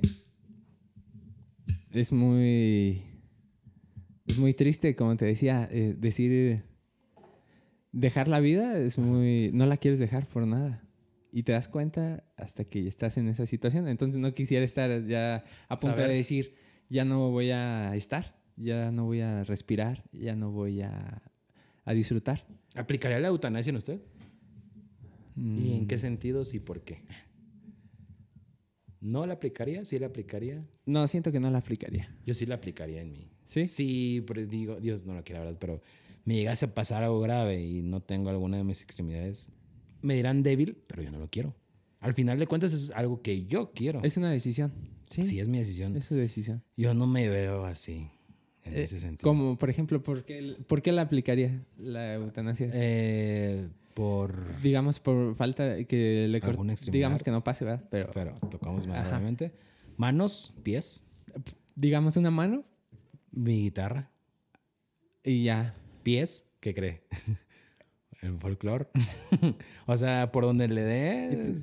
es 1.91 2.11
muy 2.11 3.03
es 4.27 4.37
muy 4.37 4.53
triste 4.53 4.95
como 4.95 5.15
te 5.17 5.25
decía 5.25 5.67
eh, 5.71 5.95
decir 5.97 6.63
dejar 7.91 8.27
la 8.27 8.39
vida 8.39 8.77
es 8.77 8.97
muy 8.97 9.51
no 9.53 9.65
la 9.65 9.77
quieres 9.77 9.99
dejar 9.99 10.25
por 10.27 10.47
nada 10.47 10.81
y 11.33 11.43
te 11.43 11.51
das 11.53 11.67
cuenta 11.67 12.23
hasta 12.37 12.63
que 12.65 12.87
estás 12.87 13.17
en 13.17 13.27
esa 13.27 13.45
situación 13.45 13.87
entonces 13.87 14.21
no 14.21 14.33
quisiera 14.33 14.63
estar 14.65 15.05
ya 15.07 15.43
a 15.67 15.77
punto 15.77 15.95
Saber. 15.97 16.11
de 16.11 16.17
decir 16.17 16.55
ya 16.89 17.05
no 17.05 17.29
voy 17.31 17.51
a 17.51 17.95
estar 17.95 18.39
ya 18.57 18.91
no 18.91 19.05
voy 19.05 19.21
a 19.21 19.43
respirar 19.43 20.03
ya 20.13 20.35
no 20.35 20.51
voy 20.51 20.81
a, 20.81 21.21
a 21.85 21.93
disfrutar 21.93 22.45
¿Aplicaría 22.75 23.19
la 23.19 23.27
eutanasia 23.27 23.69
en 23.71 23.75
usted? 23.77 24.01
¿Y 25.35 25.41
Mm. 25.41 25.71
en 25.73 25.87
qué 25.87 25.97
sentidos 25.97 26.53
y 26.53 26.59
por 26.59 26.81
qué? 26.81 27.03
¿No 28.99 29.25
la 29.25 29.33
aplicaría? 29.33 29.83
¿Sí 29.85 29.97
la 29.97 30.07
aplicaría? 30.07 30.63
no 30.85 31.07
siento 31.07 31.31
que 31.31 31.39
no 31.39 31.49
la 31.49 31.57
aplicaría 31.59 32.13
Yo 32.25 32.33
sí 32.33 32.45
la 32.45 32.55
aplicaría 32.55 33.01
en 33.01 33.11
mí. 33.11 33.31
¿Sí? 33.45 33.65
Sí, 33.65 34.23
pero 34.27 34.45
digo, 34.45 34.79
Dios 34.79 35.05
no 35.05 35.13
lo 35.15 35.23
quiere, 35.23 35.39
la 35.39 35.45
verdad, 35.45 35.59
pero 35.59 35.81
me 36.25 36.35
llegase 36.35 36.65
a 36.65 36.73
pasar 36.73 37.03
algo 37.03 37.19
grave 37.19 37.61
y 37.61 37.81
no 37.81 38.01
tengo 38.01 38.29
alguna 38.29 38.57
de 38.57 38.63
mis 38.63 38.81
extremidades, 38.81 39.51
me 40.01 40.15
dirán 40.15 40.43
débil, 40.43 40.77
pero 40.87 41.01
yo 41.03 41.11
no 41.11 41.19
lo 41.19 41.29
quiero. 41.29 41.55
Al 41.99 42.13
final 42.13 42.39
de 42.39 42.47
cuentas 42.47 42.73
es 42.73 42.91
algo 42.91 43.21
que 43.21 43.43
yo 43.45 43.71
quiero. 43.73 44.01
es 44.03 44.17
una 44.17 44.31
decisión 44.31 44.71
sí, 45.09 45.23
sí, 45.23 45.39
es 45.39 45.47
mi 45.47 45.57
decisión. 45.59 45.95
es 45.95 46.05
su 46.05 46.15
decisión 46.15 46.63
Yo 46.75 46.93
no 46.93 47.05
me 47.05 47.29
veo 47.29 47.65
así, 47.65 48.07
en 48.63 48.73
Eh, 48.77 48.83
ese 48.83 48.97
sentido. 48.99 49.27
Como, 49.29 49.57
por 49.57 49.69
ejemplo, 49.69 50.01
¿por 50.01 50.23
qué, 50.25 50.57
por 50.67 50.81
qué 50.81 50.91
la 50.91 51.03
aplicaría 51.03 51.63
la 51.77 52.13
eutanasia? 52.15 52.69
Eh, 52.73 53.67
por... 53.93 54.59
digamos, 54.61 54.99
por 54.99 55.35
falta 55.35 55.65
de 55.65 55.85
que 55.85 56.27
le 56.27 56.41
cort- 56.41 56.49
¿Alguna 56.51 56.73
extremidad? 56.73 56.93
Digamos 56.97 57.23
que 57.23 57.31
no 57.31 57.43
pase, 57.43 57.65
¿verdad? 57.65 57.85
Pero, 57.91 58.09
Pero 58.13 58.39
tocamos 58.49 58.85
obviamente. 58.85 59.51
Manos, 59.97 60.53
pies, 60.63 61.03
digamos 61.75 62.15
una 62.17 62.31
mano 62.31 62.63
mi 63.31 63.61
guitarra, 63.63 64.09
y 65.23 65.43
ya. 65.43 65.75
Pies, 66.01 66.45
¿qué 66.59 66.73
cree? 66.73 67.03
El 68.21 68.37
folclore. 68.37 68.87
o 69.87 69.97
sea, 69.97 70.31
por 70.31 70.43
donde 70.43 70.67
le 70.67 70.81
dé, 70.81 71.55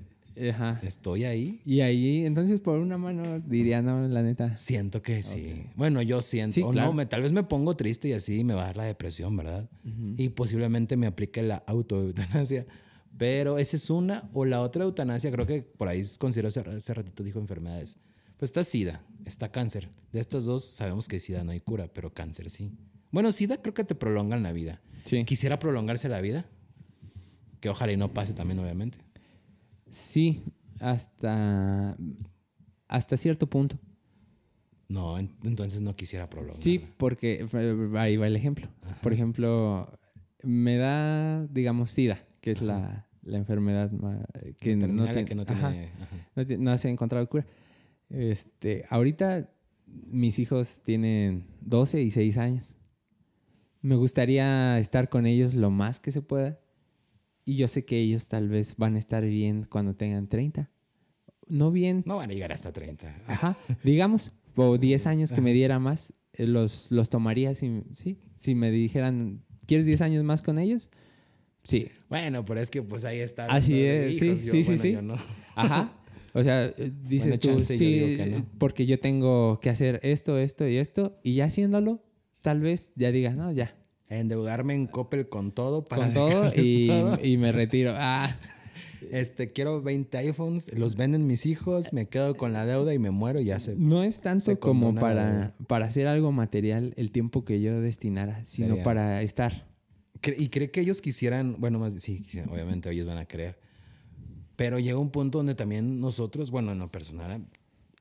estoy 0.82 1.24
ahí. 1.24 1.60
Y 1.64 1.80
ahí, 1.80 2.24
entonces, 2.24 2.60
por 2.60 2.80
una 2.80 2.98
mano 2.98 3.40
diría, 3.40 3.82
no, 3.82 4.06
la 4.08 4.22
neta. 4.22 4.56
Siento 4.56 5.02
que 5.02 5.22
sí. 5.22 5.66
Bueno, 5.76 6.02
yo 6.02 6.20
siento. 6.20 6.54
Sí, 6.54 6.62
claro. 6.62 6.88
no, 6.88 6.92
me, 6.92 7.06
tal 7.06 7.22
vez 7.22 7.32
me 7.32 7.44
pongo 7.44 7.76
triste 7.76 8.08
y 8.08 8.12
así 8.12 8.44
me 8.44 8.54
va 8.54 8.62
a 8.62 8.66
dar 8.66 8.76
la 8.76 8.84
depresión, 8.84 9.36
¿verdad? 9.36 9.68
Y 10.16 10.30
posiblemente 10.30 10.96
me 10.96 11.06
aplique 11.06 11.42
la 11.42 11.62
autoeutanasia. 11.66 12.66
Pero 13.16 13.58
esa 13.58 13.76
es 13.76 13.90
una. 13.90 14.28
O 14.32 14.44
la 14.44 14.60
otra 14.60 14.84
eutanasia, 14.84 15.30
creo 15.30 15.46
que 15.46 15.62
por 15.62 15.88
ahí 15.88 16.02
considero 16.18 16.48
hace 16.48 16.94
ratito 16.94 17.22
dijo 17.22 17.38
enfermedades. 17.38 18.00
Pues 18.36 18.50
está 18.50 18.62
SIDA, 18.62 19.02
está 19.24 19.50
cáncer. 19.50 19.90
De 20.12 20.20
estas 20.20 20.44
dos 20.44 20.64
sabemos 20.64 21.08
que 21.08 21.18
SIDA 21.18 21.42
no 21.42 21.50
hay 21.50 21.60
cura, 21.60 21.88
pero 21.92 22.14
cáncer 22.14 22.50
sí. 22.50 22.72
Bueno, 23.10 23.32
SIDA 23.32 23.56
creo 23.62 23.74
que 23.74 23.84
te 23.84 23.94
prolongan 23.94 24.42
la 24.42 24.52
vida. 24.52 24.80
Sí. 25.04 25.24
Quisiera 25.24 25.58
prolongarse 25.58 26.08
la 26.08 26.20
vida. 26.20 26.46
Que 27.60 27.68
ojalá 27.70 27.92
y 27.92 27.96
no 27.96 28.12
pase 28.12 28.34
también, 28.34 28.58
obviamente. 28.60 28.98
Sí, 29.90 30.42
hasta, 30.80 31.96
hasta 32.86 33.16
cierto 33.16 33.48
punto. 33.48 33.78
No, 34.88 35.18
en- 35.18 35.34
entonces 35.44 35.80
no 35.80 35.96
quisiera 35.96 36.26
prolongar. 36.26 36.56
Sí, 36.62 36.78
porque 36.96 37.46
ahí 37.96 38.16
va 38.16 38.26
el 38.26 38.36
ejemplo. 38.36 38.68
Por 39.02 39.12
ejemplo, 39.12 39.90
Me 40.44 40.76
da, 40.76 41.44
digamos, 41.46 41.90
SIDA, 41.90 42.24
que 42.40 42.52
es 42.52 42.62
la, 42.62 43.08
la 43.22 43.38
enfermedad 43.38 43.90
que, 44.60 44.76
no, 44.76 45.04
tiene, 45.06 45.24
que 45.24 45.34
no, 45.34 45.44
tiene, 45.44 45.90
no, 46.58 46.78
se 46.78 46.88
ha 46.88 46.90
encontrado 46.92 47.28
cura. 47.28 47.44
Este, 48.08 48.84
ahorita 48.88 49.50
mis 49.86 50.38
hijos 50.38 50.80
tienen 50.82 51.44
12 51.60 52.02
y 52.02 52.10
6 52.12 52.38
años. 52.38 52.76
Me 53.80 53.94
gustaría 53.94 54.78
estar 54.78 55.08
con 55.08 55.26
ellos 55.26 55.54
lo 55.54 55.70
más 55.70 56.00
que 56.00 56.12
se 56.12 56.22
pueda. 56.22 56.58
Y 57.44 57.56
yo 57.56 57.68
sé 57.68 57.84
que 57.84 57.98
ellos 57.98 58.28
tal 58.28 58.48
vez 58.48 58.76
van 58.76 58.96
a 58.96 58.98
estar 58.98 59.24
bien 59.24 59.66
cuando 59.68 59.94
tengan 59.94 60.28
30. 60.28 60.70
No 61.48 61.70
bien. 61.70 62.02
No 62.06 62.16
van 62.16 62.30
a 62.30 62.34
llegar 62.34 62.52
hasta 62.52 62.72
30. 62.72 63.22
Ajá. 63.26 63.56
Digamos, 63.82 64.32
o 64.54 64.76
10 64.76 65.06
años 65.06 65.32
que 65.32 65.40
me 65.40 65.52
diera 65.52 65.78
más, 65.78 66.12
eh, 66.34 66.46
los, 66.46 66.90
los 66.90 67.08
tomaría 67.08 67.54
si, 67.54 67.82
¿sí? 67.92 68.18
si 68.36 68.54
me 68.54 68.70
dijeran, 68.70 69.42
¿quieres 69.66 69.86
10 69.86 70.02
años 70.02 70.24
más 70.24 70.42
con 70.42 70.58
ellos? 70.58 70.90
Sí. 71.62 71.88
Bueno, 72.08 72.44
pero 72.44 72.60
es 72.60 72.70
que 72.70 72.82
pues 72.82 73.04
ahí 73.04 73.18
está. 73.18 73.46
Así 73.46 73.82
es, 73.82 74.18
sí, 74.18 74.36
sí, 74.36 74.78
sí. 74.78 74.98
Ajá. 75.54 75.94
O 76.34 76.42
sea, 76.44 76.66
eh, 76.66 76.92
dices 77.08 77.40
tú, 77.40 77.58
sí, 77.58 78.44
porque 78.58 78.86
yo 78.86 79.00
tengo 79.00 79.58
que 79.60 79.70
hacer 79.70 79.98
esto, 80.02 80.38
esto 80.38 80.68
y 80.68 80.76
esto, 80.76 81.18
y 81.24 81.34
ya 81.34 81.46
haciéndolo, 81.46 82.04
tal 82.42 82.60
vez 82.60 82.92
ya 82.96 83.10
digas, 83.10 83.36
no, 83.36 83.50
ya. 83.52 83.74
Endeudarme 84.08 84.74
en 84.74 84.86
Coppel 84.86 85.28
con 85.28 85.52
todo 85.52 85.84
para. 85.84 86.04
Con 86.04 86.12
todo 86.14 86.52
y, 86.54 86.90
y, 87.22 87.36
me 87.36 87.52
retiro. 87.52 87.94
Ah. 87.96 88.36
Este, 89.12 89.52
quiero 89.52 89.80
20 89.80 90.18
iPhones, 90.18 90.76
los 90.76 90.96
venden 90.96 91.26
mis 91.26 91.46
hijos, 91.46 91.92
me 91.92 92.06
quedo 92.06 92.34
con 92.34 92.52
la 92.52 92.66
deuda 92.66 92.92
y 92.92 92.98
me 92.98 93.10
muero 93.10 93.40
y 93.40 93.44
ya 93.44 93.60
se. 93.60 93.76
No 93.76 94.02
es 94.02 94.20
tanto 94.20 94.58
como 94.58 94.94
para, 94.94 95.54
para 95.68 95.86
hacer 95.86 96.08
algo 96.08 96.32
material 96.32 96.94
el 96.96 97.12
tiempo 97.12 97.44
que 97.44 97.60
yo 97.60 97.80
destinara, 97.80 98.44
sino 98.44 98.82
para 98.82 99.22
estar. 99.22 99.68
Y 100.36 100.48
cree 100.48 100.72
que 100.72 100.80
ellos 100.80 101.00
quisieran, 101.00 101.56
bueno, 101.58 101.78
más 101.78 101.94
sí, 101.94 102.26
obviamente 102.50 102.90
ellos 102.90 103.06
van 103.06 103.18
a 103.18 103.24
querer 103.24 103.56
pero 104.58 104.80
llega 104.80 104.98
un 104.98 105.10
punto 105.10 105.38
donde 105.38 105.54
también 105.54 106.00
nosotros, 106.00 106.50
bueno, 106.50 106.72
en 106.72 106.80
lo 106.80 106.90
personal, 106.90 107.46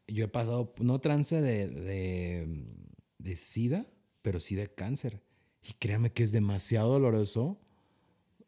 yo 0.08 0.26
he 0.26 0.28
pasado, 0.28 0.74
no 0.80 0.98
trance 0.98 1.40
de, 1.40 1.68
de, 3.20 3.36
SIDA, 3.36 3.86
pero 4.28 4.42
sí 4.42 4.56
de 4.56 4.68
cáncer. 4.68 5.22
Y 5.64 5.72
créame 5.80 6.10
que 6.10 6.22
es 6.22 6.34
demasiado 6.34 6.92
doloroso. 6.92 7.58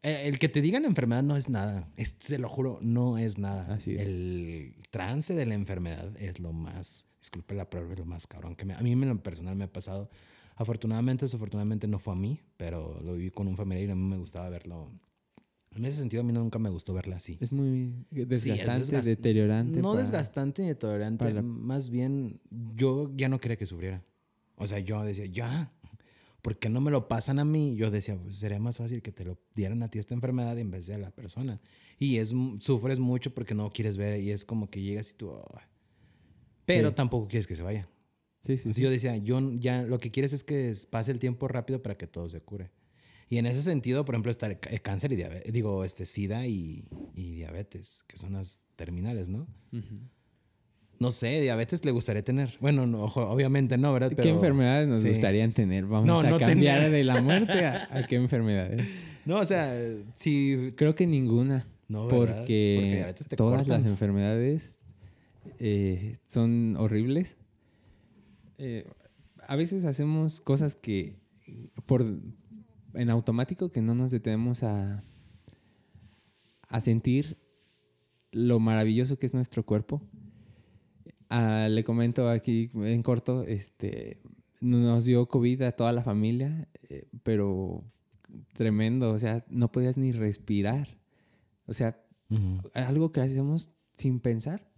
Eh, 0.02 0.28
el, 0.28 0.38
que 0.38 0.50
te 0.50 0.60
digan 0.60 0.84
enfermedad 0.84 1.22
no 1.22 1.38
es 1.38 1.48
nada. 1.48 1.90
se 1.96 2.36
lo 2.36 2.50
juro, 2.50 2.78
no 2.82 3.16
es 3.16 3.38
nada. 3.38 3.72
Así 3.72 3.94
es. 3.94 4.06
El 4.06 4.74
trance 4.90 5.32
de 5.32 5.46
la 5.46 5.54
enfermedad 5.54 6.14
es 6.18 6.38
lo 6.38 6.52
más, 6.52 7.06
disculpe 7.18 7.54
la 7.54 7.70
palabra, 7.70 7.94
es 7.94 7.98
lo 7.98 8.04
más 8.04 8.26
cabrón 8.26 8.56
que 8.56 8.70
a 8.70 8.82
mí 8.82 8.92
en 8.92 9.08
lo 9.08 9.22
personal 9.22 9.56
me 9.56 9.64
ha 9.64 9.72
pasado. 9.72 10.10
Afortunadamente, 10.54 11.24
desafortunadamente 11.24 11.88
no 11.88 11.98
fue 11.98 12.12
a 12.12 12.16
mí, 12.16 12.38
pero 12.58 13.00
lo 13.02 13.14
viví 13.14 13.30
con 13.30 13.48
un 13.48 13.56
familiar 13.56 13.88
y 13.88 13.92
a 13.92 13.94
mí 13.94 14.06
me 14.06 14.18
gustaba 14.18 14.50
verlo 14.50 14.92
en 15.74 15.86
ese 15.86 15.96
sentido, 16.00 16.20
a 16.20 16.26
mí 16.26 16.34
nunca 16.34 16.58
me 16.58 16.68
gustó 16.68 16.92
verla 16.92 17.16
así. 17.16 17.38
Es 17.40 17.52
muy 17.52 18.04
desgastante, 18.10 19.00
deteriorante. 19.00 19.80
No 19.80 19.94
desgastante 19.94 20.60
ni 20.60 20.68
deteriorante. 20.68 21.40
Más 21.40 21.88
bien, 21.88 22.38
yo 22.50 23.10
ya 23.16 23.30
no 23.30 23.40
quería 23.40 23.56
que 23.56 23.64
sufriera. 23.64 24.04
O 24.60 24.66
sea, 24.66 24.78
yo 24.78 25.02
decía, 25.02 25.24
ya, 25.24 25.72
¿por 26.42 26.58
qué 26.58 26.68
no 26.68 26.80
me 26.80 26.90
lo 26.90 27.08
pasan 27.08 27.38
a 27.38 27.44
mí? 27.44 27.74
Yo 27.76 27.90
decía, 27.90 28.16
pues 28.16 28.36
sería 28.36 28.58
más 28.58 28.76
fácil 28.76 29.00
que 29.00 29.10
te 29.10 29.24
lo 29.24 29.38
dieran 29.54 29.82
a 29.82 29.88
ti 29.88 29.98
esta 29.98 30.14
enfermedad 30.14 30.58
en 30.58 30.70
vez 30.70 30.86
de 30.86 30.94
a 30.94 30.98
la 30.98 31.10
persona. 31.10 31.60
Y 31.98 32.18
es, 32.18 32.34
sufres 32.58 32.98
mucho 32.98 33.32
porque 33.34 33.54
no 33.54 33.70
quieres 33.70 33.96
ver 33.96 34.20
y 34.20 34.30
es 34.30 34.44
como 34.44 34.70
que 34.70 34.82
llegas 34.82 35.12
y 35.12 35.14
tú... 35.14 35.32
pero 36.66 36.94
tampoco 36.94 37.26
quieres 37.26 37.46
que 37.46 37.56
se 37.56 37.62
vaya. 37.62 37.88
Sí, 38.38 38.56
sí, 38.56 38.72
Yo 38.72 38.90
decía, 38.90 39.16
yo 39.16 39.38
ya 39.58 39.82
lo 39.82 39.98
que 39.98 40.10
quieres 40.10 40.32
es 40.32 40.44
que 40.44 40.74
pase 40.90 41.12
el 41.12 41.18
tiempo 41.18 41.48
rápido 41.48 41.82
para 41.82 41.96
que 41.96 42.06
todo 42.06 42.28
se 42.28 42.40
cure. 42.40 42.70
Y 43.30 43.38
en 43.38 43.46
ese 43.46 43.62
sentido, 43.62 44.04
por 44.04 44.14
ejemplo, 44.14 44.30
está 44.30 44.46
el 44.46 44.82
cáncer 44.82 45.12
y 45.12 45.16
diabetes, 45.16 45.52
digo, 45.52 45.84
este, 45.84 46.04
SIDA 46.04 46.46
y, 46.46 46.84
diabetes, 47.14 48.02
que 48.08 48.16
son 48.16 48.32
las 48.32 48.66
terminales, 48.76 49.28
¿no? 49.28 49.46
No 51.00 51.10
sé, 51.10 51.40
diabetes 51.40 51.82
le 51.86 51.92
gustaría 51.92 52.22
tener. 52.22 52.58
Bueno, 52.60 52.86
no, 52.86 53.04
obviamente 53.04 53.78
no, 53.78 53.90
¿verdad? 53.94 54.12
¿Qué 54.12 54.28
enfermedades 54.28 54.86
nos 54.86 55.02
gustaría 55.02 55.50
tener? 55.50 55.86
Vamos 55.86 56.24
a 56.26 56.38
cambiar 56.38 56.90
de 56.90 57.04
la 57.04 57.22
muerte 57.22 57.64
a, 57.64 58.06
qué 58.06 58.16
enfermedades. 58.16 58.86
No, 59.24 59.38
o 59.38 59.44
sea, 59.46 59.74
sí. 60.14 60.74
Creo 60.76 60.94
que 60.94 61.06
ninguna. 61.06 61.66
No, 61.88 62.06
porque, 62.06 63.14
todas 63.34 63.66
las 63.66 63.86
enfermedades 63.86 64.82
eh, 65.58 66.18
son 66.26 66.76
horribles. 66.76 67.38
Eh, 68.58 68.84
a 69.48 69.56
veces 69.56 69.86
hacemos 69.86 70.42
cosas 70.42 70.76
que 70.76 71.16
por, 71.86 72.04
en 72.92 73.08
automático 73.08 73.72
que 73.72 73.80
no 73.80 73.94
nos 73.94 74.10
detenemos 74.10 74.62
a, 74.64 75.02
a 76.68 76.80
sentir 76.82 77.38
lo 78.32 78.60
maravilloso 78.60 79.18
que 79.18 79.24
es 79.24 79.32
nuestro 79.32 79.64
cuerpo. 79.64 80.02
Ah, 81.30 81.68
le 81.70 81.84
comento 81.84 82.28
aquí 82.28 82.70
en 82.74 83.02
corto, 83.02 83.44
este, 83.44 84.20
nos 84.60 85.04
dio 85.04 85.28
COVID 85.28 85.62
a 85.62 85.72
toda 85.72 85.92
la 85.92 86.02
familia, 86.02 86.68
eh, 86.88 87.08
pero 87.22 87.84
tremendo, 88.54 89.12
o 89.12 89.18
sea, 89.18 89.44
no 89.48 89.70
podías 89.70 89.96
ni 89.96 90.12
respirar. 90.12 90.98
O 91.66 91.72
sea, 91.72 92.04
algo 92.74 93.12
que 93.12 93.20
hacemos 93.20 93.70
sin 93.92 94.18
pensar, 94.20 94.68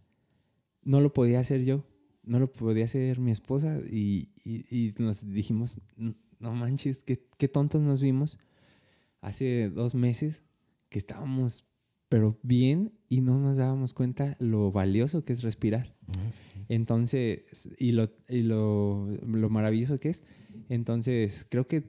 no 0.83 1.01
lo 1.01 1.15
podía 1.15 1.41
hacer 1.41 1.65
yo, 1.65 1.85
no 2.23 2.38
lo 2.38 2.53
podía 2.53 2.85
hacer 2.85 3.19
mi 3.19 3.31
esposa 3.31 3.81
y, 3.91 4.29
y 4.45 4.95
nos 4.99 5.27
dijimos, 5.27 5.81
no 5.97 6.53
manches, 6.53 7.03
qué, 7.03 7.27
qué 7.38 7.49
tontos 7.49 7.81
nos 7.81 8.03
vimos 8.03 8.38
hace 9.23 9.71
dos 9.71 9.95
meses 9.95 10.43
que 10.91 10.99
estábamos 10.99 11.65
pero 12.12 12.38
bien 12.42 12.92
y 13.09 13.22
no 13.22 13.38
nos 13.38 13.57
dábamos 13.57 13.94
cuenta 13.94 14.37
lo 14.38 14.70
valioso 14.70 15.25
que 15.25 15.33
es 15.33 15.42
respirar. 15.42 15.94
Ah, 16.09 16.31
Entonces, 16.68 17.70
y, 17.79 17.92
lo, 17.92 18.11
y 18.29 18.42
lo, 18.42 19.07
lo, 19.27 19.48
maravilloso 19.48 19.96
que 19.96 20.11
es. 20.11 20.22
Entonces, 20.68 21.46
creo 21.48 21.66
que 21.66 21.85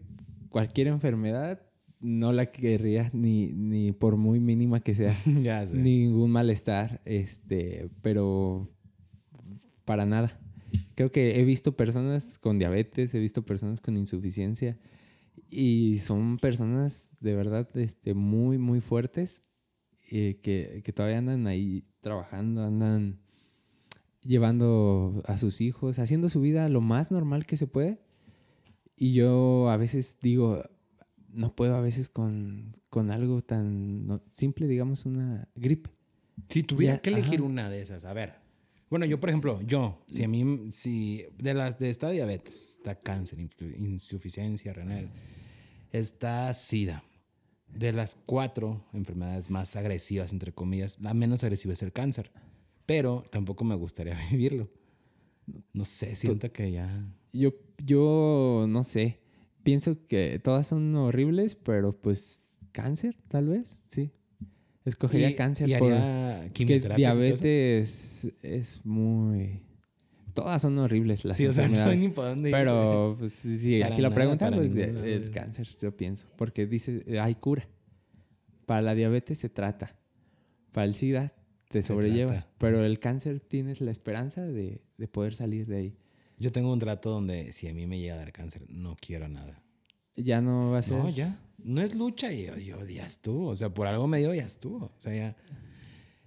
cualquier 0.48 0.88
enfermedad 0.88 1.62
no 2.00 2.32
la 2.32 2.46
querría 2.46 3.10
ni, 3.12 3.52
ni 3.52 3.92
por 3.92 4.16
muy 4.16 4.40
mínima 4.40 4.80
que 4.80 4.96
sea. 4.96 5.14
Ningún 5.74 6.32
malestar, 6.32 7.02
este, 7.04 7.90
pero 8.02 8.66
para 9.84 10.06
nada. 10.06 10.40
Creo 10.96 11.12
que 11.12 11.38
he 11.38 11.44
visto 11.44 11.76
personas 11.76 12.40
con 12.40 12.60
diabetes, 12.60 13.14
he 13.14 13.20
visto 13.20 13.46
personas 13.46 13.82
con 13.82 13.98
insuficiencia 13.98 14.80
y 15.50 16.00
son 16.00 16.38
personas 16.38 17.18
de 17.20 17.36
verdad 17.36 17.68
este, 17.76 18.14
muy, 18.14 18.58
muy 18.58 18.80
fuertes 18.80 19.44
eh, 20.16 20.40
que, 20.44 20.84
que, 20.84 20.94
todavía 20.94 21.18
andan 21.18 21.48
ahí 21.48 21.86
trabajando, 22.00 22.64
andan 22.64 23.18
llevando 24.22 25.24
a 25.26 25.40
sus 25.40 25.60
hijos, 25.60 25.98
haciendo 25.98 26.30
su 26.30 26.40
vida 26.40 26.70
lo 26.70 26.82
más 26.82 27.10
normal 27.10 27.48
que 27.48 27.58
se 27.58 27.66
puede. 27.66 28.00
Y 28.96 29.14
yo 29.14 29.72
a 29.72 29.78
veces 29.78 30.20
digo, 30.22 30.62
no 31.30 31.56
puedo 31.56 31.76
a 31.76 31.82
veces 31.82 32.10
con, 32.10 32.74
con 32.92 33.10
algo 33.10 33.42
tan 33.42 34.22
simple, 34.34 34.68
digamos, 34.68 35.08
una 35.08 35.50
gripe. 35.56 35.90
Si 36.48 36.62
tuviera 36.62 37.00
que 37.00 37.10
elegir 37.10 37.42
una 37.42 37.72
de 37.72 37.82
esas, 37.82 38.06
a 38.06 38.14
ver, 38.14 38.36
bueno, 38.92 39.08
yo, 39.08 39.20
por 39.20 39.30
ejemplo, 39.30 39.60
yo, 39.64 40.06
si 40.08 40.24
a 40.24 40.28
mí, 40.28 40.70
si 40.70 41.26
de 41.40 41.56
las 41.56 41.80
de 41.80 41.90
esta 41.90 42.12
diabetes, 42.12 42.74
está 42.74 42.94
cáncer, 43.00 43.40
insuficiencia 43.80 44.74
renal, 44.74 45.10
está 45.92 46.54
SIDA. 46.54 47.04
De 47.76 47.92
las 47.94 48.16
cuatro 48.16 48.86
enfermedades 48.94 49.50
más 49.50 49.76
agresivas, 49.76 50.32
entre 50.32 50.52
comillas, 50.52 51.00
la 51.02 51.14
menos 51.14 51.44
agresiva 51.44 51.74
es 51.74 51.84
el 51.84 51.92
cáncer. 51.92 52.32
Pero 52.86 53.24
tampoco 53.32 53.64
me 53.64 53.76
gustaría 53.76 54.18
vivirlo. 54.32 54.70
No 55.74 55.86
sé, 55.86 56.16
siento 56.16 56.50
que 56.52 56.72
ya. 56.72 57.06
Yo, 57.32 57.54
yo 57.84 58.66
no 58.68 58.84
sé. 58.84 59.20
Pienso 59.64 60.06
que 60.08 60.40
todas 60.44 60.68
son 60.68 60.96
horribles, 60.96 61.56
pero 61.56 61.94
pues 61.94 62.42
cáncer, 62.72 63.16
tal 63.28 63.48
vez, 63.48 63.84
sí. 63.88 64.12
Escogería 64.86 65.36
cáncer 65.36 65.70
y 65.70 65.74
haría 65.74 66.50
que 66.54 66.80
diabetes 66.98 68.28
es 68.42 68.86
muy 68.86 69.62
todas 70.34 70.62
son 70.62 70.78
horribles 70.80 71.26
las 71.26 71.38
sí, 71.38 71.46
enfermedades. 71.46 71.96
O 71.96 72.00
sea, 72.00 72.08
no 72.10 72.14
por 72.14 72.26
dónde 72.26 72.52
Pero 72.52 73.16
pues, 73.18 73.34
si 73.34 73.82
aquí 73.82 74.02
la 74.02 74.14
pregunta 74.14 74.52
pues 74.52 74.76
el 74.76 75.30
cáncer, 75.32 75.68
yo 75.80 75.96
pienso, 75.96 76.28
porque 76.36 76.66
dice 76.66 77.04
hay 77.20 77.36
cura. 77.36 77.68
Para 78.66 78.82
la 78.82 78.96
diabetes 78.96 79.40
se 79.40 79.50
trata. 79.50 79.96
Para 80.72 80.86
el 80.86 80.96
SIDA 80.96 81.34
te 81.70 81.84
sobrellevas, 81.84 82.48
pero 82.58 82.86
el 82.86 83.00
cáncer 83.00 83.40
tienes 83.40 83.82
la 83.82 83.92
esperanza 83.92 84.42
de, 84.42 84.82
de 84.98 85.08
poder 85.08 85.36
salir 85.36 85.68
de 85.68 85.78
ahí. 85.78 85.98
Yo 86.38 86.52
tengo 86.52 86.72
un 86.72 86.80
trato 86.80 87.10
donde 87.10 87.52
si 87.54 87.68
a 87.68 87.74
mí 87.74 87.88
me 87.88 88.00
llega 88.00 88.16
a 88.16 88.18
dar 88.18 88.32
cáncer, 88.32 88.64
no 88.70 88.96
quiero 89.00 89.28
nada. 89.28 89.62
Ya 90.16 90.42
no 90.42 90.72
va 90.72 90.80
a 90.80 90.82
ser. 90.82 90.98
No, 90.98 91.10
ya 91.10 91.40
no 91.64 91.82
es 91.82 91.96
lucha 91.96 92.32
y 92.32 92.48
ya 92.66 93.06
estuvo. 93.06 93.48
O 93.48 93.56
sea, 93.56 93.70
por 93.70 93.88
algo 93.88 94.08
me 94.08 94.20
dio, 94.20 94.34
ya 94.34 94.44
estuvo. 94.44 94.86
O 94.86 94.96
sea, 94.98 95.16
ya 95.16 95.36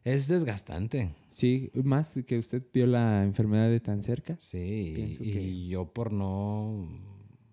es 0.07 0.29
desgastante. 0.29 1.11
Sí, 1.31 1.73
más 1.75 2.21
que 2.25 2.39
usted 2.39 2.63
vio 2.73 2.87
la 2.87 3.25
enfermedad 3.25 3.69
de 3.69 3.81
tan 3.81 4.05
cerca. 4.05 4.37
Sí, 4.39 5.17
y 5.21 5.69
yo 5.69 5.93
por 5.93 6.13
no 6.13 6.89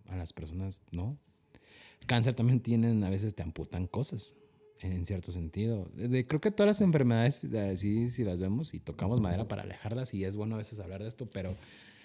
a 0.08 0.16
las 0.16 0.34
personas, 0.34 0.84
no. 0.92 1.18
cáncer 2.06 2.36
también 2.36 2.60
tienen, 2.60 3.04
a 3.04 3.10
veces 3.10 3.34
te 3.34 3.42
amputan 3.42 3.88
cosas, 3.88 4.36
en 4.82 5.04
cierto 5.04 5.32
sentido. 5.32 5.90
De, 5.96 6.28
creo 6.28 6.40
que 6.42 6.52
todas 6.52 6.68
las 6.68 6.82
enfermedades, 6.82 7.44
así 7.72 8.12
si 8.12 8.24
las 8.24 8.40
vemos 8.40 8.76
y 8.76 8.80
tocamos 8.80 9.20
madera 9.20 9.48
para 9.48 9.64
alejarlas, 9.64 10.14
y 10.14 10.24
es 10.24 10.36
bueno 10.36 10.54
a 10.54 10.60
veces 10.60 10.80
hablar 10.80 11.02
de 11.02 11.08
esto, 11.08 11.28
pero 11.34 11.58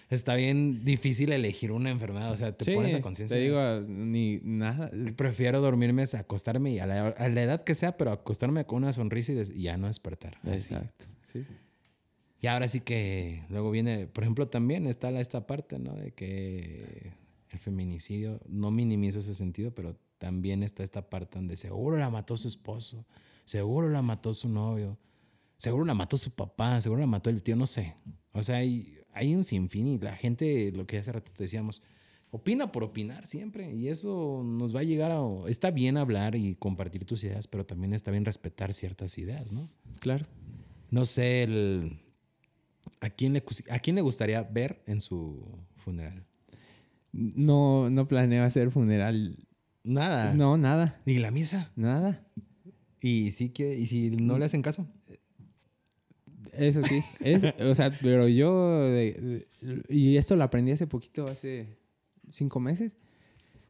está 0.09 0.35
bien 0.35 0.83
difícil 0.83 1.31
elegir 1.31 1.71
una 1.71 1.91
enfermedad. 1.91 2.31
O 2.31 2.37
sea, 2.37 2.55
te 2.55 2.73
pones 2.73 2.93
a 2.93 3.01
conciencia. 3.01 3.37
Te 3.37 3.43
digo, 3.43 3.61
ni 3.87 4.39
nada. 4.43 4.91
Prefiero 5.15 5.61
dormirme, 5.61 6.03
acostarme 6.17 6.71
y 6.71 6.79
a 6.79 6.87
la, 6.87 7.09
edad 7.41 7.63
que 7.63 7.75
sea, 7.75 7.97
pero 7.97 8.11
acostarme 8.11 8.65
con 8.65 8.83
una 8.83 8.93
sonrisa 8.93 9.33
y, 9.33 9.63
ya 9.63 9.77
no 9.77 9.87
despertar. 9.87 10.37
Exacto. 10.45 11.05
Sí. 11.23 11.45
Y 12.41 12.47
ahora 12.47 12.67
sí 12.67 12.79
que 12.81 13.43
luego 13.49 13.69
viene, 13.69 14.07
por 14.07 14.23
ejemplo, 14.23 14.47
también 14.47 14.87
está 14.87 15.09
esta 15.19 15.45
parte, 15.45 15.77
¿no? 15.77 15.93
De 15.93 16.11
que 16.11 17.13
el 17.49 17.59
feminicidio, 17.59 18.39
no 18.47 18.71
minimizo 18.71 19.19
ese 19.19 19.35
sentido, 19.35 19.71
pero 19.71 19.97
también 20.17 20.63
está 20.63 20.83
esta 20.83 21.09
parte 21.09 21.37
donde 21.37 21.57
seguro 21.57 21.97
la 21.97 22.09
mató 22.09 22.37
su 22.37 22.47
esposo, 22.47 23.05
seguro 23.45 23.89
la 23.89 24.01
mató 24.01 24.33
su 24.33 24.47
novio, 24.47 24.97
seguro 25.57 25.85
la 25.85 25.93
mató 25.93 26.17
su 26.17 26.31
papá, 26.31 26.79
seguro 26.79 27.01
la 27.01 27.07
mató 27.07 27.29
el 27.29 27.43
tío, 27.43 27.55
no 27.55 27.67
sé. 27.67 27.95
O 28.31 28.41
sea, 28.43 28.57
hay, 28.57 28.98
hay 29.19 29.35
un 29.35 29.43
sinfín 29.43 29.87
y 29.87 29.99
la 29.99 30.15
gente, 30.15 30.71
lo 30.71 30.87
que 30.87 30.97
hace 30.97 31.11
rato 31.11 31.31
te 31.35 31.43
decíamos, 31.43 31.81
opina 32.31 32.71
por 32.71 32.83
opinar 32.83 33.27
siempre 33.27 33.75
y 33.75 33.89
eso 33.89 34.41
nos 34.45 34.73
va 34.73 34.79
a 34.79 34.83
llegar 34.83 35.11
a... 35.11 35.21
Está 35.47 35.71
bien 35.71 35.97
hablar 35.97 36.35
y 36.35 36.55
compartir 36.55 37.03
tus 37.05 37.23
ideas, 37.23 37.47
pero 37.47 37.65
también 37.65 37.93
está 37.93 38.11
bien 38.11 38.23
respetar 38.23 38.73
ciertas 38.73 39.17
ideas, 39.17 39.51
¿no? 39.51 39.69
Claro. 39.99 40.25
No 40.89 41.05
sé, 41.05 41.43
el, 41.43 41.99
¿a, 43.01 43.09
quién 43.09 43.33
le, 43.33 43.43
¿a 43.69 43.79
quién 43.79 43.95
le 43.95 44.01
gustaría 44.01 44.41
ver 44.43 44.81
en 44.87 45.01
su 45.01 45.45
funeral? 45.75 46.25
No, 47.11 47.89
no 47.89 48.07
planeo 48.07 48.43
hacer 48.43 48.71
funeral. 48.71 49.35
Nada. 49.83 50.33
No, 50.33 50.57
nada. 50.57 51.01
Ni 51.05 51.17
la 51.17 51.31
misa. 51.31 51.71
Nada. 51.75 52.25
¿Y, 53.01 53.31
sí 53.31 53.49
que, 53.49 53.77
y 53.77 53.87
si 53.87 54.11
no 54.11 54.37
le 54.37 54.45
hacen 54.45 54.61
caso? 54.61 54.87
Eso 56.59 56.83
sí. 56.83 57.01
Es, 57.21 57.43
o 57.61 57.75
sea, 57.75 57.91
pero 58.01 58.27
yo. 58.27 58.85
y 59.87 60.17
esto 60.17 60.35
lo 60.35 60.43
aprendí 60.43 60.71
hace 60.71 60.87
poquito, 60.87 61.25
hace 61.25 61.77
cinco 62.29 62.59
meses. 62.59 62.97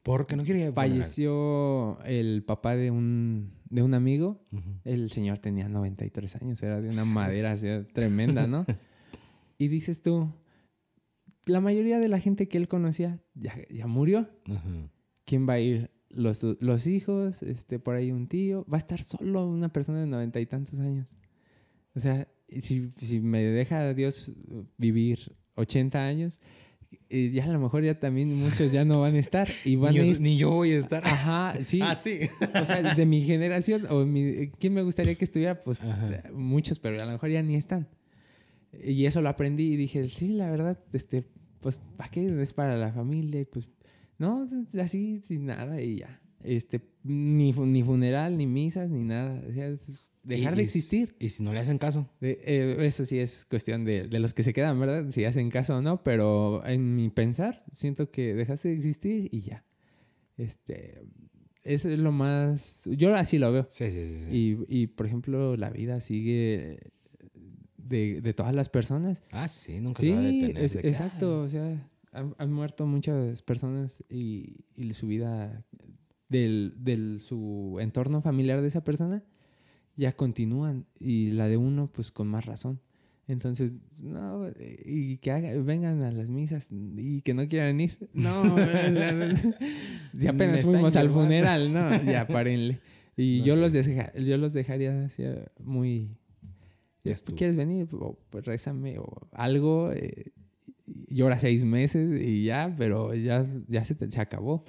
Porque 0.04 0.36
no 0.36 0.44
quería. 0.44 0.72
Falleció 0.72 2.02
el 2.04 2.44
papá 2.44 2.76
de 2.76 2.90
un, 2.90 3.52
de 3.70 3.84
un 3.84 3.94
amigo. 3.94 4.42
El 4.84 5.12
señor 5.12 5.40
tenía 5.40 5.70
93 5.70 6.36
años, 6.38 6.64
era 6.64 6.82
de 6.82 6.90
una 6.90 7.06
madera 7.06 7.56
tremenda, 7.94 8.48
¿no? 8.48 8.66
y 9.58 9.68
dices 9.68 10.02
tú, 10.02 10.34
la 11.46 11.60
mayoría 11.60 12.00
de 12.00 12.08
la 12.08 12.20
gente 12.20 12.48
que 12.48 12.58
él 12.58 12.68
conocía 12.68 13.22
ya, 13.36 13.56
ya 13.70 13.88
murió. 13.88 14.30
¿Quién 15.26 15.48
va 15.48 15.54
a 15.54 15.60
ir? 15.60 15.92
Los, 16.10 16.44
los 16.60 16.88
hijos, 16.88 17.44
este, 17.44 17.78
por 17.78 17.96
ahí 17.96 18.12
un 18.12 18.28
tío. 18.28 18.66
Va 18.66 18.78
a 18.78 18.80
estar 18.80 19.04
solo 19.04 19.48
una 19.48 19.72
persona 19.72 20.00
de 20.00 20.08
noventa 20.08 20.40
y 20.40 20.46
tantos 20.48 20.80
años. 20.80 21.16
O 21.94 22.00
sea, 22.00 22.28
si, 22.60 22.92
si 22.98 23.20
me 23.20 23.44
deja 23.44 23.94
Dios 23.94 24.32
vivir 24.78 25.36
80 25.56 26.04
años, 26.04 26.42
eh, 27.10 27.32
ya 27.32 27.46
a 27.46 27.48
lo 27.48 27.60
mejor 27.60 27.84
ya 27.84 28.00
también 28.00 28.34
muchos 28.34 28.72
ya 28.72 28.86
no 28.86 29.02
van 29.02 29.16
a 29.16 29.20
estar 29.20 29.48
y 29.66 29.76
van 29.76 29.94
ni, 29.94 30.00
a 30.00 30.04
ir... 30.04 30.22
ni 30.22 30.38
yo 30.38 30.52
voy 30.52 30.72
a 30.72 30.78
estar. 30.78 31.06
Ajá, 31.06 31.56
sí. 31.64 31.80
Ah, 31.82 31.96
sí. 31.96 32.20
o 32.62 32.66
sea, 32.66 32.96
de 32.96 33.06
mi 33.06 33.22
generación 33.22 33.88
o 33.90 34.06
mi, 34.06 34.50
quién 34.60 34.74
me 34.74 34.82
gustaría 34.82 35.16
que 35.16 35.26
estuviera, 35.26 35.60
pues 35.60 35.84
muchos, 36.34 36.80
pero 36.80 37.02
a 37.02 37.06
lo 37.06 37.12
mejor 37.12 37.30
ya 37.30 37.42
ni 37.42 37.56
están. 37.56 37.88
Y 38.84 39.06
eso 39.06 39.22
lo 39.22 39.30
aprendí 39.30 39.74
y 39.74 39.76
dije, 39.76 40.08
sí, 40.08 40.30
la 40.30 40.50
verdad, 40.50 40.80
este, 40.94 41.26
pues, 41.60 41.80
¿para 41.98 42.10
qué? 42.10 42.26
Es 42.26 42.54
para 42.54 42.78
la 42.78 42.92
familia 42.92 43.42
y 43.42 43.46
pues, 43.46 43.68
no, 44.18 44.46
así, 44.80 45.22
sin 45.22 45.46
nada 45.46 45.82
y 45.82 45.98
ya. 45.98 46.22
Este, 46.44 46.82
ni, 47.04 47.52
ni 47.52 47.84
funeral, 47.84 48.38
ni 48.38 48.46
misas, 48.46 48.92
ni 48.92 49.04
nada. 49.04 49.42
O 49.50 49.54
sea, 49.54 49.76
dejar 50.38 50.56
de 50.56 50.64
existir. 50.64 51.16
Y 51.20 51.30
si 51.30 51.44
no 51.44 51.54
le 51.54 51.60
hacen 51.60 51.78
caso. 51.78 52.10
Eh, 52.22 52.78
eso 52.80 53.06
sí 53.06 53.20
es 53.20 53.46
cuestión 53.46 53.84
de, 53.86 54.08
de, 54.08 54.20
los 54.20 54.34
que 54.34 54.44
se 54.44 54.54
quedan, 54.54 54.80
¿verdad? 54.80 55.10
Si 55.10 55.26
hacen 55.26 55.50
caso 55.50 55.78
o 55.78 55.82
no, 55.82 56.04
pero 56.04 56.66
en 56.66 56.96
mi 56.96 57.10
pensar, 57.10 57.64
siento 57.72 58.12
que 58.12 58.34
dejaste 58.34 58.70
de 58.70 58.76
existir 58.76 59.30
y 59.32 59.42
ya. 59.42 59.66
Este, 60.38 61.02
es 61.64 61.86
lo 61.86 62.12
más... 62.12 62.90
Yo 62.92 63.14
así 63.16 63.38
lo 63.38 63.52
veo. 63.52 63.68
Sí, 63.70 63.92
sí, 63.92 64.08
sí. 64.08 64.30
Y, 64.32 64.82
y, 64.82 64.88
por 64.88 65.06
ejemplo, 65.06 65.58
la 65.58 65.70
vida 65.70 66.00
sigue 66.00 66.92
de, 67.76 68.22
de 68.22 68.34
todas 68.34 68.54
las 68.54 68.70
personas. 68.70 69.24
Ah, 69.32 69.48
sí, 69.48 69.80
nunca 69.80 70.02
se 70.02 70.12
va 70.12 70.20
a 70.20 70.24
detener. 70.24 70.64
Es, 70.64 70.76
exacto, 70.76 71.42
o 71.42 71.48
sea, 71.48 71.90
han, 72.12 72.36
han, 72.38 72.52
muerto 72.52 72.86
muchas 72.86 73.42
personas 73.42 74.04
y, 74.10 74.66
y 74.76 74.94
su 74.94 75.08
vida 75.08 75.66
del, 76.30 76.76
del, 76.78 77.20
su 77.22 77.78
entorno 77.82 78.22
familiar 78.22 78.62
de 78.62 78.68
esa 78.68 78.84
persona 78.84 79.24
ya 80.00 80.14
continúan 80.14 80.86
y 80.98 81.32
la 81.32 81.50
de 81.50 81.58
uno 81.58 81.92
pues 81.92 82.10
con 82.12 82.28
más 82.30 82.46
razón. 82.46 82.80
Entonces, 83.28 83.76
no, 84.02 84.50
y 84.86 85.18
que 85.18 85.32
vengan 85.60 86.02
a 86.02 86.12
las 86.12 86.28
misas 86.30 86.70
y 86.72 87.22
que 87.22 87.34
no 87.36 87.48
quieran 87.48 87.80
ir. 87.80 87.98
No, 88.14 88.58
ya 90.14 90.32
apenas 90.32 90.64
fuimos 90.64 90.96
al 90.96 91.10
funeral, 91.10 91.72
no, 91.72 92.04
ya 92.04 92.26
párenle. 92.28 92.80
Y 93.16 93.42
yo, 93.42 93.58
los 93.58 93.74
yo 93.74 94.38
los 94.38 94.54
dejaría 94.54 95.04
así 95.04 95.24
muy... 95.60 96.10
¿Quieres 97.36 97.56
venir? 97.56 97.88
O, 97.92 98.18
pues 98.30 98.46
rézame 98.46 99.00
o 99.00 99.28
algo. 99.32 99.92
Eh, 99.92 100.32
llora 101.08 101.40
seis 101.40 101.64
meses 101.64 102.22
y 102.22 102.46
ya, 102.46 102.74
pero 102.78 103.14
ya, 103.14 103.46
ya 103.68 103.84
se, 103.84 103.96
se 104.10 104.22
acabó. 104.22 104.64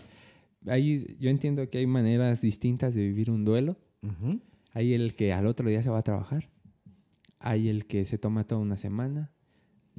Ahí 0.66 1.16
yo 1.18 1.30
entiendo 1.30 1.68
que 1.68 1.78
hay 1.78 1.86
maneras 1.86 2.40
distintas 2.40 2.94
de 2.94 3.02
vivir 3.02 3.30
un 3.30 3.44
duelo. 3.44 3.76
Hay 4.72 4.94
el 4.94 5.14
que 5.14 5.32
al 5.32 5.46
otro 5.46 5.68
día 5.68 5.82
se 5.82 5.90
va 5.90 5.98
a 5.98 6.02
trabajar. 6.02 6.48
Hay 7.38 7.68
el 7.68 7.86
que 7.86 8.04
se 8.04 8.18
toma 8.18 8.46
toda 8.46 8.60
una 8.60 8.76
semana. 8.76 9.32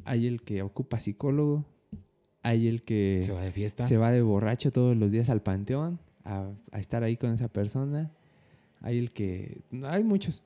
Hay 0.05 0.27
el 0.27 0.41
que 0.43 0.61
ocupa 0.61 0.99
psicólogo. 0.99 1.65
Hay 2.43 2.67
el 2.67 2.83
que 2.83 3.19
se 3.23 3.33
va 3.33 3.41
de 3.41 3.51
fiesta. 3.51 3.85
Se 3.87 3.97
va 3.97 4.11
de 4.11 4.21
borracho 4.21 4.71
todos 4.71 4.95
los 4.97 5.11
días 5.11 5.29
al 5.29 5.43
panteón 5.43 5.99
a, 6.23 6.51
estar 6.73 7.03
ahí 7.03 7.17
con 7.17 7.33
esa 7.33 7.47
persona. 7.49 8.11
Hay 8.79 8.97
el 8.97 9.11
que... 9.11 9.61
Hay 9.83 10.03
muchos. 10.03 10.43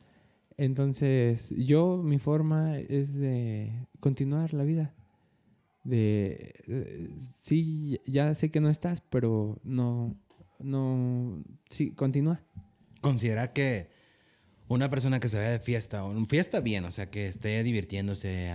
Entonces, 0.57 1.53
yo, 1.57 2.01
mi 2.03 2.19
forma 2.19 2.79
es 2.79 3.13
de 3.13 3.87
continuar 3.99 4.53
la 4.53 4.63
vida. 4.63 4.93
De, 5.83 6.55
eh, 6.67 7.09
sí, 7.17 8.01
ya 8.05 8.33
sé 8.33 8.49
que 8.49 8.59
no 8.59 8.69
estás, 8.69 9.01
pero 9.01 9.59
no, 9.63 10.15
no, 10.59 11.43
sí, 11.69 11.91
continúa. 11.91 12.41
Considera 13.01 13.53
que 13.53 13.94
una 14.67 14.89
persona 14.89 15.19
que 15.19 15.29
se 15.29 15.37
vaya 15.37 15.51
de 15.51 15.59
fiesta, 15.59 16.03
o 16.03 16.09
un 16.09 16.27
fiesta 16.27 16.59
bien, 16.59 16.85
o 16.85 16.91
sea, 16.91 17.09
que 17.09 17.27
esté 17.27 17.61
divirtiéndose, 17.63 18.51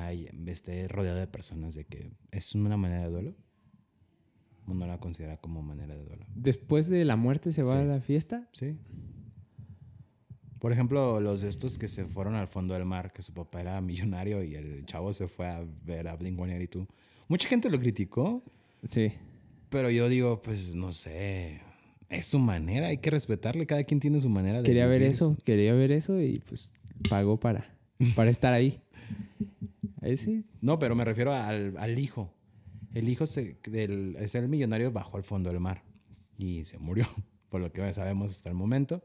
esté 0.47 0.89
rodeado 0.89 1.19
de 1.19 1.27
personas, 1.27 1.75
de 1.75 1.85
que 1.85 2.11
es 2.31 2.55
una 2.55 2.77
manera 2.77 3.05
de 3.05 3.11
duelo. 3.11 3.35
¿O 4.67 4.75
no 4.75 4.87
la 4.87 4.99
considera 4.99 5.37
como 5.37 5.63
manera 5.63 5.95
de 5.95 6.05
duelo? 6.05 6.27
Después 6.35 6.89
de 6.89 7.05
la 7.05 7.17
muerte 7.17 7.53
se 7.53 7.63
va 7.63 7.81
a 7.81 7.85
la 7.85 8.01
fiesta. 8.01 8.49
Sí. 8.53 8.77
Por 10.61 10.73
ejemplo, 10.73 11.21
los 11.21 11.41
de 11.41 11.49
estos 11.49 11.79
que 11.79 11.89
se 11.89 12.05
fueron 12.05 12.35
al 12.35 12.47
fondo 12.47 12.75
del 12.75 12.85
mar, 12.85 13.11
que 13.11 13.23
su 13.23 13.33
papá 13.33 13.63
era 13.63 13.81
millonario 13.81 14.45
y 14.45 14.55
el 14.55 14.85
chavo 14.85 15.13
se 15.13 15.27
fue 15.27 15.47
a 15.47 15.65
ver 15.85 16.07
a 16.07 16.19
Blink-182. 16.19 16.87
Mucha 17.29 17.49
gente 17.49 17.71
lo 17.71 17.79
criticó. 17.79 18.43
Sí. 18.85 19.13
Pero 19.71 19.91
yo 19.91 20.09
digo, 20.09 20.43
pues 20.43 20.75
no 20.75 20.93
sé, 20.93 21.63
es 22.11 22.27
su 22.27 22.41
manera, 22.41 22.89
hay 22.89 22.99
que 22.99 23.11
respetarle, 23.11 23.67
cada 23.67 23.85
quien 23.85 24.01
tiene 24.01 24.21
su 24.21 24.29
manera 24.29 24.59
de 24.59 24.65
Quería 24.65 24.87
ver 24.87 25.03
eso, 25.03 25.37
quería 25.45 25.73
ver 25.75 25.93
eso 25.93 26.21
y 26.21 26.41
pues 26.41 26.75
pagó 27.09 27.39
para, 27.39 27.65
para 28.17 28.31
estar 28.31 28.53
ahí. 28.53 28.81
ahí 30.03 30.17
sí. 30.17 30.45
No, 30.61 30.79
pero 30.79 30.97
me 30.97 31.05
refiero 31.05 31.33
al, 31.33 31.77
al 31.79 31.99
hijo. 31.99 32.35
El 32.93 33.09
hijo 33.09 33.27
se, 33.27 33.57
del, 33.63 34.17
es 34.19 34.35
el 34.35 34.49
millonario 34.49 34.91
bajó 34.91 35.17
al 35.17 35.23
fondo 35.23 35.51
del 35.51 35.61
mar 35.61 35.85
y 36.37 36.65
se 36.65 36.79
murió, 36.79 37.07
por 37.49 37.61
lo 37.61 37.73
que 37.73 37.93
sabemos 37.95 38.33
hasta 38.33 38.49
el 38.49 38.57
momento. 38.57 39.05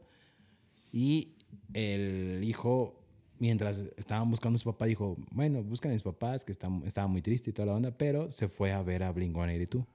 Y 0.90 1.36
el 1.74 2.40
hijo, 2.42 3.00
mientras 3.38 3.84
estaban 3.96 4.28
buscando 4.28 4.56
a 4.56 4.58
su 4.58 4.64
papá, 4.64 4.86
dijo, 4.86 5.16
bueno, 5.30 5.62
buscan 5.62 5.92
a 5.92 5.94
mis 5.94 6.02
papás, 6.02 6.44
que 6.44 6.50
estaba 6.50 7.06
muy 7.06 7.22
triste 7.22 7.50
y 7.50 7.52
toda 7.52 7.66
la 7.66 7.74
onda, 7.74 7.96
pero 7.96 8.32
se 8.32 8.48
fue 8.48 8.72
a 8.72 8.82
ver 8.82 9.04
a 9.04 9.14
Blink-182. 9.14 9.86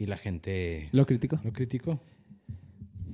Y 0.00 0.06
la 0.06 0.16
gente... 0.16 0.88
¿Lo 0.92 1.04
criticó? 1.04 1.38
Lo 1.44 1.52
criticó. 1.52 2.00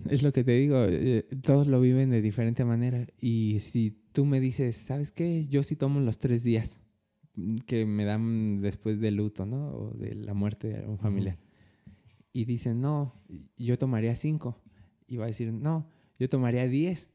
Es 0.09 0.23
lo 0.23 0.31
que 0.31 0.45
te 0.45 0.53
digo, 0.53 0.85
eh, 0.89 1.27
todos 1.43 1.67
lo 1.67 1.81
viven 1.81 2.11
de 2.11 2.23
diferente 2.23 2.65
manera. 2.65 3.09
Y 3.21 3.59
si 3.59 3.91
tú 4.13 4.25
me 4.25 4.39
dices, 4.39 4.77
¿sabes 4.77 5.11
qué? 5.11 5.49
Yo 5.49 5.65
sí 5.65 5.75
tomo 5.75 5.99
los 5.99 6.21
tres 6.21 6.45
días 6.45 6.81
que 7.67 7.87
me 7.87 8.05
dan 8.05 8.61
después 8.61 9.01
del 9.01 9.17
luto, 9.17 9.47
¿no? 9.47 9.71
O 9.71 9.95
de 9.95 10.15
la 10.15 10.33
muerte 10.33 10.69
de 10.69 10.87
un 10.87 11.01
familiar. 11.01 11.41
Y 12.33 12.45
dicen, 12.45 12.81
no, 12.81 13.21
yo 13.57 13.77
tomaría 13.79 14.15
cinco. 14.15 14.63
Y 15.09 15.17
va 15.17 15.25
a 15.25 15.27
decir, 15.27 15.53
no, 15.53 15.91
yo 16.21 16.29
tomaría 16.29 16.69
diez. 16.69 17.11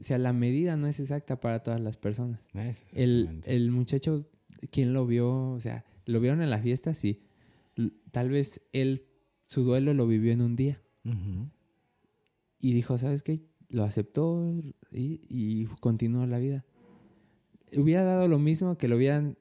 O 0.00 0.02
sea, 0.02 0.16
la 0.16 0.32
medida 0.32 0.78
no 0.78 0.86
es 0.86 0.98
exacta 0.98 1.40
para 1.40 1.62
todas 1.62 1.82
las 1.82 1.98
personas. 1.98 2.48
El, 2.94 3.42
el 3.44 3.70
muchacho, 3.70 4.30
¿quién 4.70 4.94
lo 4.94 5.06
vio? 5.06 5.50
O 5.50 5.60
sea, 5.60 5.84
¿lo 6.06 6.20
vieron 6.20 6.40
en 6.40 6.48
la 6.48 6.58
fiesta? 6.58 6.94
Sí. 6.94 7.20
Tal 8.12 8.30
vez 8.30 8.62
él 8.72 9.08
su 9.50 9.64
duelo 9.64 9.94
lo 9.94 10.06
vivió 10.06 10.30
en 10.32 10.42
un 10.42 10.54
día. 10.54 10.80
Y 12.60 12.72
dijo, 12.72 12.98
¿sabes 12.98 13.22
qué? 13.22 13.42
Lo 13.68 13.84
aceptó 13.84 14.54
y, 14.92 15.20
y 15.28 15.64
continuó 15.80 16.26
la 16.26 16.38
vida. 16.38 16.64
Hubiera 17.76 18.04
dado 18.04 18.28
lo 18.28 18.38
mismo 18.38 18.76
que 18.78 18.88
lo 18.88 18.96
hubieran 18.96 19.38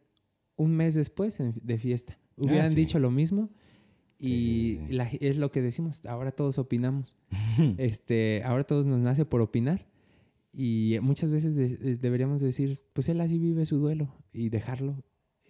un 0.55 0.75
mes 0.75 0.95
después 0.95 1.37
de 1.39 1.77
fiesta. 1.77 2.17
Hubieran 2.37 2.65
Ah, 2.67 2.69
sí. 2.69 2.75
dicho 2.75 2.99
lo 2.99 3.11
mismo 3.11 3.49
y 4.17 4.77
Sí, 4.77 4.81
sí, 4.87 4.93
la- 4.93 5.09
es 5.19 5.37
lo 5.37 5.51
que 5.51 5.61
decimos. 5.61 6.05
Ahora 6.05 6.31
todos 6.31 6.57
opinamos. 6.57 7.15
este, 7.77 8.41
ahora 8.45 8.63
todos 8.63 8.85
nos 8.85 8.99
nace 8.99 9.25
por 9.25 9.41
opinar. 9.41 9.87
Y 10.51 10.97
muchas 11.01 11.29
veces 11.29 11.55
de- 11.55 11.97
deberíamos 11.97 12.41
decir, 12.41 12.79
pues 12.93 13.09
él 13.09 13.21
así 13.21 13.37
vive 13.37 13.65
su 13.65 13.77
duelo 13.77 14.13
y 14.33 14.49
dejarlo. 14.49 15.03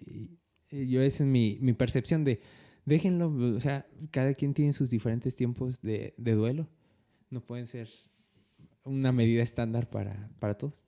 Y, 0.05 0.37
y 0.71 0.87
yo 0.87 1.01
esa 1.01 1.23
es 1.23 1.29
mi, 1.29 1.57
mi 1.61 1.73
percepción 1.73 2.23
de, 2.23 2.41
déjenlo, 2.85 3.33
o 3.55 3.59
sea, 3.59 3.87
cada 4.11 4.33
quien 4.33 4.53
tiene 4.53 4.73
sus 4.73 4.89
diferentes 4.89 5.35
tiempos 5.35 5.81
de, 5.81 6.13
de 6.17 6.33
duelo. 6.33 6.67
No 7.29 7.41
pueden 7.41 7.67
ser 7.67 7.89
una 8.83 9.11
medida 9.11 9.43
estándar 9.43 9.89
para, 9.89 10.29
para 10.39 10.57
todos. 10.57 10.85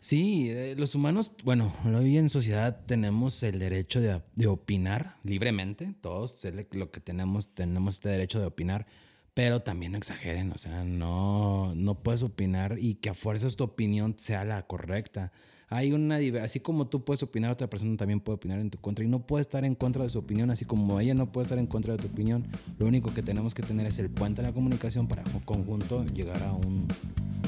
Sí, 0.00 0.48
eh, 0.50 0.74
los 0.78 0.94
humanos, 0.94 1.36
bueno, 1.44 1.74
hoy 1.84 2.16
en 2.16 2.30
sociedad 2.30 2.84
tenemos 2.86 3.42
el 3.42 3.58
derecho 3.58 4.00
de, 4.00 4.22
de 4.34 4.46
opinar 4.46 5.16
libremente, 5.24 5.94
todos 6.00 6.42
lo 6.72 6.90
que 6.90 7.00
tenemos, 7.00 7.54
tenemos 7.54 7.96
este 7.96 8.08
derecho 8.08 8.40
de 8.40 8.46
opinar, 8.46 8.86
pero 9.34 9.60
también 9.60 9.92
no 9.92 9.98
exageren, 9.98 10.52
o 10.52 10.58
sea, 10.58 10.84
no, 10.84 11.74
no 11.74 12.02
puedes 12.02 12.22
opinar 12.22 12.78
y 12.80 12.94
que 12.94 13.10
a 13.10 13.14
fuerzas 13.14 13.56
tu 13.56 13.64
opinión 13.64 14.14
sea 14.16 14.46
la 14.46 14.66
correcta. 14.66 15.32
Hay 15.72 15.92
una, 15.92 16.18
así 16.42 16.58
como 16.58 16.88
tú 16.88 17.04
puedes 17.04 17.22
opinar, 17.22 17.52
otra 17.52 17.70
persona 17.70 17.96
también 17.96 18.18
puede 18.18 18.34
opinar 18.36 18.58
en 18.58 18.70
tu 18.70 18.78
contra 18.78 19.04
y 19.04 19.08
no 19.08 19.24
puede 19.24 19.42
estar 19.42 19.64
en 19.64 19.76
contra 19.76 20.02
de 20.02 20.08
su 20.08 20.18
opinión, 20.18 20.50
así 20.50 20.64
como 20.64 20.98
ella 20.98 21.14
no 21.14 21.30
puede 21.30 21.44
estar 21.44 21.58
en 21.58 21.66
contra 21.66 21.96
de 21.96 22.02
tu 22.02 22.08
opinión. 22.08 22.44
Lo 22.80 22.86
único 22.88 23.14
que 23.14 23.22
tenemos 23.22 23.54
que 23.54 23.62
tener 23.62 23.86
es 23.86 24.00
el 24.00 24.10
puente 24.10 24.42
de 24.42 24.48
la 24.48 24.52
comunicación 24.54 25.06
para 25.06 25.22
conjunto 25.44 26.04
llegar 26.06 26.42
a 26.42 26.52
un, 26.52 26.88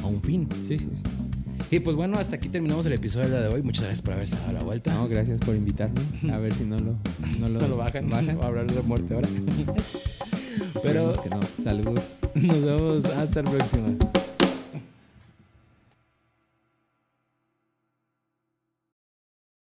a 0.05 0.07
un 0.07 0.23
fin. 0.23 0.49
Sí, 0.63 0.79
sí, 0.79 0.91
sí. 0.95 1.03
Y 1.73 1.81
pues 1.81 1.97
bueno, 1.97 2.17
hasta 2.17 2.37
aquí 2.37 2.49
terminamos 2.49 2.87
el 2.87 2.93
episodio 2.93 3.29
de 3.29 3.49
hoy. 3.49 3.63
Muchas 3.63 3.85
gracias 3.85 4.03
por 4.03 4.15
haber 4.15 4.25
estado 4.25 4.51
a 4.51 4.53
la 4.53 4.63
vuelta. 4.63 4.95
No, 4.95 5.09
gracias 5.09 5.41
por 5.41 5.57
invitarme. 5.57 6.01
A 6.31 6.39
ver 6.39 6.55
si 6.55 6.65
no 6.65 6.79
lo, 6.79 6.95
no 7.41 7.49
lo, 7.49 7.61
No 7.63 7.67
lo 7.67 7.77
bajan. 7.77 8.09
bajan. 8.09 8.39
Va 8.39 8.45
a 8.45 8.47
hablar 8.49 8.71
de 8.71 8.83
muerte 8.83 9.15
ahora. 9.15 9.29
Pero 10.83 11.13
que 11.21 11.29
no. 11.29 11.41
Saludos. 11.63 12.13
nos 12.35 12.63
vemos 12.63 13.05
hasta 13.07 13.43
la 13.43 13.51
próxima. 13.51 13.89